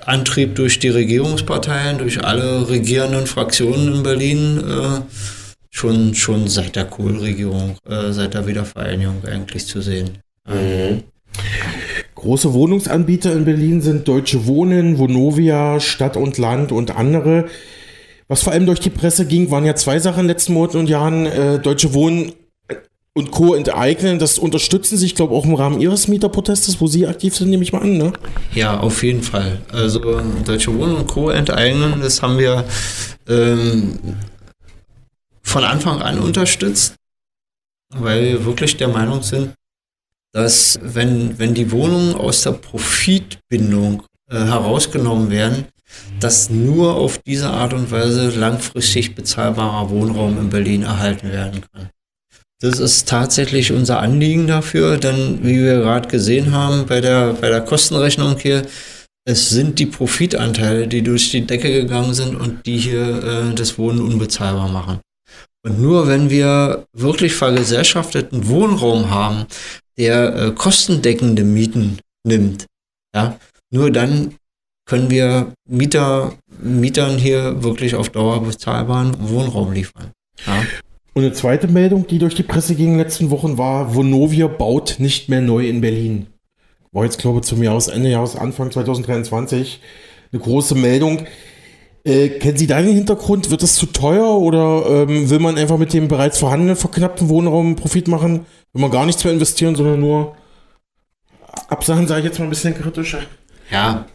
Antrieb 0.00 0.54
durch 0.56 0.78
die 0.78 0.88
Regierungsparteien, 0.88 1.98
durch 1.98 2.24
alle 2.24 2.68
regierenden 2.68 3.26
Fraktionen 3.26 3.96
in 3.96 4.02
Berlin, 4.02 4.58
äh, 4.58 5.00
schon, 5.70 6.14
schon 6.14 6.48
seit 6.48 6.76
der 6.76 6.86
Kohl-Regierung, 6.86 7.78
äh, 7.88 8.10
seit 8.12 8.34
der 8.34 8.46
Wiedervereinigung 8.46 9.24
eigentlich 9.24 9.66
zu 9.66 9.80
sehen. 9.80 10.18
Mhm. 10.48 11.04
Große 12.24 12.54
Wohnungsanbieter 12.54 13.34
in 13.34 13.44
Berlin 13.44 13.82
sind 13.82 14.08
Deutsche 14.08 14.46
Wohnen, 14.46 14.98
Vonovia, 14.98 15.78
Stadt 15.78 16.16
und 16.16 16.38
Land 16.38 16.72
und 16.72 16.96
andere. 16.96 17.48
Was 18.28 18.42
vor 18.42 18.54
allem 18.54 18.64
durch 18.64 18.80
die 18.80 18.88
Presse 18.88 19.26
ging, 19.26 19.50
waren 19.50 19.66
ja 19.66 19.74
zwei 19.74 19.98
Sachen 19.98 20.20
in 20.20 20.24
den 20.24 20.28
letzten 20.28 20.54
Monaten 20.54 20.78
und 20.78 20.88
Jahren. 20.88 21.26
Äh, 21.26 21.58
Deutsche 21.58 21.92
Wohnen 21.92 22.32
und 23.12 23.30
Co. 23.30 23.54
enteignen. 23.54 24.18
Das 24.18 24.38
unterstützen 24.38 24.96
Sie, 24.96 25.04
ich 25.04 25.14
glaube, 25.14 25.34
auch 25.34 25.44
im 25.44 25.52
Rahmen 25.52 25.82
Ihres 25.82 26.08
Mieterprotestes, 26.08 26.80
wo 26.80 26.86
Sie 26.86 27.06
aktiv 27.06 27.36
sind, 27.36 27.50
nehme 27.50 27.62
ich 27.62 27.74
mal 27.74 27.82
an, 27.82 27.98
ne? 27.98 28.14
Ja, 28.54 28.80
auf 28.80 29.02
jeden 29.02 29.22
Fall. 29.22 29.58
Also 29.70 30.22
Deutsche 30.46 30.74
Wohnen 30.74 30.96
und 30.96 31.06
Co. 31.06 31.28
enteignen, 31.28 32.00
das 32.00 32.22
haben 32.22 32.38
wir 32.38 32.64
ähm, 33.28 33.98
von 35.42 35.62
Anfang 35.62 36.00
an 36.00 36.20
unterstützt, 36.20 36.94
weil 37.94 38.24
wir 38.24 38.44
wirklich 38.46 38.78
der 38.78 38.88
Meinung 38.88 39.22
sind, 39.22 39.52
dass 40.34 40.80
wenn, 40.82 41.38
wenn 41.38 41.54
die 41.54 41.70
Wohnungen 41.70 42.14
aus 42.14 42.42
der 42.42 42.52
Profitbindung 42.52 44.02
äh, 44.28 44.36
herausgenommen 44.36 45.30
werden, 45.30 45.66
dass 46.18 46.50
nur 46.50 46.96
auf 46.96 47.18
diese 47.18 47.50
Art 47.50 47.72
und 47.72 47.92
Weise 47.92 48.30
langfristig 48.30 49.14
bezahlbarer 49.14 49.90
Wohnraum 49.90 50.36
in 50.38 50.50
Berlin 50.50 50.82
erhalten 50.82 51.30
werden 51.30 51.62
kann. 51.72 51.88
Das 52.60 52.80
ist 52.80 53.08
tatsächlich 53.08 53.72
unser 53.72 54.00
Anliegen 54.00 54.48
dafür, 54.48 54.96
denn 54.96 55.40
wie 55.42 55.62
wir 55.62 55.80
gerade 55.80 56.08
gesehen 56.08 56.52
haben 56.52 56.86
bei 56.86 57.00
der, 57.00 57.34
bei 57.34 57.48
der 57.48 57.60
Kostenrechnung 57.60 58.36
hier, 58.38 58.66
es 59.26 59.50
sind 59.50 59.78
die 59.78 59.86
Profitanteile, 59.86 60.88
die 60.88 61.02
durch 61.02 61.30
die 61.30 61.46
Decke 61.46 61.70
gegangen 61.70 62.12
sind 62.12 62.34
und 62.34 62.66
die 62.66 62.78
hier 62.78 63.22
äh, 63.22 63.54
das 63.54 63.78
Wohnen 63.78 64.00
unbezahlbar 64.00 64.68
machen. 64.68 64.98
Und 65.64 65.80
nur 65.80 66.08
wenn 66.08 66.28
wir 66.28 66.86
wirklich 66.92 67.34
vergesellschafteten 67.34 68.48
Wohnraum 68.48 69.10
haben, 69.10 69.46
der 69.98 70.34
äh, 70.34 70.50
kostendeckende 70.52 71.44
Mieten 71.44 71.98
nimmt, 72.24 72.66
ja, 73.14 73.38
nur 73.70 73.90
dann 73.90 74.34
können 74.86 75.10
wir 75.10 75.52
Mieter, 75.68 76.34
Mietern 76.62 77.16
hier 77.16 77.62
wirklich 77.62 77.94
auf 77.94 78.10
Dauer 78.10 78.42
bezahlbaren 78.42 79.16
Wohnraum 79.18 79.72
liefern. 79.72 80.12
Ja. 80.46 80.62
Und 81.14 81.22
eine 81.22 81.32
zweite 81.32 81.68
Meldung, 81.68 82.06
die 82.06 82.18
durch 82.18 82.34
die 82.34 82.42
Presse 82.42 82.74
ging 82.74 82.86
in 82.86 82.92
den 82.92 82.98
letzten 82.98 83.30
Wochen 83.30 83.56
war, 83.56 83.94
Vonovia 83.94 84.48
baut 84.48 84.96
nicht 84.98 85.28
mehr 85.28 85.40
neu 85.40 85.68
in 85.68 85.80
Berlin. 85.80 86.26
War 86.92 87.04
jetzt, 87.04 87.18
glaube 87.18 87.40
ich, 87.40 87.46
zum 87.46 87.62
Jahresende, 87.62 88.10
Jahresanfang 88.10 88.70
2023 88.72 89.80
eine 90.32 90.42
große 90.42 90.74
Meldung. 90.74 91.26
Äh, 92.06 92.38
kennen 92.38 92.58
Sie 92.58 92.66
deinen 92.66 92.92
Hintergrund? 92.94 93.50
Wird 93.50 93.62
das 93.62 93.76
zu 93.76 93.86
teuer 93.86 94.38
oder 94.38 94.84
ähm, 95.08 95.30
will 95.30 95.38
man 95.38 95.56
einfach 95.56 95.78
mit 95.78 95.92
dem 95.92 96.08
bereits 96.08 96.38
vorhandenen 96.38 96.76
verknappten 96.76 97.30
Wohnraum 97.30 97.76
Profit 97.76 98.08
machen? 98.08 98.46
Will 98.72 98.82
man 98.82 98.90
gar 98.90 99.06
nichts 99.06 99.24
mehr 99.24 99.32
investieren, 99.32 99.74
sondern 99.74 100.00
nur 100.00 100.36
absagen, 101.68 102.06
sage 102.06 102.20
ich 102.20 102.26
jetzt 102.26 102.38
mal 102.38 102.44
ein 102.44 102.50
bisschen 102.50 102.74
kritischer. 102.74 103.22
Ja, 103.70 104.06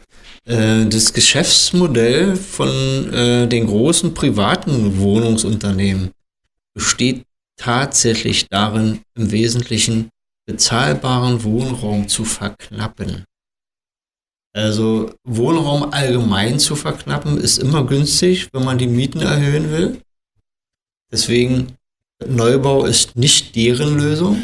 äh, 0.46 0.86
das 0.86 1.12
Geschäftsmodell 1.12 2.36
von 2.36 2.68
äh, 3.12 3.46
den 3.46 3.66
großen 3.66 4.14
privaten 4.14 4.98
Wohnungsunternehmen 4.98 6.10
besteht 6.74 7.24
tatsächlich 7.56 8.48
darin, 8.48 9.00
im 9.16 9.30
Wesentlichen 9.30 10.10
bezahlbaren 10.46 11.44
Wohnraum 11.44 12.08
zu 12.08 12.24
verknappen. 12.24 13.24
Also 14.52 15.12
Wohnraum 15.24 15.92
allgemein 15.92 16.58
zu 16.58 16.74
verknappen 16.74 17.38
ist 17.38 17.58
immer 17.58 17.86
günstig, 17.86 18.48
wenn 18.52 18.64
man 18.64 18.78
die 18.78 18.88
Mieten 18.88 19.20
erhöhen 19.20 19.70
will. 19.70 20.00
Deswegen 21.12 21.76
Neubau 22.26 22.84
ist 22.84 23.16
nicht 23.16 23.54
deren 23.56 23.98
Lösung. 23.98 24.42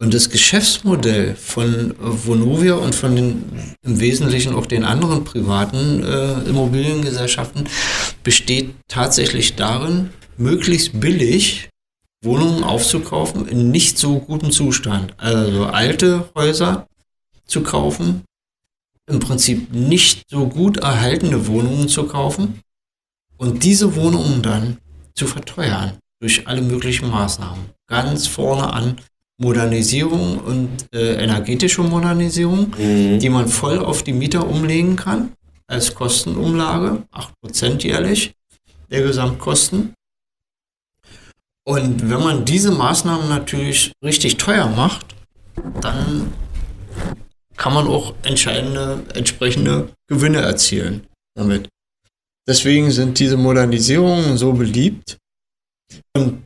Und 0.00 0.14
das 0.14 0.30
Geschäftsmodell 0.30 1.34
von 1.34 1.94
Vonovia 1.98 2.74
und 2.74 2.94
von 2.94 3.16
den 3.16 3.74
im 3.82 3.98
Wesentlichen 3.98 4.54
auch 4.54 4.66
den 4.66 4.84
anderen 4.84 5.24
privaten 5.24 6.04
äh, 6.04 6.48
Immobiliengesellschaften 6.48 7.68
besteht 8.22 8.74
tatsächlich 8.86 9.56
darin, 9.56 10.10
möglichst 10.36 11.00
billig 11.00 11.68
Wohnungen 12.22 12.62
aufzukaufen 12.62 13.48
in 13.48 13.72
nicht 13.72 13.98
so 13.98 14.20
gutem 14.20 14.52
Zustand. 14.52 15.14
Also 15.18 15.64
alte 15.64 16.28
Häuser 16.36 16.86
zu 17.46 17.62
kaufen, 17.62 18.22
im 19.08 19.20
Prinzip 19.20 19.72
nicht 19.72 20.24
so 20.28 20.46
gut 20.46 20.78
erhaltene 20.78 21.46
Wohnungen 21.46 21.88
zu 21.88 22.04
kaufen 22.04 22.60
und 23.36 23.64
diese 23.64 23.96
Wohnungen 23.96 24.42
dann 24.42 24.78
zu 25.14 25.26
verteuern 25.26 25.98
durch 26.20 26.46
alle 26.46 26.62
möglichen 26.62 27.10
Maßnahmen. 27.10 27.70
Ganz 27.86 28.26
vorne 28.26 28.72
an 28.72 28.96
Modernisierung 29.40 30.38
und 30.38 30.86
äh, 30.92 31.22
energetische 31.22 31.82
Modernisierung, 31.82 32.74
mhm. 32.76 33.18
die 33.18 33.28
man 33.28 33.48
voll 33.48 33.78
auf 33.78 34.02
die 34.02 34.12
Mieter 34.12 34.46
umlegen 34.46 34.96
kann 34.96 35.32
als 35.68 35.94
Kostenumlage, 35.94 37.04
8% 37.44 37.84
jährlich 37.84 38.32
der 38.90 39.02
Gesamtkosten. 39.02 39.94
Und 41.64 42.08
wenn 42.08 42.20
man 42.20 42.44
diese 42.44 42.72
Maßnahmen 42.72 43.28
natürlich 43.28 43.92
richtig 44.02 44.38
teuer 44.38 44.68
macht, 44.68 45.14
dann 45.80 46.32
kann 47.58 47.74
man 47.74 47.86
auch 47.86 48.14
entscheidende, 48.22 49.04
entsprechende 49.14 49.90
Gewinne 50.06 50.40
erzielen 50.40 51.06
damit. 51.36 51.68
Deswegen 52.46 52.90
sind 52.90 53.18
diese 53.18 53.36
Modernisierungen 53.36 54.38
so 54.38 54.52
beliebt. 54.54 55.18
Und 56.16 56.44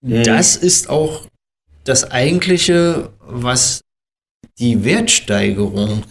mhm. 0.00 0.22
das 0.22 0.56
ist 0.56 0.88
auch 0.88 1.26
das 1.84 2.10
eigentliche, 2.10 3.12
was 3.20 3.82
die 4.58 4.84
Wertsteigerung 4.84 6.04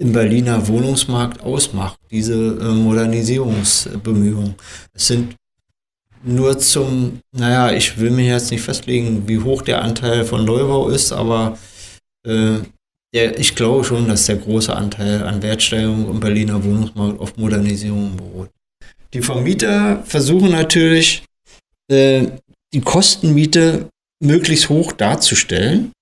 im 0.00 0.12
Berliner 0.12 0.68
Wohnungsmarkt 0.68 1.40
ausmacht, 1.40 1.98
diese 2.10 2.34
äh, 2.34 2.74
Modernisierungsbemühungen. 2.74 4.54
Es 4.92 5.08
sind 5.08 5.34
nur 6.22 6.58
zum, 6.58 7.20
naja, 7.32 7.72
ich 7.72 7.98
will 7.98 8.10
mir 8.10 8.26
jetzt 8.26 8.50
nicht 8.50 8.62
festlegen, 8.62 9.26
wie 9.26 9.38
hoch 9.38 9.62
der 9.62 9.82
Anteil 9.82 10.24
von 10.24 10.44
Neubau 10.44 10.88
ist, 10.90 11.12
aber 11.12 11.58
äh, 12.24 12.58
der, 13.14 13.38
ich 13.38 13.54
glaube 13.54 13.84
schon, 13.84 14.08
dass 14.08 14.26
der 14.26 14.36
große 14.36 14.74
Anteil 14.74 15.22
an 15.22 15.42
Wertsteigerung 15.42 16.10
im 16.10 16.20
Berliner 16.20 16.62
Wohnungsmarkt 16.62 17.20
auf 17.20 17.36
Modernisierung 17.36 18.16
beruht. 18.16 18.50
Die 19.14 19.22
Vermieter 19.22 20.02
versuchen 20.04 20.50
natürlich, 20.50 21.24
äh, 21.90 22.26
die 22.74 22.80
Kostenmiete 22.80 23.88
möglichst 24.22 24.68
hoch 24.68 24.92
darzustellen. 24.92 25.92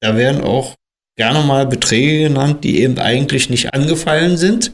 Da 0.00 0.16
werden 0.16 0.42
auch 0.42 0.76
gerne 1.16 1.42
mal 1.44 1.66
Beträge 1.66 2.28
genannt, 2.28 2.62
die 2.62 2.80
eben 2.80 2.98
eigentlich 2.98 3.50
nicht 3.50 3.74
angefallen 3.74 4.36
sind 4.36 4.72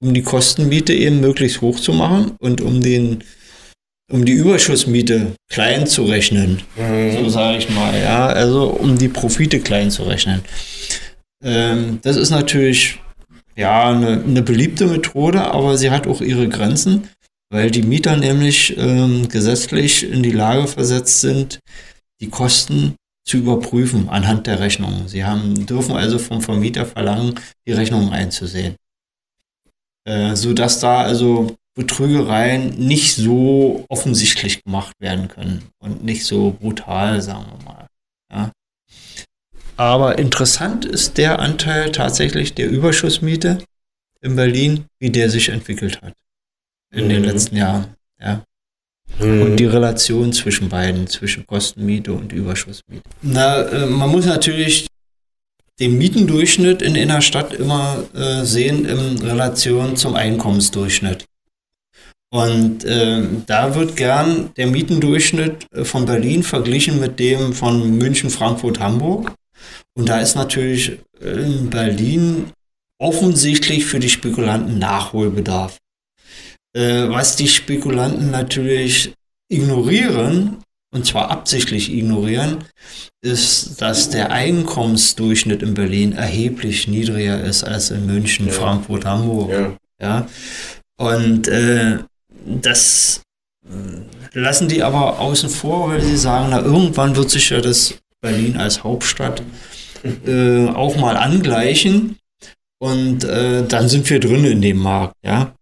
um 0.00 0.14
die 0.14 0.22
Kostenmiete 0.22 0.92
eben 0.92 1.20
möglichst 1.20 1.60
hoch 1.60 1.78
zu 1.78 1.92
machen 1.92 2.36
und 2.40 2.60
um 2.60 2.82
den 2.82 3.24
um 4.10 4.24
die 4.24 4.32
Überschussmiete 4.32 5.34
klein 5.48 5.86
zu 5.86 6.04
rechnen, 6.04 6.62
mhm. 6.76 7.12
so 7.12 7.28
sage 7.28 7.58
ich 7.58 7.70
mal, 7.70 7.98
ja, 7.98 8.26
also 8.26 8.64
um 8.68 8.96
die 8.98 9.08
Profite 9.08 9.60
klein 9.60 9.90
zu 9.90 10.04
rechnen. 10.04 10.42
Ähm, 11.42 12.00
das 12.02 12.16
ist 12.16 12.30
natürlich 12.30 12.98
ja 13.56 13.90
eine, 13.90 14.22
eine, 14.22 14.42
beliebte 14.42 14.86
Methode, 14.86 15.42
aber 15.42 15.76
sie 15.76 15.90
hat 15.90 16.06
auch 16.06 16.20
ihre 16.20 16.48
Grenzen, 16.48 17.08
weil 17.50 17.70
die 17.70 17.82
Mieter 17.82 18.16
nämlich 18.16 18.76
ähm, 18.78 19.28
gesetzlich 19.28 20.10
in 20.10 20.22
die 20.22 20.32
Lage 20.32 20.66
versetzt 20.66 21.20
sind, 21.20 21.60
die 22.20 22.28
Kosten 22.28 22.94
zu 23.24 23.36
überprüfen 23.36 24.08
anhand 24.08 24.46
der 24.46 24.58
Rechnungen. 24.58 25.06
Sie 25.06 25.24
haben, 25.24 25.66
dürfen 25.66 25.94
also 25.94 26.18
vom 26.18 26.40
Vermieter 26.40 26.86
verlangen, 26.86 27.34
die 27.66 27.72
Rechnungen 27.72 28.10
einzusehen. 28.10 28.76
Äh, 30.06 30.34
sodass 30.34 30.80
da 30.80 31.02
also 31.02 31.54
Betrügereien 31.78 32.70
nicht 32.70 33.14
so 33.14 33.86
offensichtlich 33.88 34.64
gemacht 34.64 34.96
werden 34.98 35.28
können 35.28 35.62
und 35.78 36.02
nicht 36.02 36.26
so 36.26 36.50
brutal, 36.50 37.22
sagen 37.22 37.46
wir 37.56 37.64
mal. 37.64 37.86
Ja. 38.32 38.52
Aber 39.76 40.18
interessant 40.18 40.84
ist 40.84 41.18
der 41.18 41.38
Anteil 41.38 41.92
tatsächlich 41.92 42.54
der 42.54 42.68
Überschussmiete 42.68 43.58
in 44.20 44.34
Berlin, 44.34 44.86
wie 44.98 45.10
der 45.10 45.30
sich 45.30 45.50
entwickelt 45.50 46.02
hat 46.02 46.14
in 46.92 47.04
mhm. 47.04 47.10
den 47.10 47.24
letzten 47.24 47.56
Jahren. 47.56 47.94
Ja. 48.20 48.42
Mhm. 49.20 49.42
Und 49.42 49.56
die 49.58 49.66
Relation 49.66 50.32
zwischen 50.32 50.68
beiden, 50.68 51.06
zwischen 51.06 51.46
Kostenmiete 51.46 52.12
und 52.12 52.32
Überschussmiete. 52.32 53.04
Na, 53.22 53.62
äh, 53.62 53.86
man 53.86 54.10
muss 54.10 54.26
natürlich 54.26 54.88
den 55.78 55.96
Mietendurchschnitt 55.96 56.82
in 56.82 56.96
einer 56.96 57.20
Stadt 57.20 57.54
immer 57.54 58.02
äh, 58.16 58.44
sehen 58.44 58.84
in 58.84 59.18
Relation 59.18 59.96
zum 59.96 60.16
Einkommensdurchschnitt. 60.16 61.24
Und 62.30 62.84
äh, 62.84 63.22
da 63.46 63.74
wird 63.74 63.96
gern 63.96 64.50
der 64.56 64.66
Mietendurchschnitt 64.66 65.66
äh, 65.72 65.84
von 65.84 66.04
Berlin 66.04 66.42
verglichen 66.42 67.00
mit 67.00 67.18
dem 67.18 67.54
von 67.54 67.96
München, 67.96 68.28
Frankfurt, 68.28 68.80
Hamburg. 68.80 69.32
Und 69.94 70.08
da 70.08 70.20
ist 70.20 70.36
natürlich 70.36 70.98
in 71.20 71.70
Berlin 71.70 72.52
offensichtlich 72.98 73.86
für 73.86 73.98
die 73.98 74.10
Spekulanten 74.10 74.78
Nachholbedarf. 74.78 75.78
Äh, 76.74 77.08
was 77.08 77.36
die 77.36 77.48
Spekulanten 77.48 78.30
natürlich 78.30 79.14
ignorieren, 79.48 80.58
und 80.90 81.06
zwar 81.06 81.30
absichtlich 81.30 81.92
ignorieren, 81.92 82.64
ist, 83.22 83.80
dass 83.80 84.10
der 84.10 84.32
Einkommensdurchschnitt 84.32 85.62
in 85.62 85.74
Berlin 85.74 86.12
erheblich 86.12 86.88
niedriger 86.88 87.42
ist 87.42 87.64
als 87.64 87.90
in 87.90 88.06
München, 88.06 88.46
ja. 88.46 88.52
Frankfurt, 88.52 89.04
Hamburg. 89.04 89.50
Ja. 89.50 89.76
ja? 90.00 90.28
Und 90.98 91.48
äh, 91.48 91.98
das 92.60 93.22
äh, 93.66 94.38
lassen 94.38 94.68
die 94.68 94.82
aber 94.82 95.20
außen 95.20 95.48
vor, 95.48 95.90
weil 95.90 96.02
sie 96.02 96.16
sagen, 96.16 96.48
na 96.50 96.60
irgendwann 96.60 97.16
wird 97.16 97.30
sich 97.30 97.50
ja 97.50 97.60
das 97.60 97.94
Berlin 98.20 98.56
als 98.56 98.84
Hauptstadt 98.84 99.42
äh, 100.26 100.68
auch 100.68 100.96
mal 100.96 101.16
angleichen 101.16 102.16
und 102.78 103.24
äh, 103.24 103.66
dann 103.66 103.88
sind 103.88 104.08
wir 104.08 104.20
drin 104.20 104.44
in 104.44 104.62
dem 104.62 104.78
Markt, 104.78 105.14
ja. 105.24 105.54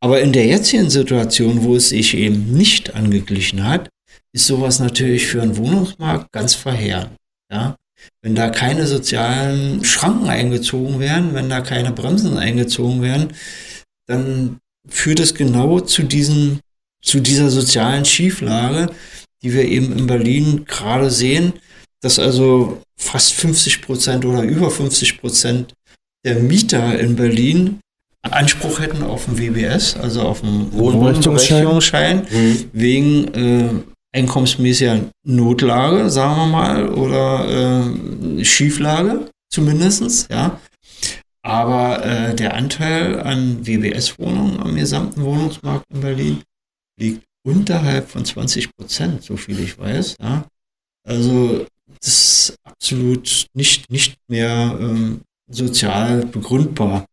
Aber 0.00 0.20
in 0.20 0.32
der 0.32 0.46
jetzigen 0.46 0.90
Situation, 0.90 1.64
wo 1.64 1.76
es 1.76 1.88
sich 1.88 2.14
eben 2.14 2.52
nicht 2.52 2.94
angeglichen 2.94 3.66
hat, 3.66 3.88
ist 4.32 4.46
sowas 4.46 4.78
natürlich 4.78 5.26
für 5.26 5.40
einen 5.40 5.56
Wohnungsmarkt 5.56 6.30
ganz 6.32 6.54
verheerend. 6.54 7.12
Ja? 7.50 7.76
Wenn 8.22 8.34
da 8.34 8.50
keine 8.50 8.86
sozialen 8.86 9.84
Schranken 9.84 10.28
eingezogen 10.28 11.00
werden, 11.00 11.34
wenn 11.34 11.48
da 11.48 11.60
keine 11.60 11.92
Bremsen 11.92 12.36
eingezogen 12.36 13.00
werden, 13.00 13.32
dann 14.06 14.58
führt 14.88 15.20
es 15.20 15.34
genau 15.34 15.80
zu 15.80 16.02
diesem, 16.02 16.60
zu 17.02 17.20
dieser 17.20 17.50
sozialen 17.50 18.04
Schieflage, 18.04 18.90
die 19.42 19.52
wir 19.52 19.64
eben 19.64 19.96
in 19.96 20.06
Berlin 20.06 20.64
gerade 20.66 21.10
sehen, 21.10 21.54
dass 22.00 22.18
also 22.18 22.82
fast 22.98 23.34
50 23.34 23.82
Prozent 23.82 24.24
oder 24.24 24.42
über 24.42 24.70
50 24.70 25.20
Prozent 25.20 25.74
der 26.24 26.36
Mieter 26.36 26.98
in 26.98 27.16
Berlin 27.16 27.80
Anspruch 28.30 28.80
hätten 28.80 29.02
auf 29.02 29.28
ein 29.28 29.38
WBS, 29.38 29.96
also 29.96 30.22
auf 30.22 30.42
einen 30.42 30.72
Wohnberechtigungsschein, 30.72 32.26
mhm. 32.30 32.64
wegen 32.72 33.34
äh, 33.34 33.68
einkommensmäßiger 34.18 35.00
Notlage, 35.26 36.08
sagen 36.10 36.36
wir 36.36 36.46
mal, 36.46 36.88
oder 36.88 37.90
äh, 38.38 38.44
Schieflage 38.44 39.28
zumindestens, 39.50 40.26
ja. 40.30 40.58
Aber 41.44 42.02
äh, 42.04 42.34
der 42.34 42.54
Anteil 42.54 43.20
an 43.20 43.66
WBS-Wohnungen 43.66 44.60
am 44.60 44.74
gesamten 44.76 45.22
Wohnungsmarkt 45.22 45.84
in 45.92 46.00
Berlin 46.00 46.42
liegt 46.98 47.22
unterhalb 47.46 48.08
von 48.08 48.24
20 48.24 48.74
Prozent, 48.74 49.22
so 49.22 49.36
viel 49.36 49.60
ich 49.60 49.78
weiß. 49.78 50.16
Ja. 50.20 50.48
Also 51.06 51.66
das 52.00 52.08
ist 52.08 52.56
absolut 52.64 53.46
nicht, 53.52 53.90
nicht 53.90 54.16
mehr 54.26 54.78
ähm, 54.80 55.20
sozial 55.50 56.24
begründbar, 56.24 57.04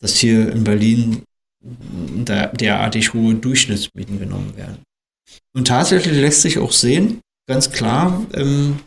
dass 0.00 0.16
hier 0.16 0.50
in 0.50 0.64
Berlin 0.64 1.22
derartig 1.62 3.12
hohe 3.12 3.34
Durchschnittsmieten 3.34 4.18
genommen 4.18 4.56
werden. 4.56 4.82
Und 5.54 5.68
tatsächlich 5.68 6.14
lässt 6.14 6.40
sich 6.40 6.58
auch 6.58 6.72
sehen, 6.72 7.20
ganz 7.46 7.70
klar, 7.70 8.26
ähm, 8.32 8.80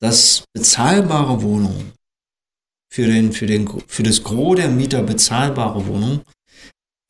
dass 0.00 0.44
bezahlbare 0.52 1.40
Wohnungen 1.40 1.92
für, 2.92 3.06
den, 3.06 3.32
für, 3.32 3.46
den, 3.46 3.66
für 3.86 4.02
das 4.02 4.22
Gros 4.22 4.56
der 4.56 4.68
Mieter 4.68 5.02
bezahlbare 5.02 5.86
Wohnungen 5.86 6.20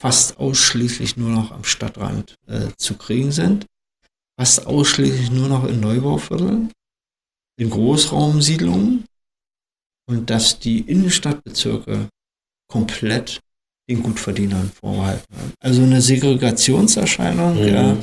fast 0.00 0.38
ausschließlich 0.38 1.16
nur 1.16 1.30
noch 1.30 1.50
am 1.50 1.64
Stadtrand 1.64 2.36
äh, 2.46 2.68
zu 2.76 2.96
kriegen 2.96 3.32
sind, 3.32 3.66
fast 4.38 4.66
ausschließlich 4.66 5.32
nur 5.32 5.48
noch 5.48 5.64
in 5.64 5.80
Neubauvierteln, 5.80 6.70
in 7.58 7.70
Großraumsiedlungen 7.70 9.04
und 10.08 10.30
dass 10.30 10.60
die 10.60 10.80
Innenstadtbezirke 10.80 12.08
komplett 12.70 13.40
den 13.90 14.04
Gutverdienern 14.04 14.70
vorbehalten 14.70 15.36
haben. 15.36 15.52
Also 15.58 15.82
eine 15.82 16.00
Segregationserscheinung, 16.00 17.60
mhm. 17.60 17.68
ja, 17.68 17.96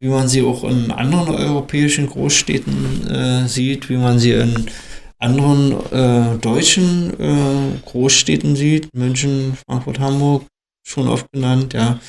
wie 0.00 0.08
man 0.08 0.28
sie 0.28 0.42
auch 0.42 0.64
in 0.64 0.90
anderen 0.90 1.34
europäischen 1.34 2.06
Großstädten 2.06 3.06
äh, 3.06 3.48
sieht, 3.48 3.90
wie 3.90 3.98
man 3.98 4.18
sie 4.18 4.32
in 4.32 4.70
anderen 5.18 5.72
äh, 5.90 6.38
deutschen 6.38 7.18
äh, 7.18 7.78
Großstädten 7.84 8.56
sieht, 8.56 8.94
München, 8.94 9.56
Frankfurt, 9.66 9.98
Hamburg, 9.98 10.46
schon 10.86 11.08
oft 11.08 11.30
genannt, 11.32 11.74
ja. 11.74 12.00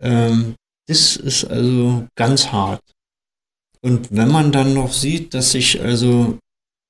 Ähm, 0.00 0.54
das 0.86 1.16
ist 1.16 1.44
also 1.44 2.06
ganz 2.14 2.52
hart. 2.52 2.82
Und 3.80 4.08
wenn 4.10 4.30
man 4.30 4.52
dann 4.52 4.74
noch 4.74 4.92
sieht, 4.92 5.34
dass 5.34 5.52
sich 5.52 5.80
also 5.80 6.38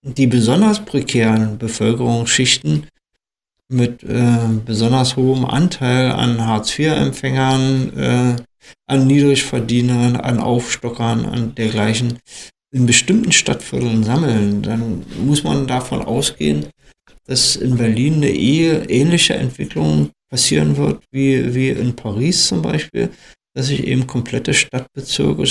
die 0.03 0.27
besonders 0.27 0.85
prekären 0.85 1.59
Bevölkerungsschichten 1.59 2.87
mit 3.69 4.03
äh, 4.03 4.49
besonders 4.65 5.17
hohem 5.17 5.45
Anteil 5.45 6.13
an 6.13 6.45
Hartz-IV-Empfängern, 6.45 7.97
äh, 7.97 8.37
an 8.87 9.07
Niedrigverdienern, 9.07 10.17
an 10.17 10.39
Aufstockern, 10.39 11.27
an 11.27 11.55
dergleichen 11.55 12.19
in 12.75 12.87
bestimmten 12.87 13.31
Stadtvierteln 13.31 14.03
sammeln, 14.03 14.63
dann 14.63 15.05
muss 15.25 15.45
man 15.45 15.67
davon 15.67 16.03
ausgehen, 16.03 16.67
dass 17.25 17.55
in 17.55 17.77
Berlin 17.77 18.15
eine 18.17 18.31
ähnliche 18.31 19.35
Entwicklung 19.35 20.11
passieren 20.29 20.77
wird 20.77 21.03
wie, 21.13 21.55
wie 21.55 21.69
in 21.69 21.95
Paris 21.95 22.49
zum 22.49 22.63
Beispiel, 22.63 23.11
dass 23.55 23.67
sich 23.67 23.87
eben 23.87 24.09
komplette 24.09 24.53
Stadtbezirke, 24.53 25.45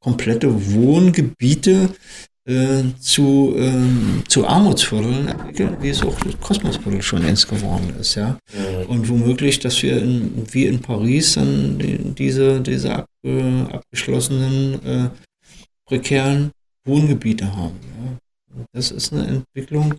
komplette 0.00 0.72
Wohngebiete 0.72 1.90
äh, 2.48 2.82
zu, 2.98 3.54
äh, 3.58 4.24
zu 4.26 4.46
Armutsvierteln 4.46 5.28
entwickeln, 5.28 5.76
wie 5.82 5.90
es 5.90 6.02
auch 6.02 6.18
das 6.20 6.40
Kosmosviertel 6.40 7.02
schon 7.02 7.22
längst 7.22 7.46
geworden 7.50 7.94
ist, 8.00 8.14
ja. 8.14 8.38
Und 8.88 9.06
womöglich, 9.10 9.58
dass 9.58 9.82
wir 9.82 10.00
in, 10.00 10.46
wie 10.50 10.64
in 10.64 10.80
Paris 10.80 11.34
dann 11.34 11.78
die, 11.78 11.98
diese, 12.14 12.62
diese 12.62 12.96
ab, 12.96 13.06
äh, 13.22 13.62
abgeschlossenen 13.70 14.82
äh, 14.86 15.10
prekären 15.86 16.52
Wohngebiete 16.90 17.56
haben. 17.56 17.78
Ja. 17.82 18.64
Das 18.72 18.90
ist 18.90 19.12
eine 19.12 19.26
Entwicklung, 19.26 19.94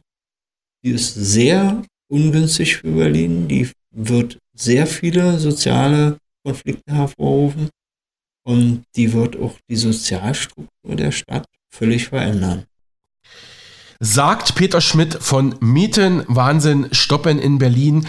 die 0.84 0.92
ist 0.92 1.14
sehr 1.14 1.82
ungünstig 2.10 2.78
für 2.78 2.92
Berlin, 2.92 3.48
die 3.48 3.70
wird 3.96 4.38
sehr 4.54 4.86
viele 4.86 5.40
soziale 5.40 6.18
Konflikte 6.46 6.94
hervorrufen 6.94 7.70
und 8.44 8.84
die 8.96 9.14
wird 9.14 9.38
auch 9.38 9.56
die 9.70 9.76
Sozialstruktur 9.76 10.96
der 10.96 11.12
Stadt 11.12 11.46
völlig 11.74 12.10
verändern. 12.10 12.66
Sagt 14.00 14.56
Peter 14.56 14.82
Schmidt 14.82 15.14
von 15.14 15.56
Mieten 15.62 16.24
Wahnsinn 16.28 16.88
stoppen 16.92 17.40
in 17.40 17.60
Berlin 17.60 18.08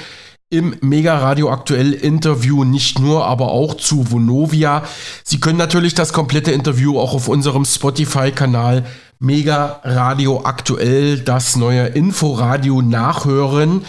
im 0.53 0.77
Mega 0.83 1.17
Radio 1.17 1.51
aktuell 1.51 1.95
Interview 1.95 2.65
nicht 2.65 2.99
nur, 2.99 3.25
aber 3.25 3.53
auch 3.53 3.75
zu 3.75 4.11
Vonovia. 4.11 4.83
Sie 5.25 5.41
können 5.41 5.57
natürlich 5.57 5.95
das 5.95 6.13
komplette 6.13 6.53
Interview 6.53 7.01
auch 7.01 7.15
auf 7.15 7.29
unserem 7.29 7.65
Spotify-Kanal 7.65 8.85
Mega 9.19 9.81
Radio 9.83 10.45
aktuell, 10.45 11.21
das 11.21 11.57
neue 11.57 11.87
Inforadio 11.87 12.83
nachhören. 12.83 13.87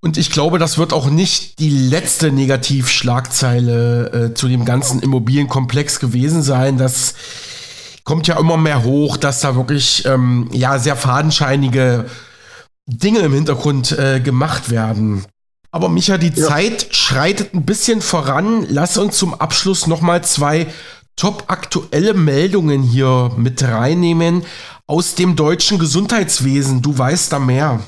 Und 0.00 0.18
ich 0.18 0.30
glaube, 0.30 0.58
das 0.58 0.76
wird 0.76 0.92
auch 0.92 1.08
nicht 1.08 1.58
die 1.60 1.70
letzte 1.70 2.30
Negativschlagzeile 2.30 4.32
äh, 4.32 4.34
zu 4.34 4.48
dem 4.48 4.66
ganzen 4.66 5.00
Immobilienkomplex 5.00 5.98
gewesen 5.98 6.42
sein. 6.42 6.76
Das 6.76 7.14
kommt 8.04 8.26
ja 8.26 8.38
immer 8.38 8.58
mehr 8.58 8.84
hoch, 8.84 9.16
dass 9.16 9.40
da 9.40 9.56
wirklich 9.56 10.04
ähm, 10.04 10.50
ja 10.52 10.78
sehr 10.78 10.96
fadenscheinige 10.96 12.04
Dinge 12.86 13.20
im 13.20 13.32
Hintergrund 13.32 13.92
äh, 13.92 14.20
gemacht 14.20 14.70
werden. 14.70 15.24
Aber 15.72 15.88
Micha, 15.88 16.18
die 16.18 16.32
Ja. 16.34 16.46
Zeit 16.48 16.88
schreitet 16.90 17.54
ein 17.54 17.64
bisschen 17.64 18.00
voran. 18.00 18.66
Lass 18.68 18.98
uns 18.98 19.16
zum 19.16 19.34
Abschluss 19.34 19.86
nochmal 19.86 20.24
zwei 20.24 20.66
top 21.16 21.44
aktuelle 21.48 22.14
Meldungen 22.14 22.82
hier 22.82 23.30
mit 23.36 23.62
reinnehmen 23.62 24.42
aus 24.86 25.14
dem 25.14 25.36
deutschen 25.36 25.78
Gesundheitswesen. 25.78 26.82
Du 26.82 26.96
weißt 26.96 27.32
da 27.32 27.38
mehr. 27.38 27.80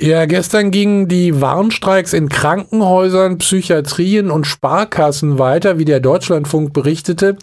Ja, 0.00 0.26
gestern 0.26 0.70
gingen 0.72 1.06
die 1.08 1.40
Warnstreiks 1.40 2.12
in 2.12 2.28
Krankenhäusern, 2.28 3.38
Psychiatrien 3.38 4.30
und 4.30 4.44
Sparkassen 4.44 5.38
weiter, 5.38 5.78
wie 5.78 5.84
der 5.84 6.00
Deutschlandfunk 6.00 6.72
berichtete. 6.72 7.36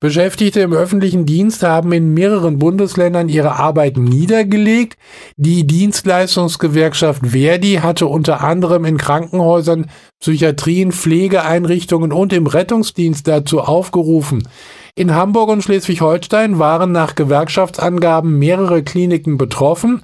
Beschäftigte 0.00 0.60
im 0.60 0.72
öffentlichen 0.72 1.26
Dienst 1.26 1.62
haben 1.62 1.92
in 1.92 2.14
mehreren 2.14 2.58
Bundesländern 2.58 3.28
ihre 3.28 3.56
Arbeit 3.56 3.96
niedergelegt. 3.96 4.96
Die 5.36 5.66
Dienstleistungsgewerkschaft 5.66 7.26
Verdi 7.26 7.80
hatte 7.82 8.06
unter 8.06 8.42
anderem 8.42 8.84
in 8.84 8.98
Krankenhäusern, 8.98 9.90
Psychiatrien, 10.20 10.92
Pflegeeinrichtungen 10.92 12.12
und 12.12 12.32
im 12.32 12.46
Rettungsdienst 12.46 13.26
dazu 13.28 13.60
aufgerufen. 13.60 14.48
In 14.96 15.14
Hamburg 15.14 15.48
und 15.48 15.62
Schleswig-Holstein 15.62 16.58
waren 16.58 16.92
nach 16.92 17.16
Gewerkschaftsangaben 17.16 18.38
mehrere 18.38 18.84
Kliniken 18.84 19.38
betroffen. 19.38 20.02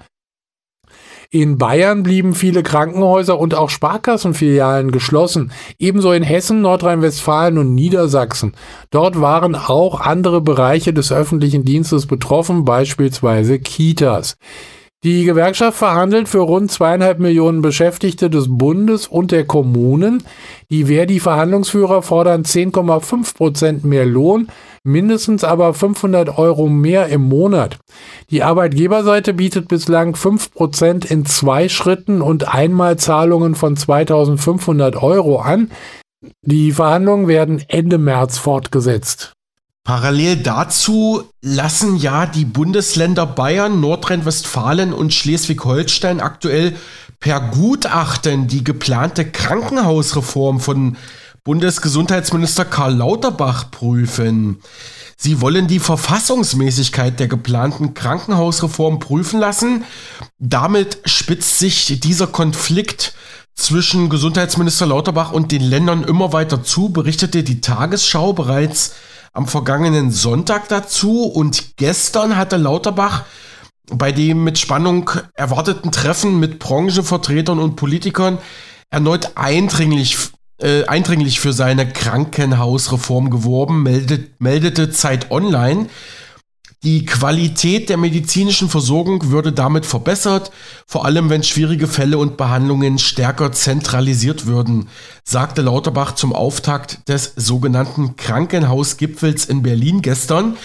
In 1.33 1.59
Bayern 1.59 2.03
blieben 2.03 2.35
viele 2.35 2.64
Krankenhäuser 2.64 3.39
und 3.39 3.55
auch 3.55 3.70
Sparkassenfilialen 3.70 4.91
geschlossen, 4.91 5.53
ebenso 5.78 6.11
in 6.11 6.24
Hessen, 6.24 6.61
Nordrhein-Westfalen 6.61 7.57
und 7.57 7.72
Niedersachsen. 7.72 8.55
Dort 8.91 9.20
waren 9.20 9.55
auch 9.55 10.01
andere 10.01 10.41
Bereiche 10.41 10.93
des 10.93 11.12
öffentlichen 11.12 11.64
Dienstes 11.64 12.07
betroffen, 12.07 12.64
beispielsweise 12.64 13.61
Kitas. 13.61 14.39
Die 15.03 15.24
Gewerkschaft 15.24 15.78
verhandelt 15.78 16.28
für 16.28 16.40
rund 16.40 16.70
zweieinhalb 16.70 17.20
Millionen 17.20 17.62
Beschäftigte 17.62 18.28
des 18.28 18.48
Bundes 18.51 19.07
und 19.07 19.30
der 19.30 19.46
Kommunen. 19.46 20.24
Die 20.68 20.84
Verdi-Verhandlungsführer 20.84 22.03
fordern 22.03 22.42
10,5 22.42 23.34
Prozent 23.34 23.84
mehr 23.84 24.05
Lohn, 24.05 24.48
mindestens 24.84 25.42
aber 25.42 25.72
500 25.72 26.36
Euro 26.36 26.68
mehr 26.68 27.07
im 27.07 27.22
Monat. 27.22 27.78
Die 28.28 28.42
Arbeitgeberseite 28.42 29.32
bietet 29.32 29.68
bislang 29.68 30.16
5 30.16 30.53
Prozent 30.53 31.11
in 31.11 31.24
zwei 31.24 31.70
Schritten 31.70 32.20
und 32.20 32.55
Einmalzahlungen 32.55 33.55
von 33.55 33.78
2500 33.78 35.03
Euro 35.03 35.38
an. 35.38 35.70
Die 36.42 36.72
Verhandlungen 36.72 37.26
werden 37.26 37.64
Ende 37.68 37.96
März 37.96 38.36
fortgesetzt. 38.36 39.32
Parallel 39.91 40.36
dazu 40.36 41.24
lassen 41.43 41.97
ja 41.97 42.24
die 42.24 42.45
Bundesländer 42.45 43.26
Bayern, 43.26 43.80
Nordrhein-Westfalen 43.80 44.93
und 44.93 45.12
Schleswig-Holstein 45.12 46.20
aktuell 46.20 46.76
per 47.18 47.41
Gutachten 47.41 48.47
die 48.47 48.62
geplante 48.62 49.28
Krankenhausreform 49.28 50.61
von 50.61 50.97
Bundesgesundheitsminister 51.43 52.66
Karl 52.66 52.95
Lauterbach 52.95 53.72
prüfen. 53.72 54.61
Sie 55.16 55.41
wollen 55.41 55.66
die 55.66 55.80
Verfassungsmäßigkeit 55.80 57.18
der 57.18 57.26
geplanten 57.26 57.93
Krankenhausreform 57.93 59.01
prüfen 59.01 59.41
lassen. 59.41 59.82
Damit 60.38 60.99
spitzt 61.05 61.59
sich 61.59 61.99
dieser 61.99 62.28
Konflikt 62.28 63.12
zwischen 63.57 64.09
Gesundheitsminister 64.09 64.86
Lauterbach 64.86 65.32
und 65.32 65.51
den 65.51 65.62
Ländern 65.62 66.05
immer 66.05 66.32
weiter 66.32 66.62
zu, 66.62 66.91
berichtete 66.91 67.43
die 67.43 67.61
Tagesschau 67.61 68.32
bereits 68.32 68.93
am 69.33 69.47
vergangenen 69.47 70.11
Sonntag 70.11 70.68
dazu 70.68 71.24
und 71.24 71.76
gestern 71.76 72.37
hatte 72.37 72.57
Lauterbach 72.57 73.24
bei 73.93 74.12
dem 74.12 74.45
mit 74.45 74.59
Spannung 74.59 75.11
erwarteten 75.35 75.91
Treffen 75.93 76.39
mit 76.39 76.59
Branchenvertretern 76.59 77.59
und 77.59 77.76
Politikern 77.76 78.39
erneut 78.91 79.33
eindringlich, 79.37 80.16
äh, 80.61 80.85
eindringlich 80.85 81.41
für 81.41 81.53
seine 81.53 81.89
Krankenhausreform 81.89 83.31
geworben, 83.31 83.83
meldet, 83.83 84.41
meldete 84.41 84.91
Zeit 84.91 85.31
Online. 85.31 85.87
Die 86.83 87.05
Qualität 87.05 87.91
der 87.91 87.99
medizinischen 87.99 88.70
Versorgung 88.70 89.31
würde 89.31 89.53
damit 89.53 89.85
verbessert, 89.85 90.51
vor 90.87 91.05
allem 91.05 91.28
wenn 91.28 91.43
schwierige 91.43 91.87
Fälle 91.87 92.16
und 92.16 92.39
Behandlungen 92.39 92.99
stärker 92.99 93.53
zentralisiert 93.53 94.47
würden, 94.47 94.89
sagte 95.22 95.61
Lauterbach 95.61 96.14
zum 96.14 96.33
Auftakt 96.33 97.07
des 97.07 97.35
sogenannten 97.37 98.16
Krankenhausgipfels 98.16 99.45
in 99.45 99.61
Berlin 99.62 100.01
gestern. 100.01 100.57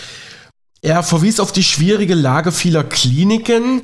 Er 0.81 1.03
verwies 1.03 1.41
auf 1.41 1.51
die 1.51 1.63
schwierige 1.63 2.15
Lage 2.15 2.53
vieler 2.53 2.85
Kliniken. 2.85 3.81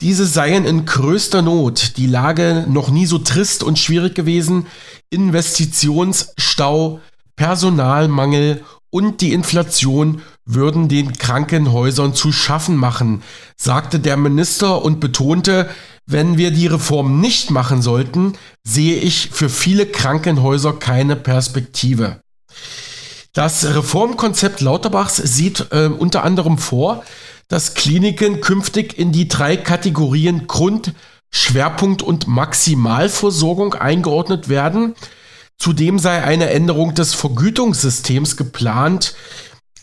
Diese 0.00 0.24
seien 0.24 0.64
in 0.64 0.86
größter 0.86 1.42
Not, 1.42 1.98
die 1.98 2.06
Lage 2.06 2.64
noch 2.66 2.88
nie 2.88 3.04
so 3.04 3.18
trist 3.18 3.62
und 3.62 3.78
schwierig 3.78 4.14
gewesen, 4.14 4.66
Investitionsstau, 5.10 7.00
Personalmangel 7.36 8.64
und 8.94 9.22
die 9.22 9.32
Inflation 9.32 10.22
würden 10.44 10.88
den 10.88 11.14
Krankenhäusern 11.14 12.14
zu 12.14 12.30
schaffen 12.30 12.76
machen, 12.76 13.24
sagte 13.56 13.98
der 13.98 14.16
Minister 14.16 14.84
und 14.84 15.00
betonte, 15.00 15.68
wenn 16.06 16.38
wir 16.38 16.52
die 16.52 16.68
Reform 16.68 17.20
nicht 17.20 17.50
machen 17.50 17.82
sollten, 17.82 18.34
sehe 18.62 19.00
ich 19.00 19.30
für 19.32 19.48
viele 19.48 19.86
Krankenhäuser 19.86 20.74
keine 20.74 21.16
Perspektive. 21.16 22.20
Das 23.32 23.64
Reformkonzept 23.64 24.60
Lauterbachs 24.60 25.16
sieht 25.16 25.72
äh, 25.72 25.86
unter 25.86 26.22
anderem 26.22 26.56
vor, 26.56 27.02
dass 27.48 27.74
Kliniken 27.74 28.40
künftig 28.40 28.96
in 28.96 29.10
die 29.10 29.26
drei 29.26 29.56
Kategorien 29.56 30.46
Grund, 30.46 30.94
Schwerpunkt 31.32 32.04
und 32.04 32.28
Maximalversorgung 32.28 33.74
eingeordnet 33.74 34.48
werden. 34.48 34.94
Zudem 35.58 35.98
sei 35.98 36.22
eine 36.22 36.50
Änderung 36.50 36.94
des 36.94 37.14
Vergütungssystems 37.14 38.36
geplant. 38.36 39.14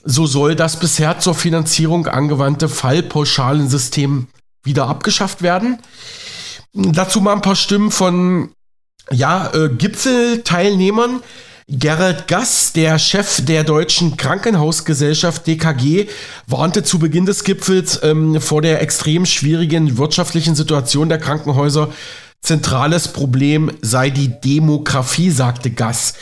So 0.04 0.26
soll 0.26 0.56
das 0.56 0.80
bisher 0.80 1.20
zur 1.20 1.36
Finanzierung 1.36 2.08
angewandte 2.08 2.70
Fallpauschalensystem 2.70 4.28
wieder 4.64 4.88
abgeschafft 4.88 5.42
werden. 5.42 5.80
Dazu 6.74 7.22
mal 7.22 7.34
ein 7.34 7.42
paar 7.42 7.56
Stimmen 7.56 7.92
von 7.92 8.52
ja, 9.10 9.52
äh, 9.54 9.70
Gipfelteilnehmern. 9.70 11.22
Gerald 11.68 12.28
Gass, 12.28 12.74
der 12.74 13.00
Chef 13.00 13.46
der 13.46 13.64
deutschen 13.64 14.18
Krankenhausgesellschaft 14.18 15.48
DKG, 15.48 16.08
warnte 16.46 16.84
zu 16.84 17.00
Beginn 17.00 17.26
des 17.26 17.46
Gipfels 17.46 18.02
ähm, 18.04 18.42
vor 18.42 18.62
der 18.62 18.82
extrem 18.82 19.26
schwierigen 19.26 19.98
wirtschaftlichen 19.98 20.54
Situation 20.54 21.08
der 21.08 21.18
Krankenhäuser. 21.18 21.90
Zentrales 22.42 23.08
Problem 23.10 23.72
sei 23.82 24.10
die 24.10 24.40
Demografie, 24.42 25.30
sagte 25.30 25.72
Gass. 25.72 26.16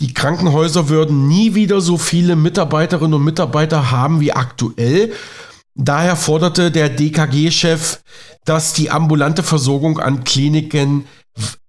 Die 0.00 0.14
Krankenhäuser 0.14 0.88
würden 0.88 1.28
nie 1.28 1.54
wieder 1.54 1.80
so 1.80 1.98
viele 1.98 2.36
Mitarbeiterinnen 2.36 3.14
und 3.14 3.24
Mitarbeiter 3.24 3.90
haben 3.90 4.20
wie 4.20 4.32
aktuell. 4.32 5.12
Daher 5.74 6.16
forderte 6.16 6.70
der 6.70 6.88
DKG-Chef, 6.88 8.00
dass 8.44 8.72
die 8.72 8.90
ambulante 8.90 9.42
Versorgung 9.42 9.98
an 9.98 10.22
Kliniken 10.22 11.06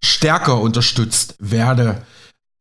stärker 0.03 0.60
unterstützt 0.62 1.36
werde. 1.39 2.03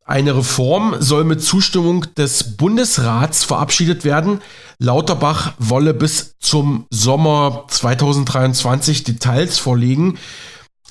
Eine 0.07 0.37
Reform 0.37 0.95
soll 0.99 1.23
mit 1.23 1.43
Zustimmung 1.43 2.05
des 2.15 2.57
Bundesrats 2.57 3.43
verabschiedet 3.43 4.03
werden. 4.03 4.39
Lauterbach 4.77 5.53
wolle 5.57 5.95
bis 5.95 6.35
zum 6.39 6.85
Sommer 6.91 7.65
2023 7.69 9.03
Details 9.03 9.57
vorlegen. 9.57 10.19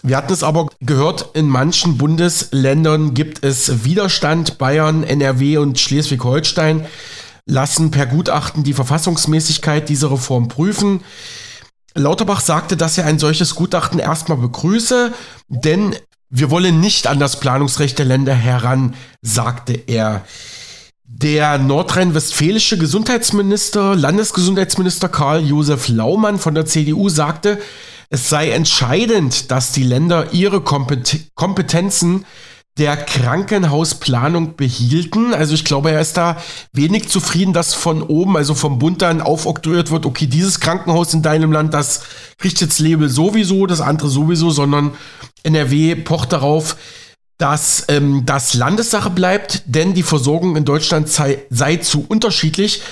Wir 0.06 0.18
hatten 0.18 0.34
es 0.34 0.42
aber 0.42 0.66
gehört, 0.82 1.30
in 1.32 1.48
manchen 1.48 1.96
Bundesländern 1.96 3.14
gibt 3.14 3.42
es 3.42 3.84
Widerstand. 3.84 4.58
Bayern, 4.58 5.02
NRW 5.02 5.56
und 5.56 5.80
Schleswig-Holstein 5.80 6.84
lassen 7.46 7.90
per 7.90 8.04
Gutachten 8.04 8.64
die 8.64 8.74
Verfassungsmäßigkeit 8.74 9.88
dieser 9.88 10.12
Reform 10.12 10.48
prüfen. 10.48 11.00
Lauterbach 11.94 12.40
sagte, 12.40 12.76
dass 12.76 12.98
er 12.98 13.06
ein 13.06 13.18
solches 13.18 13.54
Gutachten 13.54 13.98
erstmal 13.98 14.36
begrüße, 14.36 15.14
denn 15.48 15.96
wir 16.28 16.50
wollen 16.50 16.80
nicht 16.80 17.06
an 17.06 17.18
das 17.18 17.40
Planungsrecht 17.40 17.98
der 17.98 18.04
Länder 18.04 18.34
heran, 18.34 18.94
sagte 19.22 19.72
er. 19.72 20.26
Der 21.06 21.56
nordrhein-westfälische 21.56 22.76
Gesundheitsminister, 22.76 23.96
Landesgesundheitsminister 23.96 25.08
Karl-Josef 25.08 25.88
Laumann 25.88 26.38
von 26.38 26.54
der 26.54 26.66
CDU 26.66 27.08
sagte, 27.08 27.58
es 28.10 28.28
sei 28.28 28.50
entscheidend, 28.50 29.50
dass 29.50 29.72
die 29.72 29.82
Länder 29.82 30.32
ihre 30.32 30.60
Kompet 30.60 31.26
Kompetenzen 31.34 32.24
der 32.76 32.96
Krankenhausplanung 32.96 34.56
behielten. 34.56 35.32
Also 35.32 35.54
ich 35.54 35.64
glaube, 35.64 35.92
er 35.92 36.00
ist 36.00 36.16
da 36.16 36.36
wenig 36.72 37.08
zufrieden, 37.08 37.52
dass 37.52 37.72
von 37.72 38.02
oben, 38.02 38.36
also 38.36 38.54
vom 38.54 38.80
Bund 38.80 39.00
dann 39.00 39.20
aufoktroyiert 39.20 39.92
wird, 39.92 40.06
okay, 40.06 40.26
dieses 40.26 40.58
Krankenhaus 40.58 41.14
in 41.14 41.22
deinem 41.22 41.52
Land, 41.52 41.72
das 41.72 42.02
kriegt 42.38 42.60
jetzt 42.60 42.80
Label 42.80 43.08
sowieso, 43.08 43.66
das 43.66 43.80
andere 43.80 44.08
sowieso, 44.08 44.50
sondern 44.50 44.92
NRW 45.44 45.94
pocht 45.94 46.32
darauf, 46.32 46.76
dass 47.38 47.84
ähm, 47.88 48.22
das 48.26 48.54
Landessache 48.54 49.10
bleibt, 49.10 49.62
denn 49.66 49.94
die 49.94 50.02
Versorgung 50.02 50.56
in 50.56 50.64
Deutschland 50.64 51.08
sei, 51.08 51.42
sei 51.50 51.76
zu 51.76 52.04
unterschiedlich. 52.08 52.82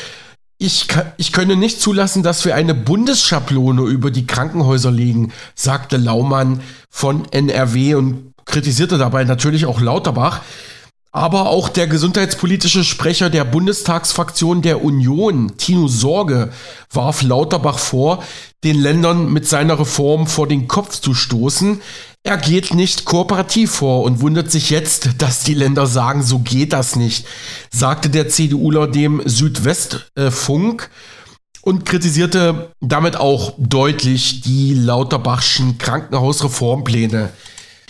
Ich, 0.65 0.87
ich 1.17 1.33
könne 1.33 1.57
nicht 1.57 1.81
zulassen, 1.81 2.23
dass 2.23 2.45
wir 2.45 2.55
eine 2.55 2.73
Bundesschablone 2.73 3.83
über 3.83 4.13
die 4.13 4.29
Krankenhäuser 4.29 4.93
legen, 4.93 5.33
sagte 5.57 5.97
Laumann 5.97 6.61
von 6.89 7.25
NRW 7.33 7.97
und 7.97 8.33
kritisierte 8.45 8.97
dabei 8.97 9.25
natürlich 9.25 9.67
auch 9.67 9.81
Lauterbach. 9.81 10.43
Aber 11.15 11.51
auch 11.51 11.69
der 11.69 11.87
gesundheitspolitische 11.87 12.85
Sprecher 12.85 13.29
der 13.29 13.45
Bundestagsfraktion 13.45 14.63
der 14.63 14.83
Union, 14.83 15.59
Tino 15.59 15.87
Sorge, 15.87 16.51
warf 16.91 17.21
Lauterbach 17.21 17.79
vor, 17.79 18.25
den 18.65 18.81
Ländern 18.81 19.31
mit 19.31 19.47
seiner 19.47 19.79
Reform 19.79 20.27
vor 20.27 20.49
den 20.49 20.69
Kopf 20.69 20.99
zu 21.01 21.13
stoßen. 21.13 21.83
Er 22.23 22.39
geht 22.39 22.73
nicht 22.73 23.05
kooperativ 23.05 23.73
vor 23.73 24.05
und 24.05 24.23
wundert 24.23 24.51
sich 24.51 24.71
jetzt, 24.71 25.11
dass 25.19 25.43
die 25.43 25.53
Länder 25.55 25.87
sagen, 25.87 26.23
so 26.23 26.39
geht 26.39 26.73
das 26.73 26.97
nicht, 26.97 27.27
sagte 27.71 28.09
der 28.09 28.31
CDUler 28.31 28.87
dem 28.87 29.21
Südwestfunk 29.27 30.89
und 31.61 31.85
kritisierte 31.85 32.73
damit 32.81 33.17
auch 33.17 33.53
deutlich 33.59 34.41
die 34.41 34.73
Lauterbachschen 34.73 35.77
Krankenhausreformpläne. 35.77 37.31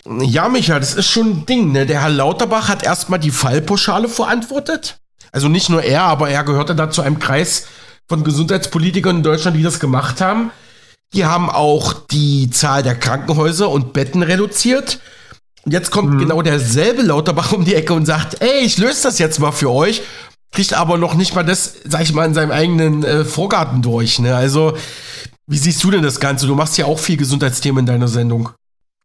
Ja, 0.05 0.49
Micha, 0.49 0.79
das 0.79 0.95
ist 0.95 1.07
schon 1.07 1.29
ein 1.29 1.47
Ding, 1.47 1.73
ne? 1.73 1.87
Der 1.87 2.03
Herr 2.03 2.11
Lauterbach 2.11 2.69
hat 2.69 2.83
erstmal 2.83 3.21
die 3.21 3.31
Fallpauschale 3.31 4.09
verantwortet. 4.09 4.99
Also 5.31 5.49
nicht 5.49 5.69
nur 5.69 5.83
er, 5.83 6.03
aber 6.03 6.29
er 6.29 6.45
gehörte 6.45 6.75
da 6.75 6.91
zu 6.91 7.03
einem 7.03 7.19
Kreis 7.19 7.67
von 8.09 8.25
Gesundheitspolitikern 8.25 9.19
in 9.19 9.23
Deutschland, 9.23 9.57
die 9.57 9.63
das 9.63 9.81
gemacht 9.81 10.21
haben. 10.21 10.51
Die 11.15 11.25
haben 11.25 11.51
auch 11.51 11.95
die 12.11 12.51
Zahl 12.51 12.83
der 12.83 12.97
Krankenhäuser 12.97 13.71
und 13.71 13.93
Betten 13.93 14.23
reduziert. 14.23 14.99
Und 15.65 15.73
jetzt 15.73 15.91
kommt 15.91 16.15
mhm. 16.15 16.19
genau 16.19 16.43
derselbe 16.43 17.03
Lauterbach 17.03 17.53
um 17.53 17.65
die 17.65 17.75
Ecke 17.75 17.95
und 17.95 18.07
sagt, 18.07 18.41
ey, 18.43 18.61
ich 18.61 18.79
löse 18.79 19.05
das 19.05 19.19
jetzt 19.19 19.39
mal 19.39 19.53
für 19.53 19.71
euch. 19.71 20.03
Kriegt 20.51 20.75
aber 20.75 20.99
noch 20.99 21.15
nicht 21.15 21.35
mal 21.35 21.45
das, 21.45 21.77
sag 21.85 22.03
ich 22.03 22.13
mal, 22.13 22.27
in 22.27 22.35
seinem 22.35 22.51
eigenen 22.51 23.05
äh, 23.05 23.25
Vorgarten 23.25 23.81
durch. 23.83 24.19
Ne? 24.19 24.35
Also, 24.35 24.77
wie 25.47 25.59
siehst 25.59 25.83
du 25.85 25.91
denn 25.91 26.03
das 26.03 26.19
Ganze? 26.19 26.47
Du 26.47 26.55
machst 26.55 26.77
ja 26.77 26.87
auch 26.87 26.99
viel 26.99 27.17
Gesundheitsthemen 27.17 27.81
in 27.81 27.87
deiner 27.87 28.09
Sendung. 28.09 28.51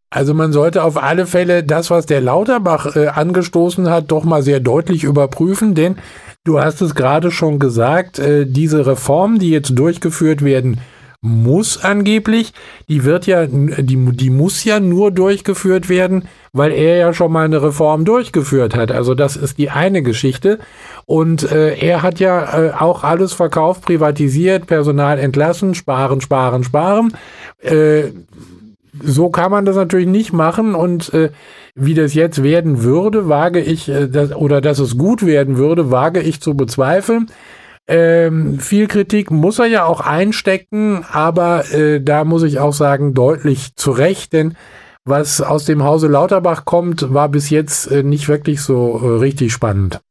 Also 0.09 0.33
man 0.33 0.53
sollte 0.53 0.83
auf 0.83 1.01
alle 1.01 1.25
Fälle 1.25 1.63
das, 1.63 1.89
was 1.89 2.05
der 2.05 2.21
Lauterbach 2.21 2.95
äh, 2.95 3.07
angestoßen 3.07 3.89
hat, 3.89 4.05
doch 4.11 4.23
mal 4.23 4.41
sehr 4.41 4.61
deutlich 4.61 5.03
überprüfen, 5.03 5.75
denn 5.75 5.97
du 6.45 6.59
hast 6.59 6.81
es 6.81 6.95
gerade 6.95 7.29
schon 7.29 7.59
gesagt, 7.59 8.17
äh, 8.19 8.45
diese 8.45 8.85
Reformen, 8.85 9.37
die 9.37 9.49
jetzt 9.49 9.77
durchgeführt 9.77 10.43
werden, 10.43 10.79
muss 11.21 11.83
angeblich. 11.83 12.53
Die 12.87 13.03
wird 13.03 13.25
ja, 13.25 13.47
die, 13.47 13.97
die 13.97 14.29
muss 14.29 14.63
ja 14.63 14.79
nur 14.79 15.11
durchgeführt 15.11 15.89
werden, 15.89 16.27
weil 16.53 16.71
er 16.71 16.97
ja 16.97 17.13
schon 17.13 17.31
mal 17.31 17.45
eine 17.45 17.61
Reform 17.61 18.05
durchgeführt 18.05 18.75
hat. 18.75 18.91
Also 18.91 19.15
das 19.15 19.35
ist 19.35 19.57
die 19.57 19.69
eine 19.69 20.03
Geschichte. 20.03 20.59
Und 21.05 21.51
äh, 21.51 21.75
er 21.75 22.01
hat 22.01 22.19
ja 22.19 22.59
äh, 22.59 22.71
auch 22.71 23.03
alles 23.03 23.33
verkauft, 23.33 23.83
privatisiert, 23.83 24.67
Personal 24.67 25.19
entlassen, 25.19 25.73
sparen, 25.73 26.21
sparen, 26.21 26.63
sparen. 26.63 27.13
Äh, 27.61 28.11
so 29.03 29.29
kann 29.29 29.51
man 29.51 29.65
das 29.65 29.75
natürlich 29.75 30.07
nicht 30.07 30.33
machen 30.33 30.75
und 30.75 31.13
äh, 31.13 31.31
wie 31.75 31.93
das 31.93 32.13
jetzt 32.13 32.43
werden 32.43 32.83
würde, 32.83 33.29
wage 33.29 33.61
ich, 33.61 33.89
äh, 33.89 34.07
das, 34.07 34.35
oder 34.35 34.61
dass 34.61 34.79
es 34.79 34.97
gut 34.97 35.25
werden 35.25 35.57
würde, 35.57 35.91
wage 35.91 36.21
ich 36.21 36.41
zu 36.41 36.55
bezweifeln. 36.55 37.27
Ähm, 37.87 38.59
viel 38.59 38.87
Kritik 38.87 39.31
muss 39.31 39.59
er 39.59 39.67
ja 39.67 39.85
auch 39.85 40.01
einstecken, 40.01 41.05
aber 41.09 41.71
äh, 41.73 42.01
da 42.01 42.25
muss 42.25 42.43
ich 42.43 42.59
auch 42.59 42.73
sagen, 42.73 43.13
deutlich 43.13 43.75
zu 43.75 43.91
Recht, 43.91 44.33
denn 44.33 44.55
was 45.05 45.39
aus 45.39 45.63
dem 45.63 45.83
Hause 45.83 46.07
Lauterbach 46.07 46.65
kommt, 46.65 47.13
war 47.13 47.29
bis 47.29 47.49
jetzt 47.49 47.89
äh, 47.89 48.03
nicht 48.03 48.27
wirklich 48.27 48.61
so 48.61 48.99
äh, 49.01 49.19
richtig 49.19 49.53
spannend. 49.53 50.01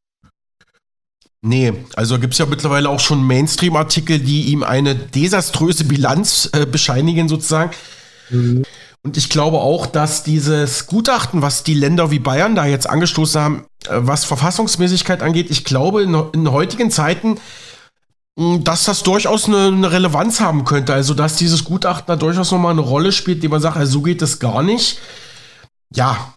Nee, 1.43 1.75
also 1.95 2.19
gibt 2.19 2.33
es 2.33 2.39
ja 2.39 2.47
mittlerweile 2.47 2.89
auch 2.89 2.99
schon 2.99 3.25
Mainstream-Artikel, 3.25 4.19
die 4.19 4.47
ihm 4.47 4.63
eine 4.63 4.95
desaströse 4.95 5.85
Bilanz 5.85 6.51
äh, 6.53 6.67
bescheinigen, 6.67 7.29
sozusagen. 7.29 7.71
Mhm. 8.31 8.65
Und 9.03 9.17
ich 9.17 9.31
glaube 9.31 9.59
auch, 9.59 9.87
dass 9.87 10.25
dieses 10.25 10.87
Gutachten, 10.87 11.41
was 11.43 11.63
die 11.63 11.75
Länder 11.75 12.11
wie 12.11 12.19
Bayern 12.19 12.57
da 12.57 12.67
jetzt 12.67 12.91
angestoßen 12.91 13.41
haben, 13.41 13.67
äh, 13.85 13.91
was 13.99 14.25
Verfassungsmäßigkeit 14.25 15.23
angeht, 15.23 15.51
ich 15.51 15.65
glaube 15.65 16.03
in, 16.03 16.15
in 16.33 16.51
heutigen 16.51 16.91
Zeiten, 16.91 17.39
dass 18.37 18.85
das 18.85 19.03
durchaus 19.03 19.47
eine, 19.47 19.69
eine, 19.69 19.93
Relevanz 19.93 20.41
haben 20.41 20.65
könnte. 20.65 20.93
Also, 20.93 21.15
dass 21.15 21.37
dieses 21.37 21.65
Gutachten 21.65 22.07
da 22.07 22.17
durchaus 22.17 22.51
nochmal 22.51 22.73
eine 22.73 22.83
Rolle 22.83 23.13
spielt, 23.13 23.43
die 23.43 23.49
man 23.49 23.63
sagt, 23.63 23.77
also 23.77 23.93
so 23.93 24.03
geht 24.03 24.21
es 24.21 24.39
gar 24.39 24.63
nicht. 24.63 24.99
Ja, 25.95 26.35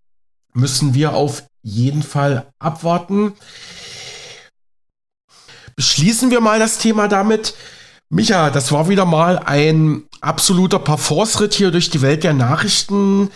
müssen 0.53 0.93
wir 0.93 1.13
auf 1.13 1.43
jeden 1.61 2.03
Fall 2.03 2.47
abwarten. 2.59 3.33
Beschließen 5.75 6.31
wir 6.31 6.39
mal 6.39 6.59
das 6.59 6.77
Thema 6.77 7.07
damit. 7.07 7.53
Micha, 8.11 8.49
das 8.49 8.71
war 8.71 8.89
wieder 8.89 9.05
mal 9.05 9.37
ein 9.37 10.01
absoluter 10.19 10.79
Parforce-Ritt 10.79 11.53
hier 11.53 11.69
durch 11.69 11.91
die 11.91 12.01
Welt 12.01 12.23
der 12.23 12.33
Nachrichten. 12.33 13.29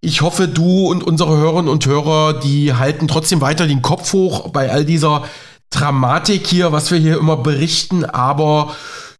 Ich 0.00 0.22
hoffe, 0.22 0.48
du 0.48 0.86
und 0.86 1.04
unsere 1.04 1.36
Hörerinnen 1.36 1.68
und 1.68 1.84
Hörer, 1.84 2.40
die 2.40 2.72
halten 2.72 3.06
trotzdem 3.06 3.42
weiter 3.42 3.66
den 3.66 3.82
Kopf 3.82 4.14
hoch 4.14 4.48
bei 4.48 4.72
all 4.72 4.86
dieser 4.86 5.24
Dramatik 5.68 6.46
hier, 6.46 6.72
was 6.72 6.90
wir 6.90 6.98
hier 6.98 7.18
immer 7.18 7.36
berichten. 7.36 8.06
Aber 8.06 8.74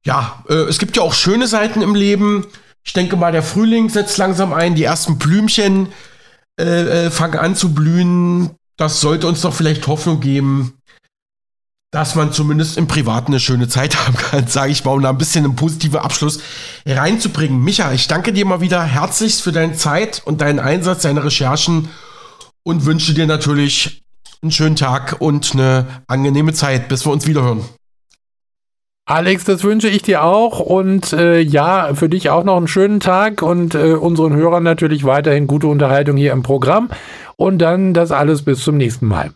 ja, 0.06 0.42
äh, 0.48 0.54
es 0.54 0.78
gibt 0.78 0.96
ja 0.96 1.02
auch 1.02 1.12
schöne 1.12 1.48
Seiten 1.48 1.82
im 1.82 1.94
Leben. 1.94 2.46
Ich 2.82 2.94
denke 2.94 3.16
mal, 3.16 3.32
der 3.32 3.42
Frühling 3.42 3.90
setzt 3.90 4.16
langsam 4.16 4.54
ein, 4.54 4.74
die 4.74 4.84
ersten 4.84 5.18
Blümchen 5.18 5.88
äh, 6.58 7.06
äh 7.06 7.10
fangen 7.10 7.38
an 7.38 7.56
zu 7.56 7.74
blühen. 7.74 8.52
Das 8.78 9.02
sollte 9.02 9.26
uns 9.26 9.42
doch 9.42 9.52
vielleicht 9.52 9.86
Hoffnung 9.86 10.20
geben, 10.20 10.78
dass 11.94 12.16
man 12.16 12.32
zumindest 12.32 12.76
im 12.76 12.88
Privaten 12.88 13.30
eine 13.30 13.38
schöne 13.38 13.68
Zeit 13.68 13.96
haben 14.06 14.16
kann, 14.16 14.48
sage 14.48 14.72
ich 14.72 14.84
mal, 14.84 14.90
um 14.90 15.02
da 15.02 15.10
ein 15.10 15.18
bisschen 15.18 15.44
einen 15.44 15.54
positiven 15.54 16.00
Abschluss 16.00 16.40
reinzubringen. 16.84 17.62
Micha, 17.62 17.92
ich 17.92 18.08
danke 18.08 18.32
dir 18.32 18.44
mal 18.44 18.60
wieder 18.60 18.82
herzlichst 18.82 19.42
für 19.42 19.52
deine 19.52 19.74
Zeit 19.74 20.20
und 20.24 20.40
deinen 20.40 20.58
Einsatz, 20.58 21.02
deine 21.02 21.22
Recherchen 21.22 21.88
und 22.64 22.84
wünsche 22.84 23.14
dir 23.14 23.28
natürlich 23.28 24.02
einen 24.42 24.50
schönen 24.50 24.74
Tag 24.74 25.16
und 25.20 25.52
eine 25.52 25.86
angenehme 26.08 26.52
Zeit, 26.52 26.88
bis 26.88 27.06
wir 27.06 27.12
uns 27.12 27.28
wiederhören. 27.28 27.64
Alex, 29.06 29.44
das 29.44 29.62
wünsche 29.62 29.88
ich 29.88 30.02
dir 30.02 30.24
auch 30.24 30.58
und 30.58 31.12
äh, 31.12 31.38
ja, 31.38 31.94
für 31.94 32.08
dich 32.08 32.28
auch 32.30 32.42
noch 32.42 32.56
einen 32.56 32.66
schönen 32.66 32.98
Tag 32.98 33.40
und 33.42 33.76
äh, 33.76 33.92
unseren 33.92 34.34
Hörern 34.34 34.64
natürlich 34.64 35.04
weiterhin 35.04 35.46
gute 35.46 35.68
Unterhaltung 35.68 36.16
hier 36.16 36.32
im 36.32 36.42
Programm 36.42 36.88
und 37.36 37.58
dann 37.58 37.94
das 37.94 38.10
alles 38.10 38.42
bis 38.42 38.64
zum 38.64 38.78
nächsten 38.78 39.06
Mal. 39.06 39.30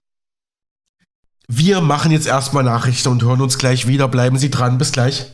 Wir 1.51 1.81
machen 1.81 2.13
jetzt 2.13 2.27
erstmal 2.27 2.63
Nachrichten 2.63 3.09
und 3.09 3.23
hören 3.23 3.41
uns 3.41 3.57
gleich 3.57 3.87
wieder. 3.87 4.07
Bleiben 4.07 4.37
Sie 4.37 4.51
dran. 4.51 4.77
Bis 4.77 4.93
gleich. 4.93 5.27